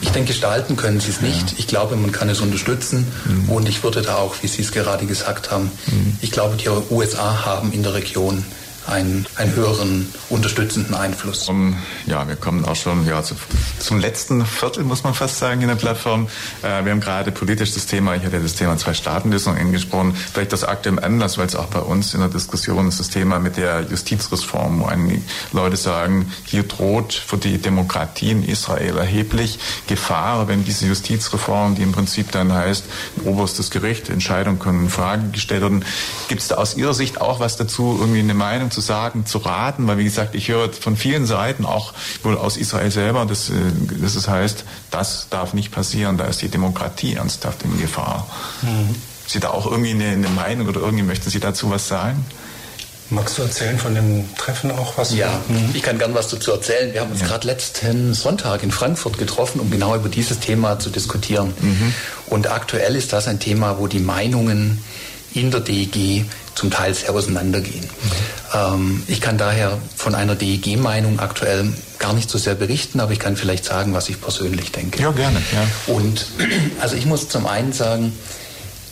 Ich 0.00 0.10
denke, 0.10 0.28
gestalten 0.28 0.76
können 0.76 1.00
sie 1.00 1.10
es 1.10 1.22
nicht. 1.22 1.52
Ja. 1.52 1.56
Ich 1.58 1.66
glaube, 1.66 1.96
man 1.96 2.12
kann 2.12 2.28
es 2.28 2.40
unterstützen. 2.40 3.10
Mhm. 3.24 3.48
Und 3.48 3.68
ich 3.68 3.82
würde 3.82 4.02
da 4.02 4.16
auch, 4.16 4.34
wie 4.42 4.48
Sie 4.48 4.60
es 4.60 4.70
gerade 4.70 5.06
gesagt 5.06 5.50
haben, 5.50 5.70
mhm. 5.86 6.18
ich 6.20 6.30
glaube, 6.30 6.56
die 6.56 6.68
USA 6.90 7.46
haben 7.46 7.72
in 7.72 7.82
der 7.82 7.94
Region 7.94 8.44
einen, 8.86 9.26
einen 9.36 9.54
höheren 9.54 10.12
unterstützenden 10.28 10.94
Einfluss. 10.94 11.48
Um, 11.48 11.76
ja, 12.06 12.26
wir 12.28 12.36
kommen 12.36 12.64
auch 12.64 12.76
schon 12.76 13.06
ja, 13.06 13.22
zu, 13.22 13.34
zum 13.78 13.98
letzten 13.98 14.44
Viertel, 14.44 14.84
muss 14.84 15.04
man 15.04 15.14
fast 15.14 15.38
sagen, 15.38 15.62
in 15.62 15.68
der 15.68 15.74
Plattform. 15.74 16.28
Äh, 16.62 16.84
wir 16.84 16.92
haben 16.92 17.00
gerade 17.00 17.32
politisch 17.32 17.72
das 17.72 17.86
Thema, 17.86 18.14
ich 18.14 18.24
hatte 18.24 18.40
das 18.40 18.54
Thema 18.54 18.76
Zwei-Staaten-Lösung 18.76 19.56
angesprochen, 19.56 20.14
vielleicht 20.32 20.52
das 20.52 20.64
aktuelle 20.64 21.02
Anlass, 21.02 21.38
weil 21.38 21.46
es 21.46 21.56
auch 21.56 21.66
bei 21.66 21.80
uns 21.80 22.14
in 22.14 22.20
der 22.20 22.28
Diskussion 22.28 22.88
ist, 22.88 23.00
das 23.00 23.08
Thema 23.08 23.38
mit 23.38 23.56
der 23.56 23.82
Justizreform, 23.82 24.80
wo 24.80 24.86
einige 24.86 25.22
Leute 25.52 25.76
sagen, 25.76 26.30
hier 26.44 26.64
droht 26.64 27.14
für 27.14 27.38
die 27.38 27.58
Demokratie 27.58 28.30
in 28.30 28.44
Israel 28.44 28.98
erheblich 28.98 29.58
Gefahr, 29.86 30.48
wenn 30.48 30.64
diese 30.64 30.86
Justizreform, 30.86 31.74
die 31.74 31.82
im 31.82 31.92
Prinzip 31.92 32.32
dann 32.32 32.52
heißt, 32.52 32.84
oberstes 33.24 33.70
Gericht, 33.70 34.08
Entscheidungen 34.08 34.58
können 34.58 34.84
in 34.84 34.90
Frage 34.90 35.28
gestellt 35.30 35.62
werden. 35.62 35.84
Gibt 36.28 36.42
es 36.42 36.48
da 36.48 36.56
aus 36.56 36.76
Ihrer 36.76 36.94
Sicht 36.94 37.20
auch 37.20 37.40
was 37.40 37.56
dazu, 37.56 37.96
irgendwie 38.00 38.20
eine 38.20 38.34
Meinung 38.34 38.70
zu 38.74 38.80
sagen, 38.80 39.24
zu 39.24 39.38
raten? 39.38 39.86
Weil, 39.86 39.98
wie 39.98 40.04
gesagt, 40.04 40.34
ich 40.34 40.48
höre 40.48 40.72
von 40.72 40.96
vielen 40.96 41.26
Seiten, 41.26 41.64
auch 41.64 41.94
wohl 42.22 42.36
aus 42.36 42.56
Israel 42.56 42.90
selber, 42.90 43.24
dass, 43.24 43.48
äh, 43.48 43.52
dass 44.00 44.16
es 44.16 44.28
heißt, 44.28 44.64
das 44.90 45.28
darf 45.30 45.54
nicht 45.54 45.72
passieren, 45.72 46.18
da 46.18 46.24
ist 46.24 46.42
die 46.42 46.48
Demokratie 46.48 47.14
ernsthaft 47.14 47.62
in 47.62 47.80
Gefahr. 47.80 48.26
Mhm. 48.62 48.94
Sie 49.26 49.40
da 49.40 49.50
auch 49.50 49.66
irgendwie 49.70 49.92
eine, 49.92 50.08
eine 50.08 50.28
Meinung 50.28 50.68
oder 50.68 50.80
irgendwie 50.80 51.04
möchten 51.04 51.30
Sie 51.30 51.40
dazu 51.40 51.70
was 51.70 51.88
sagen? 51.88 52.26
Magst 53.10 53.36
du 53.36 53.42
erzählen 53.42 53.78
von 53.78 53.94
dem 53.94 54.34
Treffen 54.36 54.70
auch 54.70 54.96
was? 54.96 55.14
Ja, 55.14 55.40
mhm. 55.48 55.70
ich 55.74 55.82
kann 55.82 55.98
gern 55.98 56.14
was 56.14 56.28
dazu 56.28 56.52
erzählen. 56.52 56.92
Wir 56.92 57.02
haben 57.02 57.10
uns 57.10 57.20
ja. 57.20 57.26
gerade 57.26 57.46
letzten 57.46 58.14
Sonntag 58.14 58.62
in 58.62 58.70
Frankfurt 58.70 59.18
getroffen, 59.18 59.60
um 59.60 59.70
genau 59.70 59.94
über 59.94 60.08
dieses 60.08 60.40
Thema 60.40 60.78
zu 60.78 60.90
diskutieren. 60.90 61.52
Mhm. 61.60 61.94
Und 62.26 62.50
aktuell 62.50 62.96
ist 62.96 63.12
das 63.12 63.28
ein 63.28 63.40
Thema, 63.40 63.78
wo 63.78 63.86
die 63.86 64.00
Meinungen 64.00 64.82
in 65.34 65.50
der 65.50 65.60
DEG 65.60 66.24
zum 66.54 66.70
Teil 66.70 66.94
sehr 66.94 67.12
auseinandergehen. 67.12 67.84
Mhm. 68.52 69.02
Ich 69.08 69.20
kann 69.20 69.36
daher 69.36 69.78
von 69.96 70.14
einer 70.14 70.36
DEG-Meinung 70.36 71.18
aktuell 71.18 71.72
gar 71.98 72.12
nicht 72.12 72.30
so 72.30 72.38
sehr 72.38 72.54
berichten, 72.54 73.00
aber 73.00 73.12
ich 73.12 73.18
kann 73.18 73.36
vielleicht 73.36 73.64
sagen, 73.64 73.94
was 73.94 74.08
ich 74.08 74.20
persönlich 74.20 74.70
denke. 74.70 75.02
Ja, 75.02 75.10
gerne. 75.10 75.42
Ja. 75.52 75.94
Und 75.94 76.26
also 76.80 76.94
ich 76.94 77.06
muss 77.06 77.28
zum 77.28 77.46
einen 77.46 77.72
sagen, 77.72 78.12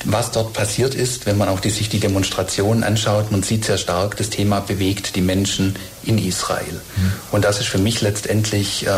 was 0.05 0.33
dort 0.33 0.53
passiert 0.53 0.95
ist, 0.95 1.27
wenn 1.27 1.39
man 1.39 1.49
auch 1.49 1.61
die, 1.61 1.71
sich 1.71 1.89
die 1.89 2.01
Demonstrationen 2.01 2.83
anschaut, 2.83 3.31
man 3.31 3.43
sieht 3.43 3.65
sehr 3.65 3.79
stark, 3.79 4.17
das 4.17 4.31
Thema 4.31 4.61
bewegt 4.61 5.15
die 5.15 5.21
Menschen 5.21 5.77
in 6.03 6.19
Israel. 6.19 6.81
Mhm. 6.97 7.13
Und 7.31 7.45
das 7.45 7.61
ist 7.61 7.69
für 7.69 7.79
mich 7.79 8.01
letztendlich 8.01 8.87
äh, 8.87 8.91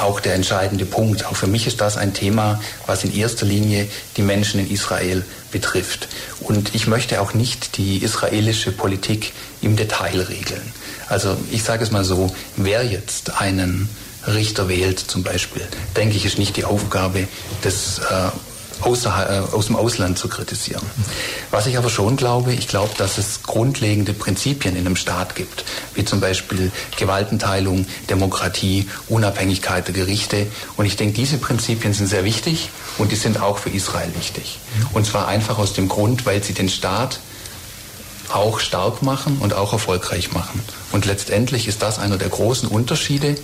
auch 0.00 0.20
der 0.20 0.34
entscheidende 0.34 0.84
Punkt. 0.84 1.26
Auch 1.26 1.36
für 1.36 1.46
mich 1.46 1.66
ist 1.66 1.80
das 1.80 1.96
ein 1.96 2.14
Thema, 2.14 2.60
was 2.86 3.04
in 3.04 3.14
erster 3.14 3.46
Linie 3.46 3.88
die 4.16 4.22
Menschen 4.22 4.60
in 4.60 4.70
Israel 4.70 5.24
betrifft. 5.50 6.08
Und 6.40 6.74
ich 6.74 6.86
möchte 6.86 7.20
auch 7.20 7.34
nicht 7.34 7.76
die 7.76 7.98
israelische 7.98 8.72
Politik 8.72 9.32
im 9.60 9.76
Detail 9.76 10.20
regeln. 10.20 10.72
Also 11.08 11.36
ich 11.50 11.62
sage 11.62 11.84
es 11.84 11.90
mal 11.90 12.04
so, 12.04 12.34
wer 12.56 12.84
jetzt 12.84 13.40
einen 13.40 13.88
Richter 14.26 14.68
wählt 14.68 14.98
zum 14.98 15.22
Beispiel, 15.22 15.62
denke 15.96 16.16
ich, 16.16 16.24
ist 16.24 16.38
nicht 16.38 16.56
die 16.56 16.64
Aufgabe 16.64 17.26
des 17.64 17.98
äh, 17.98 18.30
außer, 18.82 19.46
äh, 19.50 19.54
aus 19.54 19.66
dem 19.66 19.76
Ausland 19.76 20.18
zu 20.18 20.28
kritisieren. 20.28 20.82
Was 21.50 21.66
ich 21.66 21.78
aber 21.78 21.88
schon 21.88 22.16
glaube, 22.16 22.52
ich 22.52 22.68
glaube, 22.68 22.92
dass 22.98 23.18
es 23.18 23.42
grundlegende 23.42 24.12
Prinzipien 24.12 24.76
in 24.76 24.86
einem 24.86 24.96
Staat 24.96 25.34
gibt, 25.34 25.64
wie 25.94 26.04
zum 26.04 26.20
Beispiel 26.20 26.70
Gewaltenteilung, 26.98 27.86
Demokratie, 28.10 28.88
Unabhängigkeit 29.08 29.86
der 29.86 29.94
Gerichte. 29.94 30.46
Und 30.76 30.86
ich 30.86 30.96
denke, 30.96 31.14
diese 31.14 31.38
Prinzipien 31.38 31.94
sind 31.94 32.08
sehr 32.08 32.24
wichtig 32.24 32.70
und 32.98 33.12
die 33.12 33.16
sind 33.16 33.40
auch 33.40 33.58
für 33.58 33.70
Israel 33.70 34.10
wichtig. 34.16 34.58
Und 34.92 35.06
zwar 35.06 35.28
einfach 35.28 35.58
aus 35.58 35.72
dem 35.72 35.88
Grund, 35.88 36.26
weil 36.26 36.42
sie 36.42 36.54
den 36.54 36.68
Staat 36.68 37.20
auch 38.32 38.60
stark 38.60 39.02
machen 39.02 39.38
und 39.40 39.54
auch 39.54 39.72
erfolgreich 39.72 40.32
machen. 40.32 40.62
Und 40.92 41.04
letztendlich 41.04 41.68
ist 41.68 41.82
das 41.82 41.98
einer 41.98 42.16
der 42.16 42.30
großen 42.30 42.68
Unterschiede 42.68 43.36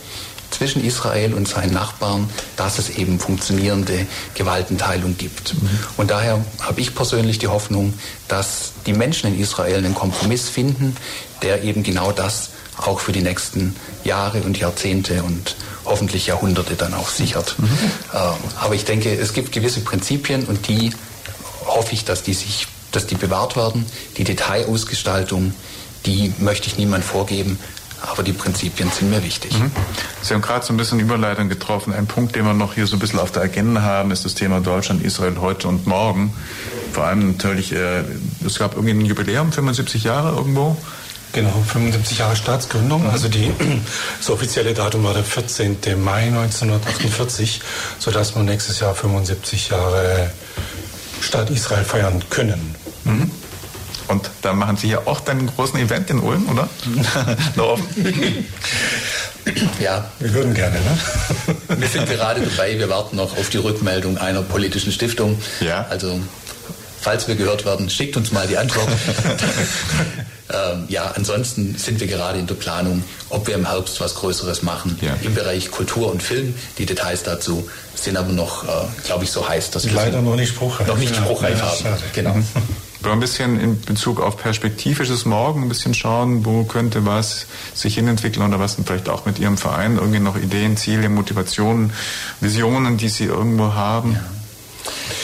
zwischen 0.51 0.85
Israel 0.85 1.35
und 1.35 1.47
seinen 1.47 1.73
Nachbarn, 1.73 2.29
dass 2.57 2.79
es 2.79 2.91
eben 2.91 3.21
funktionierende 3.21 4.07
Gewaltenteilung 4.35 5.17
gibt. 5.17 5.55
Mhm. 5.55 5.71
Und 5.97 6.11
daher 6.11 6.45
habe 6.61 6.81
ich 6.81 6.95
persönlich 6.95 7.39
die 7.39 7.49
Hoffnung, 7.49 7.95
dass 8.29 8.73
die 8.87 8.93
Menschen 8.93 9.35
in 9.35 9.41
Israel 9.41 9.79
einen 9.79 9.95
Kompromiss 9.95 10.49
finden, 10.49 10.97
der 11.43 11.63
eben 11.63 11.83
genau 11.83 12.13
das 12.13 12.51
auch 12.79 13.01
für 13.01 13.13
die 13.13 13.23
nächsten 13.23 13.75
Jahre 14.05 14.41
und 14.43 14.59
Jahrzehnte 14.59 15.23
und 15.23 15.57
hoffentlich 15.85 16.27
Jahrhunderte 16.27 16.75
dann 16.75 16.95
auch 16.95 17.09
sichert. 17.09 17.59
Mhm. 17.59 17.69
Ähm, 18.15 18.21
aber 18.61 18.75
ich 18.75 18.85
denke, 18.85 19.13
es 19.13 19.33
gibt 19.33 19.53
gewisse 19.53 19.81
Prinzipien 19.81 20.45
und 20.45 20.69
die 20.69 20.93
hoffe 21.67 21.93
ich, 21.93 22.05
dass 22.05 22.23
die 22.23 22.35
sich, 22.35 22.67
dass 22.93 23.07
die 23.07 23.17
bewahrt 23.17 23.57
werden. 23.57 23.85
Die 24.17 24.25
Detailausgestaltung, 24.25 25.55
die 26.07 26.33
möchte 26.39 26.69
ich 26.69 26.79
niemand 26.79 27.05
vorgeben, 27.05 27.59
aber 28.03 28.23
die 28.23 28.33
Prinzipien 28.33 28.91
sind 28.91 29.11
mir 29.11 29.23
wichtig. 29.23 29.59
Mhm. 29.59 29.71
Sie 30.23 30.35
haben 30.35 30.43
gerade 30.43 30.65
so 30.65 30.73
ein 30.73 30.77
bisschen 30.77 31.01
Überleitung 31.01 31.49
getroffen. 31.49 31.93
Ein 31.93 32.07
Punkt, 32.07 32.37
den 32.37 32.45
wir 32.45 32.55
noch 32.55 32.75
hier 32.75 32.87
so 32.87 32.97
ein 32.97 32.99
bisschen 32.99 33.19
auf 33.19 33.33
der 33.33 33.43
Agenda 33.43 33.83
haben, 33.83 34.11
ist 34.11 34.25
das 34.25 34.35
Thema 34.35 34.61
Deutschland, 34.61 35.03
Israel 35.03 35.37
heute 35.41 35.69
und 35.69 35.87
morgen. 35.87 36.33
Vor 36.93 37.05
allem 37.05 37.33
natürlich, 37.33 37.73
äh, 37.73 38.03
es 38.45 38.59
gab 38.59 38.75
irgendwie 38.75 38.95
ein 38.95 39.05
Jubiläum, 39.05 39.53
75 39.53 40.05
Jahre 40.05 40.37
irgendwo. 40.37 40.77
Genau, 41.33 41.53
75 41.67 42.19
Jahre 42.19 42.37
Staatsgründung. 42.37 43.05
Mhm. 43.05 43.11
Also 43.11 43.29
die, 43.29 43.53
das 44.19 44.31
offizielle 44.31 44.75
Datum 44.75 45.05
war 45.05 45.15
der 45.15 45.25
14. 45.25 45.77
Mai 46.03 46.29
1948, 46.29 47.61
sodass 47.99 48.35
wir 48.35 48.43
nächstes 48.43 48.81
Jahr 48.81 48.95
75 48.95 49.71
Jahre 49.71 50.31
Staat 51.21 51.51
Israel 51.51 51.85
feiern 51.85 52.23
können. 52.31 52.75
Mhm. 53.05 53.31
Und 54.09 54.31
da 54.43 54.53
machen 54.53 54.77
Sie 54.77 54.89
ja 54.89 55.03
auch 55.05 55.21
dann 55.21 55.39
einen 55.39 55.49
großen 55.49 55.79
Event 55.79 56.11
in 56.11 56.21
Ulm, 56.21 56.49
oder? 56.49 56.69
ja. 59.81 60.11
Wir 60.19 60.33
würden 60.33 60.55
gerne, 60.55 60.79
ne? 60.81 60.99
Wir 61.81 61.89
sind 61.89 62.09
gerade 62.09 62.41
dabei, 62.41 62.79
wir 62.79 62.89
warten 62.89 63.17
noch 63.17 63.37
auf 63.37 63.51
die 63.51 63.59
Rückmeldung 63.59 64.19
einer 64.19 64.43
politischen 64.43 64.93
Stiftung. 64.93 65.39
Ja. 65.61 65.87
Also, 65.91 66.21
falls 67.01 67.29
wir 67.29 67.37
gehört 67.37 67.65
werden, 67.65 67.91
schickt 67.91 68.17
uns 68.17 68.33
mal 68.33 68.47
die 68.47 68.57
Antwort. 68.57 68.89
ähm, 70.51 70.85
ja, 70.89 71.13
ansonsten 71.15 71.77
sind 71.77 72.01
wir 72.01 72.07
gerade 72.07 72.39
in 72.39 72.47
der 72.47 72.55
Planung, 72.55 73.05
ob 73.29 73.47
wir 73.47 73.55
im 73.55 73.69
Herbst 73.69 74.01
was 74.01 74.15
Größeres 74.15 74.63
machen 74.63 74.99
ja. 75.03 75.15
im 75.23 75.35
Bereich 75.35 75.71
Kultur 75.71 76.11
und 76.11 76.23
Film. 76.23 76.55
Die 76.79 76.87
Details 76.87 77.23
dazu 77.23 77.69
sind 77.95 78.17
aber 78.17 78.33
noch, 78.33 78.65
äh, 78.65 78.69
glaube 79.05 79.25
ich, 79.25 79.31
so 79.31 79.47
heiß, 79.49 79.71
dass 79.71 79.85
wir 79.85 79.93
leider 79.93 80.23
noch 80.23 80.37
nicht 80.37 80.51
spruchreif, 80.51 80.87
noch 80.87 80.99
nicht 80.99 81.15
spruchreif 81.15 81.59
ja, 81.59 81.65
haben. 81.67 81.83
Schade. 81.83 82.03
Genau. 82.15 82.37
Wir 83.01 83.13
ein 83.13 83.21
bisschen 83.21 83.61
in 83.61 83.81
Bezug 83.81 84.21
auf 84.21 84.37
perspektivisches 84.37 85.25
Morgen 85.25 85.63
ein 85.63 85.69
bisschen 85.69 85.95
schauen, 85.95 86.45
wo 86.45 86.65
könnte 86.65 87.07
was 87.07 87.47
sich 87.73 87.95
hinentwickeln 87.95 88.47
oder 88.47 88.59
was 88.59 88.77
vielleicht 88.85 89.09
auch 89.09 89.25
mit 89.25 89.39
Ihrem 89.39 89.57
Verein 89.57 89.97
irgendwie 89.97 90.19
noch 90.19 90.37
Ideen, 90.37 90.77
Ziele, 90.77 91.09
Motivationen, 91.09 91.93
Visionen, 92.41 92.97
die 92.97 93.09
Sie 93.09 93.25
irgendwo 93.25 93.73
haben. 93.75 94.15
Ja. 94.15 94.38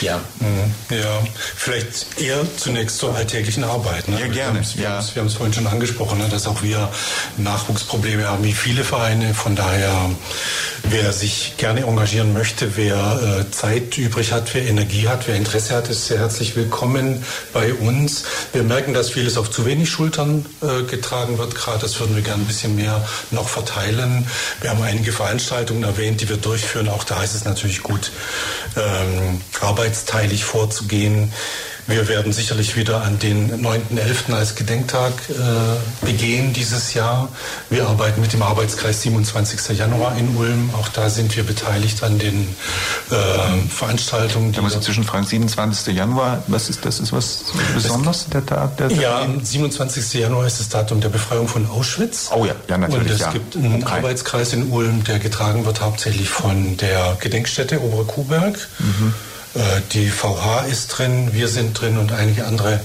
Ja. 0.01 0.21
Mhm. 0.41 0.75
Ja, 0.91 1.23
vielleicht 1.57 2.21
eher 2.21 2.41
zunächst 2.57 2.99
zur 2.99 3.15
alltäglichen 3.15 3.65
Arbeit. 3.65 4.09
Ne? 4.09 4.21
Ja, 4.21 4.27
gerne. 4.27 4.63
Wir 4.75 4.91
haben 4.91 5.27
es 5.27 5.35
vorhin 5.35 5.53
schon 5.53 5.67
angesprochen, 5.67 6.19
ne, 6.19 6.29
dass 6.29 6.47
auch 6.47 6.63
wir 6.63 6.91
Nachwuchsprobleme 7.37 8.29
haben, 8.29 8.45
wie 8.45 8.53
viele 8.53 8.85
Vereine. 8.85 9.35
Von 9.35 9.57
daher, 9.57 10.11
wer 10.85 11.13
sich 11.13 11.55
gerne 11.57 11.83
engagieren 11.83 12.33
möchte, 12.33 12.77
wer 12.77 13.47
äh, 13.47 13.51
Zeit 13.51 13.97
übrig 13.97 14.33
hat, 14.33 14.53
wer 14.55 14.67
Energie 14.67 15.09
hat, 15.09 15.27
wer 15.27 15.37
Interesse 15.37 15.75
hat, 15.75 15.89
ist 15.89 16.07
sehr 16.07 16.19
herzlich 16.19 16.55
willkommen 16.57 17.25
bei 17.53 17.73
uns. 17.73 18.25
Wir 18.53 18.63
merken, 18.63 18.95
dass 18.95 19.11
vieles 19.11 19.37
auf 19.37 19.51
zu 19.51 19.65
wenig 19.65 19.91
Schultern 19.91 20.45
äh, 20.63 20.83
getragen 20.83 21.39
wird. 21.39 21.55
Gerade 21.55 21.81
das 21.81 21.99
würden 22.01 22.15
wir 22.15 22.23
gerne 22.23 22.43
ein 22.43 22.47
bisschen 22.47 22.77
mehr 22.77 23.07
noch 23.31 23.49
verteilen. 23.49 24.27
Wir 24.61 24.71
haben 24.71 24.83
einige 24.83 25.13
Veranstaltungen 25.13 25.85
erwähnt, 25.85 26.21
die 26.21 26.29
wir 26.29 26.37
durchführen. 26.37 26.89
Auch 26.89 27.05
da 27.05 27.23
ist 27.23 27.35
es 27.35 27.45
natürlich 27.45 27.83
gut, 27.83 28.13
ähm, 28.77 29.41
arbeitsteilig 29.63 30.45
vorzugehen. 30.45 31.33
Wir 31.87 32.09
werden 32.09 32.33
sicherlich 32.33 32.77
wieder 32.77 33.03
an 33.03 33.19
den 33.19 33.63
9.11. 33.63 34.33
als 34.33 34.55
Gedenktag 34.55 35.13
äh, 35.29 36.07
begehen 36.07 36.55
dieses 36.55 36.95
Jahr. 36.95 37.29
Wir 37.69 37.87
arbeiten 37.87 38.23
mit 38.23 38.33
dem 38.33 38.41
Arbeitskreis 38.41 39.03
27. 39.03 39.77
Januar 39.77 40.17
in 40.17 40.35
Ulm. 40.35 40.71
Auch 40.79 40.89
da 40.89 41.11
sind 41.11 41.37
wir 41.37 41.45
beteiligt 41.45 42.03
an 42.03 42.19
den 42.19 42.49
äh, 43.11 43.15
Veranstaltungen. 43.69 44.53
Da 44.53 44.63
muss 44.63 44.75
ich 44.75 44.81
zwischenfragen, 44.81 45.27
27. 45.27 45.95
Januar, 45.95 46.43
was 46.47 46.71
ist 46.71 46.87
das? 46.87 47.01
Ist 47.01 47.13
was 47.13 47.45
besonders, 47.75 48.31
der 48.31 48.47
Tag? 48.47 48.79
Der 48.79 48.91
ja, 48.91 49.27
27. 49.43 50.15
Januar 50.15 50.47
ist 50.47 50.61
das 50.61 50.71
Datum 50.71 51.03
der 51.03 51.11
Befreiung 51.11 51.49
von 51.49 51.69
Auschwitz. 51.69 52.31
Oh 52.35 52.47
ja, 52.47 52.55
ja 52.67 52.79
natürlich. 52.79 53.03
Und 53.03 53.11
es 53.11 53.21
ja. 53.21 53.31
gibt 53.31 53.57
einen 53.57 53.83
okay. 53.83 53.97
Arbeitskreis 53.97 54.55
in 54.55 54.71
Ulm, 54.71 55.05
der 55.05 55.19
getragen 55.19 55.67
wird 55.67 55.83
hauptsächlich 55.83 56.31
von 56.31 56.79
der 56.79 57.19
Gedenkstätte 57.21 57.83
Obere 57.83 58.05
Kuhberg. 58.05 58.57
Mhm 58.79 59.13
die 59.93 60.09
VH 60.09 60.67
ist 60.71 60.89
drin, 60.89 61.31
wir 61.33 61.49
sind 61.49 61.81
drin 61.81 61.99
und 61.99 62.13
einige 62.13 62.47
andere 62.47 62.81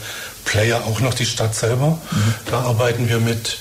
Player, 0.46 0.84
auch 0.86 1.00
noch 1.00 1.14
die 1.14 1.26
Stadt 1.26 1.56
selber. 1.56 2.00
Mhm. 2.12 2.34
Da 2.50 2.62
arbeiten 2.62 3.10
wir 3.10 3.20
mit. 3.20 3.60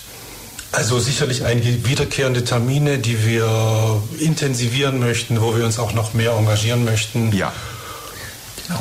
Also 0.71 0.99
sicherlich 0.99 1.45
einige 1.45 1.87
wiederkehrende 1.87 2.45
Termine, 2.45 2.99
die 2.99 3.25
wir 3.25 4.03
intensivieren 4.21 4.99
möchten, 4.99 5.41
wo 5.41 5.57
wir 5.57 5.65
uns 5.65 5.79
auch 5.79 5.95
noch 5.95 6.13
mehr 6.13 6.33
engagieren 6.33 6.85
möchten. 6.85 7.33
Ja. 7.33 7.53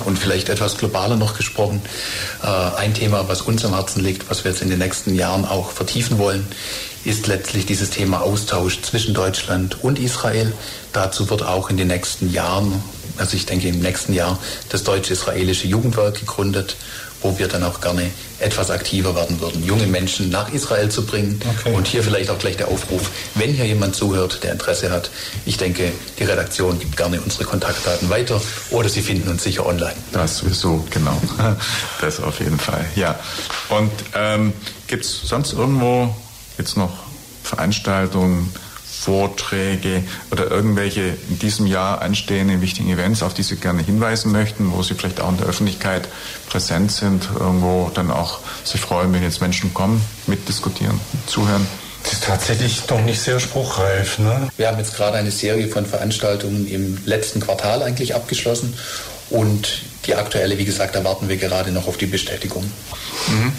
Und 0.06 0.20
vielleicht 0.20 0.50
etwas 0.50 0.78
globaler 0.78 1.16
noch 1.16 1.38
gesprochen, 1.38 1.82
äh, 2.44 2.48
ein 2.48 2.94
Thema, 2.94 3.28
was 3.28 3.42
uns 3.42 3.64
am 3.64 3.74
Herzen 3.74 4.04
liegt, 4.04 4.30
was 4.30 4.44
wir 4.44 4.52
jetzt 4.52 4.62
in 4.62 4.70
den 4.70 4.80
nächsten 4.80 5.16
Jahren 5.16 5.46
auch 5.46 5.72
vertiefen 5.72 6.18
wollen, 6.18 6.46
ist 7.06 7.28
letztlich 7.28 7.66
dieses 7.66 7.90
Thema 7.90 8.22
Austausch 8.22 8.82
zwischen 8.82 9.14
Deutschland 9.14 9.84
und 9.84 9.98
Israel. 9.98 10.52
Dazu 10.92 11.30
wird 11.30 11.44
auch 11.44 11.70
in 11.70 11.78
den 11.78 11.88
nächsten 11.88 12.32
Jahren 12.32 12.84
also 13.18 13.36
ich 13.36 13.46
denke 13.46 13.68
im 13.68 13.80
nächsten 13.80 14.14
Jahr, 14.14 14.38
das 14.70 14.84
deutsch-israelische 14.84 15.68
Jugendwerk 15.68 16.20
gegründet, 16.20 16.76
wo 17.22 17.38
wir 17.38 17.48
dann 17.48 17.64
auch 17.64 17.82
gerne 17.82 18.12
etwas 18.40 18.70
aktiver 18.70 19.16
werden 19.16 19.40
würden, 19.42 19.64
junge 19.64 19.88
Menschen 19.88 20.30
nach 20.30 20.52
Israel 20.54 20.90
zu 20.90 21.06
bringen. 21.06 21.42
Okay. 21.60 21.74
Und 21.74 21.88
hier 21.88 22.04
vielleicht 22.04 22.30
auch 22.30 22.38
gleich 22.38 22.58
der 22.58 22.68
Aufruf, 22.68 23.10
wenn 23.36 23.54
hier 23.54 23.66
jemand 23.66 23.96
zuhört, 23.96 24.44
der 24.44 24.52
Interesse 24.52 24.92
hat. 24.92 25.10
Ich 25.46 25.58
denke, 25.58 25.92
die 26.20 26.24
Redaktion 26.24 26.80
gibt 26.80 26.98
gerne 26.98 27.20
unsere 27.22 27.46
Kontaktdaten 27.46 28.10
weiter 28.10 28.40
oder 28.70 28.90
Sie 28.90 29.02
finden 29.02 29.30
uns 29.30 29.44
sicher 29.44 29.66
online. 29.66 29.96
Das 30.12 30.38
sowieso, 30.38 30.86
genau. 30.90 31.20
Das 32.02 32.22
auf 32.22 32.40
jeden 32.40 32.60
Fall, 32.60 32.86
ja. 32.96 33.20
Und 33.70 33.92
ähm, 34.14 34.54
gibt 34.88 35.04
es 35.04 35.22
sonst 35.22 35.54
irgendwo 35.54 36.16
jetzt 36.58 36.78
noch 36.78 36.92
Veranstaltungen, 37.44 38.54
Vorträge 39.00 40.04
oder 40.32 40.50
irgendwelche 40.50 41.16
in 41.30 41.40
diesem 41.40 41.66
Jahr 41.68 42.02
anstehenden 42.02 42.62
wichtigen 42.62 42.90
Events, 42.90 43.24
auf 43.24 43.34
die 43.34 43.44
Sie 43.44 43.56
gerne 43.56 43.82
hinweisen 43.82 44.32
möchten, 44.32 44.72
wo 44.72 44.84
Sie 44.84 44.96
vielleicht 44.96 45.22
auch 45.22 45.30
in 45.30 45.38
der 45.38 45.48
Öffentlichkeit 45.48 46.08
präsent 46.50 46.92
sind, 46.92 47.30
irgendwo 47.40 47.92
dann 47.94 48.12
auch 48.12 48.40
sich 48.64 48.82
freuen, 48.82 49.14
wenn 49.14 49.24
jetzt 49.24 49.42
Menschen 49.42 49.74
kommen, 49.74 50.02
mitdiskutieren, 50.26 51.00
zuhören? 51.28 51.66
Das 52.04 52.14
ist 52.14 52.24
tatsächlich 52.24 52.90
noch 52.90 53.02
nicht 53.02 53.22
sehr 53.22 53.40
spruchreif. 53.40 54.20
Ne? 54.20 54.50
Wir 54.56 54.70
haben 54.70 54.78
jetzt 54.78 54.96
gerade 54.96 55.18
eine 55.18 55.32
Serie 55.32 55.68
von 55.68 55.86
Veranstaltungen 55.86 56.68
im 56.68 56.98
letzten 57.06 57.42
Quartal 57.42 57.84
eigentlich 57.84 58.16
abgeschlossen 58.16 58.74
Und 59.30 59.82
die 60.06 60.16
aktuelle, 60.16 60.58
wie 60.58 60.66
gesagt, 60.66 60.96
da 60.96 61.04
warten 61.04 61.28
wir 61.28 61.38
gerade 61.38 61.72
noch 61.72 61.88
auf 61.88 61.98
die 61.98 62.06
Bestätigung. 62.06 62.64
Mhm. 62.64 63.52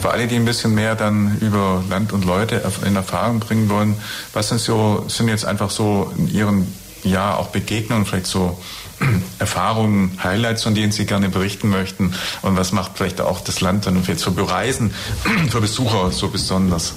Für 0.00 0.10
alle, 0.10 0.26
die 0.26 0.36
ein 0.36 0.44
bisschen 0.44 0.74
mehr 0.74 0.94
dann 0.94 1.38
über 1.40 1.82
Land 1.88 2.12
und 2.12 2.24
Leute 2.24 2.62
in 2.84 2.94
Erfahrung 2.94 3.40
bringen 3.40 3.70
wollen, 3.70 3.96
was 4.32 4.48
sind 4.48 4.60
so, 4.60 5.04
sind 5.08 5.28
jetzt 5.28 5.46
einfach 5.46 5.70
so 5.70 6.12
in 6.16 6.32
Ihren 6.32 6.72
Jahr 7.04 7.38
auch 7.38 7.48
Begegnungen, 7.48 8.04
vielleicht 8.04 8.26
so 8.26 8.58
Erfahrungen, 9.38 10.18
Highlights, 10.22 10.64
von 10.64 10.74
denen 10.74 10.92
Sie 10.92 11.06
gerne 11.06 11.30
berichten 11.30 11.70
möchten? 11.70 12.14
Und 12.42 12.56
was 12.56 12.72
macht 12.72 12.92
vielleicht 12.96 13.20
auch 13.20 13.40
das 13.40 13.60
Land 13.60 13.86
dann 13.86 14.02
jetzt 14.04 14.24
für 14.24 14.30
Bereisen, 14.30 14.92
für 15.50 15.60
Besucher 15.60 16.10
so 16.10 16.28
besonders? 16.28 16.94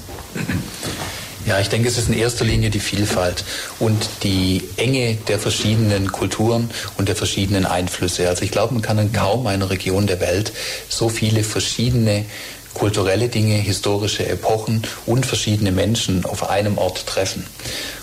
Ja, 1.46 1.60
ich 1.60 1.70
denke, 1.70 1.88
es 1.88 1.98
ist 1.98 2.08
in 2.08 2.14
erster 2.14 2.46
Linie 2.46 2.70
die 2.70 2.80
Vielfalt 2.80 3.44
und 3.80 3.98
die 4.22 4.64
Enge 4.78 5.16
der 5.28 5.40
verschiedenen 5.40 6.12
Kulturen 6.12 6.70
und 6.98 7.08
der 7.08 7.16
verschiedenen 7.16 7.66
Einflüsse. 7.66 8.30
Also 8.30 8.44
ich 8.44 8.52
glaube, 8.52 8.76
man 8.76 8.84
kann 8.84 9.00
in 9.00 9.12
kaum 9.12 9.48
einer 9.48 9.72
Region 9.72 10.06
der 10.06 10.20
Welt 10.20 10.54
so 10.88 11.10
viele 11.10 11.44
verschiedene 11.44 12.26
kulturelle 12.76 13.28
Dinge, 13.28 13.56
historische 13.56 14.28
Epochen 14.28 14.84
und 15.08 15.26
verschiedene 15.26 15.72
Menschen 15.72 16.26
auf 16.26 16.50
einem 16.50 16.78
Ort 16.78 17.08
treffen. 17.08 17.46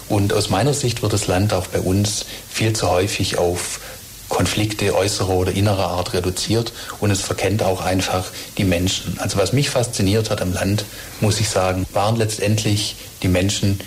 Und 0.08 0.32
aus 0.32 0.50
meiner 0.50 0.74
Sicht 0.74 1.02
wird 1.02 1.12
das 1.12 1.28
Land 1.28 1.52
auch 1.52 1.68
bei 1.68 1.80
uns 1.80 2.26
viel 2.50 2.72
zu 2.72 2.90
häufig 2.90 3.38
auf 3.38 3.80
Konflikte 4.28 4.94
äußerer 4.94 5.30
oder 5.30 5.52
innerer 5.52 5.88
Art 5.88 6.12
reduziert 6.12 6.72
und 7.00 7.10
es 7.10 7.20
verkennt 7.20 7.62
auch 7.62 7.80
einfach 7.80 8.26
die 8.58 8.64
Menschen. 8.64 9.18
Also 9.18 9.38
was 9.38 9.52
mich 9.52 9.70
fasziniert 9.70 10.30
hat 10.30 10.42
am 10.42 10.52
Land, 10.52 10.84
muss 11.20 11.40
ich 11.40 11.48
sagen, 11.48 11.86
waren 11.92 12.16
letztendlich 12.16 12.96
die 13.22 13.28
Menschen, 13.28 13.80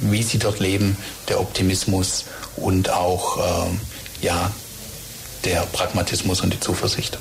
wie 0.00 0.22
sie 0.22 0.38
dort 0.38 0.60
leben, 0.60 0.96
der 1.28 1.40
Optimismus 1.40 2.24
und 2.56 2.90
auch 2.90 3.38
äh, 3.38 4.24
ja, 4.24 4.50
der 5.44 5.62
Pragmatismus 5.72 6.40
und 6.40 6.52
die 6.52 6.60
Zuversicht. 6.60 7.18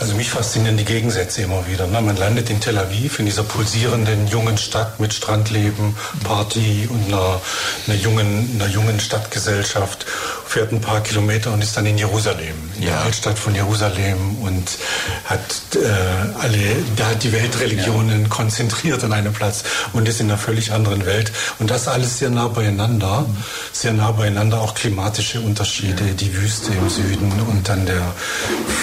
Also 0.00 0.14
mich 0.14 0.30
faszinieren 0.30 0.76
die 0.76 0.84
Gegensätze 0.84 1.42
immer 1.42 1.66
wieder. 1.66 1.86
Ne? 1.86 2.00
Man 2.00 2.16
landet 2.16 2.50
in 2.50 2.60
Tel 2.60 2.78
Aviv, 2.78 3.18
in 3.18 3.26
dieser 3.26 3.42
pulsierenden 3.42 4.26
jungen 4.26 4.58
Stadt 4.58 5.00
mit 5.00 5.14
Strandleben, 5.14 5.96
Party 6.24 6.88
und 6.90 7.06
einer, 7.06 7.40
einer, 7.86 7.96
jungen, 7.96 8.50
einer 8.54 8.68
jungen 8.68 9.00
Stadtgesellschaft, 9.00 10.06
fährt 10.46 10.72
ein 10.72 10.80
paar 10.80 11.02
Kilometer 11.02 11.52
und 11.52 11.62
ist 11.62 11.76
dann 11.76 11.86
in 11.86 11.98
Jerusalem, 11.98 12.54
in 12.76 12.82
ja. 12.84 12.90
der 12.90 13.00
Altstadt 13.00 13.38
von 13.38 13.54
Jerusalem 13.54 14.36
und 14.42 14.78
hat 15.24 15.40
äh, 15.74 16.40
alle, 16.40 16.76
da 16.96 17.08
hat 17.08 17.22
die 17.22 17.32
Weltreligionen 17.32 18.22
ja. 18.22 18.28
konzentriert 18.28 19.02
an 19.02 19.12
einem 19.12 19.32
Platz 19.32 19.64
und 19.92 20.08
ist 20.08 20.20
in 20.20 20.30
einer 20.30 20.38
völlig 20.38 20.70
anderen 20.72 21.06
Welt. 21.06 21.32
Und 21.58 21.70
das 21.70 21.88
alles 21.88 22.18
sehr 22.18 22.30
nah 22.30 22.48
beieinander, 22.48 23.22
mhm. 23.22 23.36
sehr 23.72 23.92
nah 23.92 24.12
beieinander, 24.12 24.60
auch 24.60 24.74
klimatische 24.74 25.40
Unterschiede, 25.40 26.04
ja. 26.06 26.12
die 26.12 26.34
Wüste 26.34 26.72
im 26.72 26.88
Süden 26.88 27.32
und 27.48 27.68
dann 27.68 27.86
der 27.86 28.14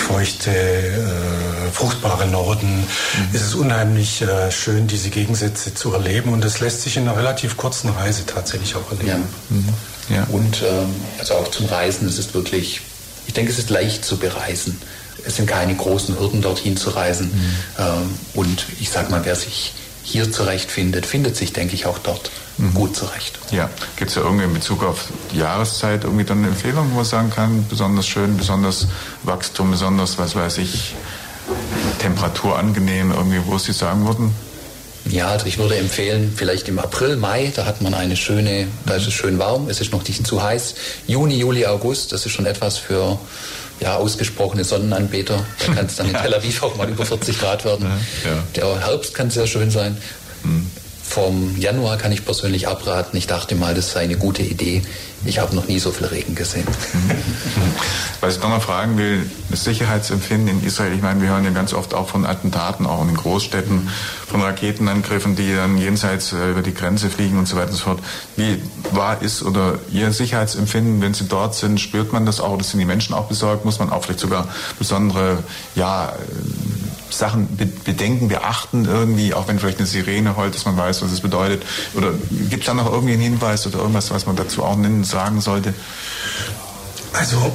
feuchte 0.07 0.60
äh, 0.61 1.71
fruchtbare 1.71 2.27
Norden. 2.27 2.79
Mhm. 2.79 2.85
Es 3.33 3.41
ist 3.41 3.55
unheimlich 3.55 4.21
äh, 4.21 4.51
schön, 4.51 4.87
diese 4.87 5.09
Gegensätze 5.09 5.73
zu 5.73 5.93
erleben 5.93 6.33
und 6.33 6.43
es 6.45 6.59
lässt 6.59 6.81
sich 6.81 6.97
in 6.97 7.03
einer 7.03 7.17
relativ 7.17 7.57
kurzen 7.57 7.89
Reise 7.89 8.25
tatsächlich 8.25 8.75
auch 8.75 8.91
erleben. 8.91 9.23
Ja. 9.49 9.55
Mhm. 9.55 9.69
Ja. 10.09 10.23
Und 10.29 10.61
ähm, 10.61 10.93
also 11.19 11.35
auch 11.35 11.49
zum 11.49 11.67
Reisen, 11.67 12.07
es 12.07 12.17
ist 12.17 12.33
wirklich, 12.33 12.81
ich 13.27 13.33
denke, 13.33 13.51
es 13.51 13.59
ist 13.59 13.69
leicht 13.69 14.03
zu 14.03 14.17
bereisen. 14.17 14.81
Es 15.25 15.35
sind 15.35 15.45
keine 15.45 15.75
großen 15.75 16.19
Hürden, 16.19 16.41
dorthin 16.41 16.75
zu 16.75 16.89
reisen. 16.89 17.27
Mhm. 17.27 17.55
Ähm, 17.77 18.15
und 18.33 18.65
ich 18.79 18.89
sage 18.89 19.11
mal, 19.11 19.23
wer 19.23 19.35
sich 19.35 19.73
hier 20.03 20.31
zurechtfindet, 20.31 21.05
findet 21.05 21.35
sich, 21.35 21.53
denke 21.53 21.75
ich, 21.75 21.85
auch 21.85 21.99
dort 21.99 22.31
mhm. 22.57 22.73
gut 22.73 22.95
zurecht. 22.95 23.39
Ja, 23.51 23.69
gibt 23.95 24.09
es 24.09 24.15
ja 24.15 24.23
irgendwie 24.23 24.45
in 24.45 24.53
Bezug 24.53 24.83
auf 24.83 25.05
die 25.31 25.39
Jahreszeit 25.39 26.03
irgendwie 26.03 26.23
dann 26.23 26.39
eine 26.39 26.47
Empfehlung, 26.47 26.91
wo 26.91 26.95
man 26.97 27.05
sagen 27.05 27.29
kann, 27.29 27.65
besonders 27.69 28.07
schön, 28.07 28.37
besonders 28.37 28.87
Wachstum, 29.23 29.71
besonders, 29.71 30.17
was 30.17 30.35
weiß 30.35 30.57
ich, 30.59 30.95
Temperatur 31.99 32.57
angenehm, 32.57 33.11
irgendwie, 33.11 33.41
wo 33.45 33.57
Sie 33.57 33.73
sagen 33.73 34.05
würden? 34.05 34.33
Ja, 35.05 35.29
also 35.29 35.47
ich 35.47 35.57
würde 35.57 35.75
empfehlen, 35.75 36.31
vielleicht 36.35 36.69
im 36.69 36.77
April, 36.77 37.15
Mai, 37.15 37.51
da 37.55 37.65
hat 37.65 37.81
man 37.81 37.93
eine 37.93 38.15
schöne, 38.15 38.67
da 38.85 38.95
ist 38.95 39.07
es 39.07 39.13
schön 39.13 39.39
warm, 39.39 39.67
es 39.67 39.81
ist 39.81 39.91
noch 39.91 40.07
nicht 40.07 40.25
zu 40.25 40.41
heiß. 40.41 40.75
Juni, 41.07 41.37
Juli, 41.37 41.65
August, 41.65 42.11
das 42.11 42.25
ist 42.25 42.31
schon 42.31 42.45
etwas 42.45 42.77
für 42.77 43.17
ja, 43.81 43.95
ausgesprochene 43.97 44.63
Sonnenanbeter. 44.63 45.43
Da 45.65 45.73
kann 45.73 45.85
es 45.87 45.95
dann 45.95 46.07
in 46.07 46.13
Tel 46.21 46.33
Aviv 46.33 46.61
auch 46.63 46.75
mal 46.75 46.89
über 46.89 47.05
40 47.05 47.39
Grad 47.39 47.65
werden. 47.65 47.87
Ja. 48.23 48.43
Der 48.55 48.87
Herbst 48.87 49.13
kann 49.13 49.29
sehr 49.29 49.47
schön 49.47 49.71
sein. 49.71 49.97
Mhm. 50.43 50.69
Vom 51.03 51.57
Januar 51.59 51.97
kann 51.97 52.11
ich 52.11 52.23
persönlich 52.23 52.67
abraten. 52.67 53.17
Ich 53.17 53.27
dachte 53.27 53.55
mal, 53.55 53.73
das 53.73 53.91
sei 53.91 54.01
eine 54.01 54.17
gute 54.17 54.43
Idee. 54.43 54.81
Ich 55.23 55.37
habe 55.39 55.55
noch 55.55 55.67
nie 55.67 55.79
so 55.79 55.91
viel 55.91 56.07
Regen 56.07 56.33
gesehen. 56.33 56.65
Was 58.21 58.37
ich 58.37 58.41
noch 58.41 58.49
mal 58.49 58.59
fragen 58.59 58.97
will, 58.97 59.29
das 59.49 59.63
Sicherheitsempfinden 59.63 60.47
in 60.47 60.65
Israel. 60.65 60.93
Ich 60.93 61.01
meine, 61.01 61.21
wir 61.21 61.29
hören 61.29 61.43
ja 61.43 61.51
ganz 61.51 61.73
oft 61.73 61.93
auch 61.93 62.09
von 62.09 62.25
Attentaten, 62.25 62.85
auch 62.85 63.01
in 63.01 63.07
den 63.07 63.17
Großstädten, 63.17 63.89
von 64.27 64.41
Raketenangriffen, 64.41 65.35
die 65.35 65.55
dann 65.55 65.77
jenseits 65.77 66.33
äh, 66.33 66.51
über 66.51 66.61
die 66.61 66.73
Grenze 66.73 67.09
fliegen 67.09 67.37
und 67.37 67.47
so 67.47 67.55
weiter 67.55 67.69
und 67.69 67.75
so 67.75 67.83
fort. 67.83 67.99
Wie 68.35 68.61
war 68.91 69.21
ist 69.21 69.43
oder 69.43 69.79
Ihr 69.91 70.11
Sicherheitsempfinden, 70.11 71.01
wenn 71.01 71.13
Sie 71.13 71.27
dort 71.27 71.53
sind? 71.55 71.79
Spürt 71.79 72.13
man 72.13 72.25
das 72.25 72.39
auch? 72.39 72.57
Das 72.57 72.71
sind 72.71 72.79
die 72.79 72.85
Menschen 72.85 73.13
auch 73.13 73.27
besorgt? 73.27 73.65
Muss 73.65 73.79
man 73.79 73.91
auch 73.91 74.03
vielleicht 74.03 74.19
sogar 74.19 74.47
besondere, 74.79 75.43
ja, 75.75 76.13
Sachen 77.13 77.47
bedenken, 77.85 78.27
beachten 78.27 78.85
irgendwie, 78.85 79.33
auch 79.33 79.47
wenn 79.47 79.59
vielleicht 79.59 79.79
eine 79.79 79.87
Sirene 79.87 80.35
heult, 80.35 80.55
dass 80.55 80.65
man 80.65 80.77
weiß, 80.77 81.01
was 81.01 81.11
es 81.11 81.21
bedeutet? 81.21 81.63
Oder 81.93 82.13
gibt 82.49 82.63
es 82.63 82.67
da 82.67 82.73
noch 82.73 82.91
irgendwie 82.91 83.13
einen 83.13 83.21
Hinweis 83.21 83.65
oder 83.67 83.79
irgendwas, 83.79 84.11
was 84.11 84.25
man 84.25 84.35
dazu 84.35 84.63
auch 84.63 84.77
nennen, 84.77 85.03
sagen 85.03 85.41
sollte? 85.41 85.73
Also, 87.13 87.51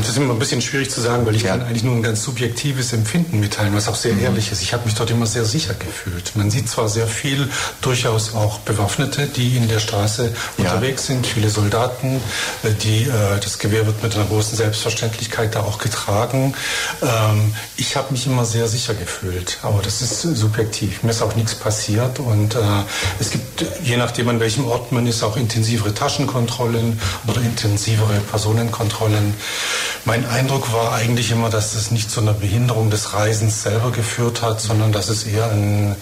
das 0.00 0.10
ist 0.10 0.16
immer 0.18 0.34
ein 0.34 0.38
bisschen 0.38 0.60
schwierig 0.60 0.90
zu 0.90 1.00
sagen, 1.00 1.24
weil 1.24 1.34
ich 1.34 1.42
ja. 1.42 1.52
kann 1.52 1.62
eigentlich 1.62 1.82
nur 1.82 1.94
ein 1.94 2.02
ganz 2.02 2.22
subjektives 2.22 2.92
Empfinden 2.92 3.40
mitteilen, 3.40 3.74
was 3.74 3.88
auch 3.88 3.94
sehr 3.94 4.12
mhm. 4.12 4.24
ehrlich 4.24 4.52
ist. 4.52 4.60
Ich 4.60 4.74
habe 4.74 4.84
mich 4.84 4.94
dort 4.94 5.10
immer 5.10 5.26
sehr 5.26 5.46
sicher 5.46 5.72
gefühlt. 5.74 6.36
Man 6.36 6.50
sieht 6.50 6.68
zwar 6.68 6.88
sehr 6.88 7.06
viel, 7.06 7.48
durchaus 7.80 8.34
auch 8.34 8.58
Bewaffnete, 8.60 9.28
die 9.28 9.56
in 9.56 9.68
der 9.68 9.80
Straße 9.80 10.34
ja. 10.58 10.64
unterwegs 10.64 11.06
sind, 11.06 11.26
viele 11.26 11.48
Soldaten, 11.48 12.20
äh, 12.64 12.72
die, 12.82 13.04
äh, 13.04 13.40
das 13.42 13.58
Gewehr 13.58 13.86
wird 13.86 14.02
mit 14.02 14.14
einer 14.14 14.26
großen 14.26 14.56
Selbstverständlichkeit 14.56 15.54
da 15.54 15.60
auch 15.60 15.78
getragen. 15.78 16.54
Ähm, 17.00 17.54
ich 17.76 17.96
habe 17.96 18.12
mich 18.12 18.26
immer 18.26 18.44
sehr 18.44 18.68
sicher 18.68 18.92
gefühlt, 18.92 19.58
aber 19.62 19.80
das 19.82 20.02
ist 20.02 20.20
subjektiv. 20.20 21.02
Mir 21.02 21.10
ist 21.10 21.22
auch 21.22 21.34
nichts 21.34 21.54
passiert 21.54 22.18
und 22.18 22.56
äh, 22.56 22.58
es 23.18 23.30
gibt, 23.30 23.64
je 23.82 23.96
nachdem 23.96 24.28
an 24.28 24.38
welchem 24.38 24.66
Ort 24.66 24.92
man 24.92 25.06
ist, 25.06 25.22
auch 25.22 25.38
intensivere 25.38 25.94
Taschenkontrollen 25.94 27.00
oder 27.26 27.40
intensivere 27.40 28.20
Personenkontrollen. 28.30 28.81
Kontrollen. 28.82 29.34
Mein 30.04 30.26
Eindruck 30.26 30.72
war 30.72 30.92
eigentlich 30.92 31.30
immer, 31.30 31.50
dass 31.50 31.74
es 31.74 31.92
nicht 31.92 32.10
zu 32.10 32.20
einer 32.20 32.32
Behinderung 32.32 32.90
des 32.90 33.14
Reisens 33.14 33.62
selber 33.62 33.92
geführt 33.92 34.42
hat, 34.42 34.60
sondern 34.60 34.90
dass 34.90 35.08
es 35.08 35.22
eher 35.22 35.48
ein 35.52 35.94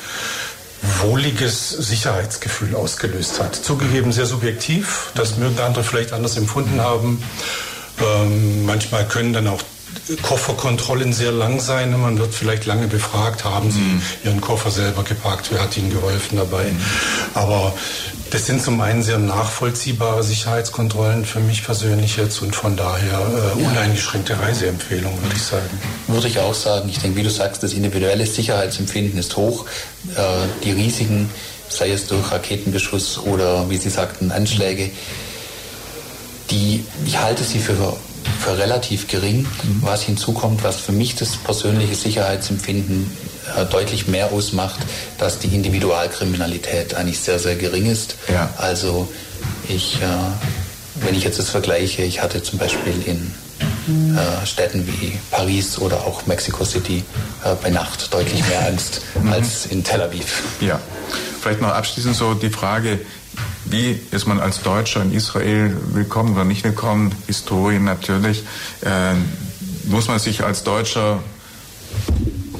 wohliges 1.02 1.68
Sicherheitsgefühl 1.68 2.74
ausgelöst 2.74 3.38
hat. 3.38 3.54
Zugegeben 3.54 4.12
sehr 4.12 4.24
subjektiv, 4.24 5.12
das 5.14 5.36
mögen 5.36 5.60
andere 5.60 5.84
vielleicht 5.84 6.14
anders 6.14 6.38
empfunden 6.38 6.80
haben. 6.80 7.22
Ähm, 8.00 8.64
manchmal 8.64 9.06
können 9.06 9.34
dann 9.34 9.46
auch 9.46 9.60
Kofferkontrollen 10.22 11.12
sehr 11.12 11.32
lang 11.32 11.60
sein. 11.60 12.00
Man 12.00 12.18
wird 12.18 12.34
vielleicht 12.34 12.64
lange 12.64 12.86
befragt, 12.86 13.44
haben 13.44 13.70
Sie 13.70 13.80
mhm. 13.80 14.02
Ihren 14.24 14.40
Koffer 14.40 14.70
selber 14.70 15.02
geparkt, 15.02 15.48
wer 15.50 15.60
hat 15.62 15.76
Ihnen 15.76 15.90
geholfen 15.90 16.38
dabei. 16.38 16.64
Mhm. 16.64 16.80
Aber 17.34 17.74
das 18.30 18.46
sind 18.46 18.62
zum 18.62 18.80
einen 18.80 19.02
sehr 19.02 19.18
nachvollziehbare 19.18 20.22
Sicherheitskontrollen 20.22 21.24
für 21.24 21.40
mich 21.40 21.64
persönlich 21.64 22.16
jetzt 22.16 22.40
und 22.42 22.54
von 22.54 22.76
daher 22.76 23.18
äh, 23.18 23.62
uneingeschränkte 23.62 24.38
Reiseempfehlung, 24.38 25.20
würde 25.22 25.36
ich 25.36 25.42
sagen. 25.42 25.68
Würde 26.06 26.28
ich 26.28 26.38
auch 26.38 26.54
sagen. 26.54 26.88
Ich 26.88 26.98
denke, 26.98 27.18
wie 27.18 27.22
du 27.22 27.30
sagst, 27.30 27.62
das 27.62 27.72
individuelle 27.72 28.26
Sicherheitsempfinden 28.26 29.18
ist 29.18 29.36
hoch. 29.36 29.66
Äh, 30.14 30.22
die 30.64 30.72
Risiken, 30.72 31.28
sei 31.68 31.90
es 31.90 32.06
durch 32.06 32.30
Raketenbeschuss 32.30 33.18
oder, 33.18 33.68
wie 33.68 33.76
Sie 33.76 33.90
sagten, 33.90 34.30
Anschläge, 34.30 34.90
die, 36.50 36.84
ich 37.06 37.18
halte 37.18 37.44
sie 37.44 37.58
für 37.58 37.96
für 38.38 38.58
relativ 38.58 39.08
gering. 39.08 39.40
Mhm. 39.40 39.78
Was 39.82 40.02
hinzukommt, 40.02 40.62
was 40.62 40.76
für 40.76 40.92
mich 40.92 41.14
das 41.14 41.36
persönliche 41.36 41.94
Sicherheitsempfinden 41.94 43.10
deutlich 43.70 44.06
mehr 44.06 44.32
ausmacht, 44.32 44.80
dass 45.18 45.38
die 45.38 45.48
Individualkriminalität 45.48 46.94
eigentlich 46.94 47.20
sehr, 47.20 47.38
sehr 47.38 47.56
gering 47.56 47.86
ist. 47.86 48.16
Ja. 48.32 48.50
Also 48.56 49.08
ich, 49.68 50.00
äh, 50.00 50.06
wenn 51.04 51.14
ich 51.14 51.24
jetzt 51.24 51.38
das 51.38 51.50
vergleiche, 51.50 52.02
ich 52.02 52.22
hatte 52.22 52.42
zum 52.42 52.58
Beispiel 52.58 52.94
in 53.06 53.34
äh, 53.90 54.46
Städten 54.46 54.86
wie 54.86 55.18
Paris 55.30 55.78
oder 55.78 55.98
auch 55.98 56.26
Mexico 56.26 56.64
City 56.64 57.02
äh, 57.44 57.54
bei 57.62 57.70
Nacht 57.70 58.12
deutlich 58.12 58.46
mehr 58.48 58.66
Angst 58.66 59.02
mhm. 59.22 59.32
als 59.32 59.66
in 59.66 59.82
Tel 59.84 60.02
Aviv. 60.02 60.42
Ja, 60.60 60.80
vielleicht 61.40 61.60
noch 61.60 61.70
abschließend 61.70 62.14
so 62.14 62.34
die 62.34 62.50
Frage, 62.50 63.00
wie 63.64 64.00
ist 64.10 64.26
man 64.26 64.40
als 64.40 64.62
Deutscher 64.62 65.02
in 65.02 65.12
Israel 65.12 65.76
willkommen 65.92 66.34
oder 66.34 66.44
nicht 66.44 66.64
willkommen? 66.64 67.14
Historien 67.26 67.84
natürlich. 67.84 68.44
Äh, 68.82 69.14
muss 69.84 70.08
man 70.08 70.18
sich 70.18 70.44
als 70.44 70.62
Deutscher 70.62 71.22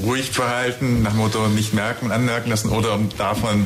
ruhig 0.03 0.31
verhalten, 0.31 1.01
nach 1.03 1.13
Motto 1.13 1.47
nicht 1.47 1.73
merken, 1.73 2.11
anmerken 2.11 2.49
lassen 2.49 2.69
oder 2.69 2.99
darf 3.17 3.41
man 3.43 3.65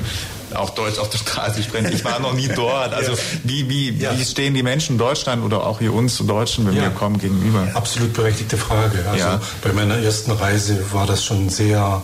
auch 0.54 0.70
Deutsch 0.70 1.00
auf 1.00 1.10
der 1.10 1.18
Straße 1.18 1.64
sprechen. 1.64 1.92
Ich 1.92 2.06
war 2.06 2.20
noch 2.20 2.34
nie 2.34 2.48
dort. 2.56 2.94
Also 2.94 3.14
wie, 3.44 3.68
wie, 3.70 3.92
ja. 3.92 4.18
wie 4.18 4.24
stehen 4.24 4.54
die 4.54 4.64
Menschen 4.64 4.94
in 4.94 4.98
Deutschland 4.98 5.44
oder 5.44 5.66
auch 5.66 5.80
hier 5.80 5.94
uns 5.94 6.18
Deutschen, 6.18 6.68
wenn 6.68 6.76
ja. 6.76 6.84
wir 6.84 6.90
kommen, 6.92 7.18
gegenüber? 7.18 7.68
Absolut 7.74 8.14
berechtigte 8.14 8.58
Frage. 8.58 9.06
Also 9.10 9.40
bei 9.62 9.74
meiner 9.74 9.98
ersten 9.98 10.32
Reise 10.32 10.94
war 10.94 11.06
das 11.06 11.24
schon 11.24 11.50
sehr 11.50 12.02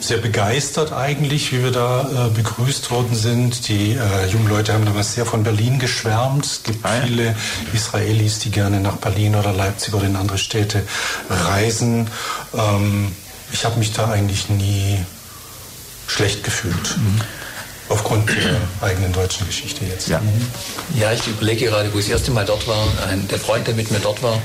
sehr 0.00 0.16
begeistert 0.16 0.92
eigentlich, 0.92 1.52
wie 1.52 1.62
wir 1.62 1.70
da 1.70 2.28
äh, 2.28 2.30
begrüßt 2.30 2.90
worden 2.90 3.14
sind. 3.14 3.68
Die 3.68 3.92
äh, 3.92 4.26
jungen 4.32 4.48
Leute 4.48 4.72
haben 4.72 4.84
damals 4.84 5.14
sehr 5.14 5.26
von 5.26 5.44
Berlin 5.44 5.78
geschwärmt. 5.78 6.46
Es 6.46 6.62
gibt 6.62 6.84
ah, 6.84 6.96
ja. 6.96 7.02
viele 7.02 7.36
Israelis, 7.74 8.38
die 8.38 8.50
gerne 8.50 8.80
nach 8.80 8.96
Berlin 8.96 9.36
oder 9.36 9.52
Leipzig 9.52 9.94
oder 9.94 10.06
in 10.06 10.16
andere 10.16 10.38
Städte 10.38 10.84
reisen. 11.28 12.08
Ähm, 12.54 13.12
ich 13.52 13.64
habe 13.64 13.78
mich 13.78 13.92
da 13.92 14.10
eigentlich 14.10 14.48
nie 14.48 15.04
schlecht 16.06 16.44
gefühlt. 16.44 16.96
Mhm. 16.96 17.20
Aufgrund 17.88 18.30
der 18.30 18.60
eigenen 18.80 19.12
deutschen 19.12 19.46
Geschichte 19.46 19.84
jetzt. 19.84 20.08
Ja. 20.08 20.22
ja, 20.94 21.12
ich 21.12 21.26
überlege 21.26 21.66
gerade, 21.66 21.92
wo 21.92 21.98
ich 21.98 22.04
das 22.04 22.20
erste 22.20 22.30
Mal 22.30 22.44
dort 22.44 22.68
war. 22.68 22.86
Ein, 23.08 23.26
der 23.26 23.38
Freund, 23.38 23.66
der 23.66 23.74
mit 23.74 23.90
mir 23.90 23.98
dort 23.98 24.22
war, 24.22 24.40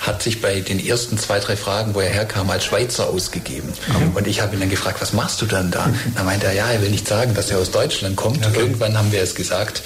hat 0.00 0.22
sich 0.22 0.40
bei 0.40 0.60
den 0.60 0.84
ersten 0.84 1.18
zwei, 1.18 1.38
drei 1.40 1.56
Fragen, 1.56 1.94
wo 1.94 2.00
er 2.00 2.10
herkam, 2.10 2.48
als 2.50 2.64
Schweizer 2.64 3.08
ausgegeben. 3.08 3.72
Mhm. 3.88 4.16
Und 4.16 4.26
ich 4.26 4.40
habe 4.40 4.54
ihn 4.54 4.60
dann 4.60 4.70
gefragt, 4.70 5.00
was 5.00 5.12
machst 5.12 5.42
du 5.42 5.46
dann 5.46 5.70
da? 5.70 5.86
Mhm. 5.86 6.14
Da 6.16 6.22
meinte 6.24 6.46
er, 6.46 6.54
ja, 6.54 6.70
er 6.70 6.80
will 6.80 6.90
nicht 6.90 7.06
sagen, 7.06 7.34
dass 7.34 7.50
er 7.50 7.58
aus 7.58 7.70
Deutschland 7.70 8.16
kommt. 8.16 8.46
Okay. 8.46 8.60
Irgendwann 8.60 8.96
haben 8.96 9.12
wir 9.12 9.22
es 9.22 9.34
gesagt. 9.34 9.82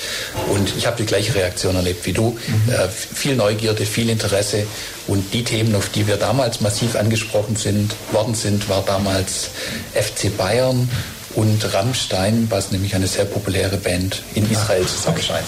Und 0.49 0.73
ich 0.77 0.87
habe 0.87 0.97
die 0.97 1.07
gleiche 1.07 1.35
Reaktion 1.35 1.75
erlebt 1.75 2.07
wie 2.07 2.13
du. 2.13 2.39
Mhm. 2.47 2.73
Äh, 2.73 2.89
viel 2.89 3.35
Neugierde, 3.35 3.85
viel 3.87 4.09
Interesse. 4.09 4.67
Und 5.07 5.35
die 5.35 5.45
Themen, 5.45 5.75
auf 5.75 5.91
die 5.91 6.07
wir 6.07 6.17
damals 6.17 6.61
massiv 6.61 6.97
angesprochen 6.97 7.57
sind, 7.57 7.95
worden 8.13 8.35
sind, 8.35 8.69
war 8.69 8.83
damals 8.87 9.51
FC 9.95 10.35
Bayern 10.37 10.89
und 11.35 11.73
Rammstein, 11.73 12.47
was 12.51 12.71
nämlich 12.71 12.95
eine 12.95 13.07
sehr 13.07 13.25
populäre 13.25 13.77
Band 13.77 14.23
in 14.35 14.51
Israel 14.51 14.87
zu 14.87 14.97
sein 14.97 15.21
scheint. 15.21 15.47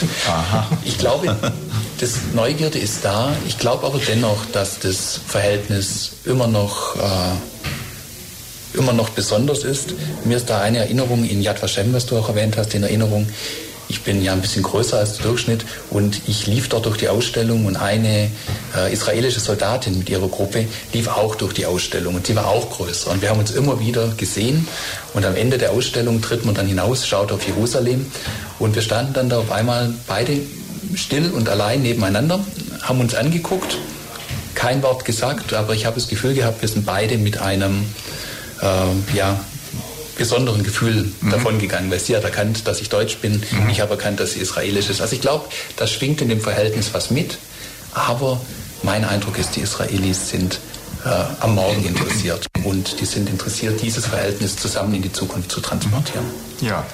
Ich 0.84 0.98
glaube, 0.98 1.36
das 2.00 2.12
Neugierde 2.34 2.78
ist 2.78 3.04
da. 3.04 3.32
Ich 3.46 3.58
glaube 3.58 3.86
aber 3.86 4.00
dennoch, 4.06 4.46
dass 4.52 4.78
das 4.78 5.20
Verhältnis 5.26 6.12
immer 6.24 6.46
noch 6.46 6.96
äh, 6.96 8.78
immer 8.78 8.92
noch 8.92 9.10
besonders 9.10 9.64
ist. 9.64 9.94
Mir 10.24 10.36
ist 10.36 10.50
da 10.50 10.60
eine 10.60 10.78
Erinnerung 10.78 11.24
in 11.24 11.40
Yad 11.40 11.62
Vashem, 11.62 11.92
was 11.92 12.06
du 12.06 12.18
auch 12.18 12.28
erwähnt 12.28 12.56
hast, 12.56 12.74
in 12.74 12.82
Erinnerung. 12.82 13.26
Ich 13.88 14.02
bin 14.02 14.22
ja 14.22 14.32
ein 14.32 14.40
bisschen 14.40 14.62
größer 14.62 14.98
als 14.98 15.16
der 15.16 15.26
Durchschnitt 15.26 15.64
und 15.90 16.20
ich 16.26 16.46
lief 16.46 16.68
dort 16.68 16.86
durch 16.86 16.96
die 16.96 17.08
Ausstellung 17.08 17.66
und 17.66 17.76
eine 17.76 18.30
äh, 18.76 18.92
israelische 18.92 19.38
Soldatin 19.38 19.98
mit 19.98 20.08
ihrer 20.08 20.28
Gruppe 20.28 20.66
lief 20.92 21.08
auch 21.08 21.36
durch 21.36 21.52
die 21.52 21.66
Ausstellung 21.66 22.16
und 22.16 22.26
sie 22.26 22.34
war 22.34 22.48
auch 22.48 22.70
größer. 22.70 23.10
Und 23.10 23.22
wir 23.22 23.30
haben 23.30 23.38
uns 23.38 23.52
immer 23.52 23.78
wieder 23.78 24.08
gesehen 24.16 24.66
und 25.14 25.24
am 25.24 25.36
Ende 25.36 25.58
der 25.58 25.70
Ausstellung 25.70 26.20
tritt 26.20 26.44
man 26.44 26.54
dann 26.54 26.66
hinaus, 26.66 27.06
schaut 27.06 27.30
auf 27.30 27.46
Jerusalem 27.46 28.06
und 28.58 28.74
wir 28.74 28.82
standen 28.82 29.12
dann 29.12 29.28
da 29.28 29.38
auf 29.38 29.52
einmal 29.52 29.92
beide 30.08 30.40
still 30.94 31.30
und 31.30 31.48
allein 31.48 31.82
nebeneinander, 31.82 32.40
haben 32.82 33.00
uns 33.00 33.14
angeguckt, 33.14 33.78
kein 34.54 34.82
Wort 34.82 35.04
gesagt, 35.04 35.54
aber 35.54 35.74
ich 35.74 35.86
habe 35.86 35.96
das 35.96 36.08
Gefühl 36.08 36.34
gehabt, 36.34 36.62
wir 36.62 36.68
sind 36.68 36.86
beide 36.86 37.18
mit 37.18 37.38
einem 37.38 37.84
äh, 38.62 39.16
ja, 39.16 39.38
besonderen 40.16 40.62
Gefühl 40.62 41.12
mhm. 41.20 41.30
davongegangen, 41.30 41.90
weil 41.90 42.00
sie 42.00 42.16
hat 42.16 42.24
erkannt, 42.24 42.66
dass 42.66 42.80
ich 42.80 42.88
Deutsch 42.88 43.18
bin, 43.18 43.42
mhm. 43.50 43.68
ich 43.70 43.80
habe 43.80 43.92
erkannt, 43.92 44.20
dass 44.20 44.32
sie 44.32 44.40
israelisch 44.40 44.90
ist. 44.90 45.00
Also 45.00 45.14
ich 45.14 45.20
glaube, 45.20 45.46
das 45.76 45.92
schwingt 45.92 46.20
in 46.20 46.28
dem 46.28 46.40
Verhältnis 46.40 46.90
was 46.92 47.10
mit, 47.10 47.38
aber 47.94 48.40
mein 48.82 49.04
Eindruck 49.04 49.38
ist, 49.38 49.56
die 49.56 49.60
Israelis 49.60 50.30
sind 50.30 50.60
äh, 51.04 51.08
am 51.40 51.54
Morgen 51.54 51.84
interessiert 51.84 52.46
und 52.66 53.00
die 53.00 53.04
sind 53.04 53.28
interessiert, 53.28 53.80
dieses 53.80 54.06
Verhältnis 54.06 54.56
zusammen 54.56 54.94
in 54.94 55.02
die 55.02 55.12
Zukunft 55.12 55.52
zu 55.52 55.60
transportieren. 55.60 56.24
Ja, 56.60 56.84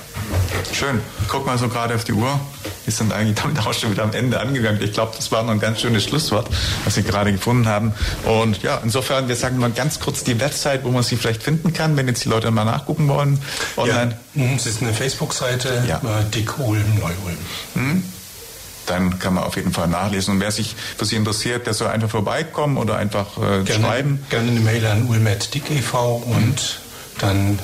schön. 0.72 1.00
Guck 1.28 1.46
mal 1.46 1.56
so 1.56 1.68
gerade 1.68 1.94
auf 1.94 2.04
die 2.04 2.12
Uhr. 2.12 2.38
Wir 2.84 2.92
sind 2.92 3.12
eigentlich 3.12 3.36
damit 3.42 3.58
auch 3.58 3.72
schon 3.72 3.90
wieder 3.90 4.02
am 4.02 4.12
Ende 4.12 4.38
angegangen. 4.38 4.82
Ich 4.82 4.92
glaube, 4.92 5.12
das 5.16 5.32
war 5.32 5.42
noch 5.42 5.52
ein 5.52 5.60
ganz 5.60 5.80
schönes 5.80 6.04
Schlusswort, 6.04 6.48
was 6.84 6.96
wir 6.96 7.02
gerade 7.02 7.32
gefunden 7.32 7.66
haben. 7.66 7.94
Und 8.24 8.62
ja, 8.62 8.80
insofern, 8.84 9.28
wir 9.28 9.36
sagen 9.36 9.58
mal 9.58 9.70
ganz 9.70 9.98
kurz 9.98 10.24
die 10.24 10.38
Website, 10.40 10.84
wo 10.84 10.90
man 10.90 11.02
sie 11.02 11.16
vielleicht 11.16 11.42
finden 11.42 11.72
kann, 11.72 11.96
wenn 11.96 12.06
jetzt 12.06 12.24
die 12.24 12.28
Leute 12.28 12.50
mal 12.50 12.64
nachgucken 12.64 13.08
wollen. 13.08 13.38
Online. 13.76 14.18
Ja, 14.34 14.42
mhm, 14.42 14.56
es 14.56 14.66
ist 14.66 14.82
eine 14.82 14.92
Facebook-Seite, 14.92 15.84
ja. 15.88 15.96
Äh, 15.98 16.24
Dick 16.34 16.58
Ulm, 16.58 16.98
Neu-Ulm. 16.98 17.38
Mhm 17.74 18.02
dann 18.86 19.18
kann 19.18 19.34
man 19.34 19.44
auf 19.44 19.56
jeden 19.56 19.72
Fall 19.72 19.88
nachlesen. 19.88 20.34
Und 20.34 20.40
wer 20.40 20.50
sich 20.50 20.74
für 20.96 21.04
Sie 21.04 21.16
interessiert, 21.16 21.66
der 21.66 21.74
soll 21.74 21.88
einfach 21.88 22.10
vorbeikommen 22.10 22.76
oder 22.76 22.96
einfach 22.96 23.36
äh, 23.38 23.62
gerne, 23.62 23.84
schreiben. 23.84 24.24
Gerne 24.30 24.50
eine 24.50 24.60
Mail 24.60 24.86
an 24.86 25.06
ulmet.dick.ev 25.08 25.94
und 25.94 26.34
mhm. 26.34 27.18
dann 27.18 27.58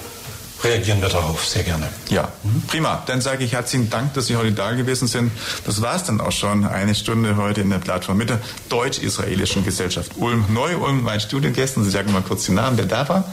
reagieren 0.64 1.00
wir 1.00 1.08
darauf 1.08 1.46
sehr 1.46 1.62
gerne. 1.62 1.88
Ja, 2.08 2.32
mhm. 2.42 2.62
prima. 2.62 3.02
Dann 3.06 3.20
sage 3.20 3.44
ich 3.44 3.52
herzlichen 3.52 3.90
Dank, 3.90 4.14
dass 4.14 4.26
Sie 4.26 4.36
heute 4.36 4.52
da 4.52 4.72
gewesen 4.72 5.08
sind. 5.08 5.32
Das 5.64 5.82
war 5.82 5.96
es 5.96 6.04
dann 6.04 6.20
auch 6.20 6.32
schon. 6.32 6.66
Eine 6.66 6.94
Stunde 6.94 7.36
heute 7.36 7.60
in 7.60 7.70
der 7.70 7.78
Plattform 7.78 8.18
mit 8.18 8.30
der 8.30 8.40
Deutsch-Israelischen 8.68 9.64
Gesellschaft 9.64 10.12
Ulm. 10.16 10.46
Neu-Ulm, 10.48 11.02
mein 11.02 11.20
Studiengästen. 11.20 11.84
Sie 11.84 11.90
sagen 11.90 12.12
mal 12.12 12.22
kurz 12.22 12.46
den 12.46 12.56
Namen, 12.56 12.76
wer 12.78 12.86
da 12.86 13.08
war. 13.08 13.32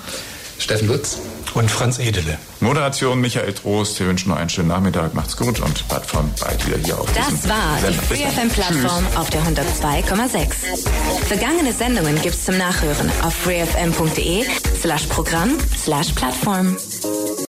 Steffen 0.60 0.88
Lutz. 0.88 1.20
Und 1.54 1.72
Franz 1.72 2.00
Edele. 2.00 2.38
Moderation 2.60 3.22
Michael 3.22 3.54
Trost. 3.54 3.98
Wir 4.00 4.08
wünschen 4.08 4.30
noch 4.30 4.38
einen 4.38 4.50
schönen 4.50 4.68
Nachmittag. 4.70 5.14
Macht's 5.14 5.38
gut 5.38 5.60
und 5.62 5.88
Plattform 5.88 6.30
bald 6.42 6.66
wieder 6.66 6.78
hier 6.78 7.00
auf 7.00 7.08
Das 7.14 7.48
war 7.48 7.78
Sender. 7.80 7.92
die 7.92 8.16
FreeFM-Plattform 8.16 9.06
auf 9.16 9.30
der 9.30 9.42
102,6. 9.42 10.88
Vergangene 11.28 11.72
Sendungen 11.72 12.22
gibt's 12.22 12.44
zum 12.46 12.58
Nachhören 12.58 13.10
auf 13.22 13.34
freefm.de 13.34 14.44
slash 14.82 15.04
Programm 15.06 15.52
slash 15.82 16.12
Plattform. 16.14 16.76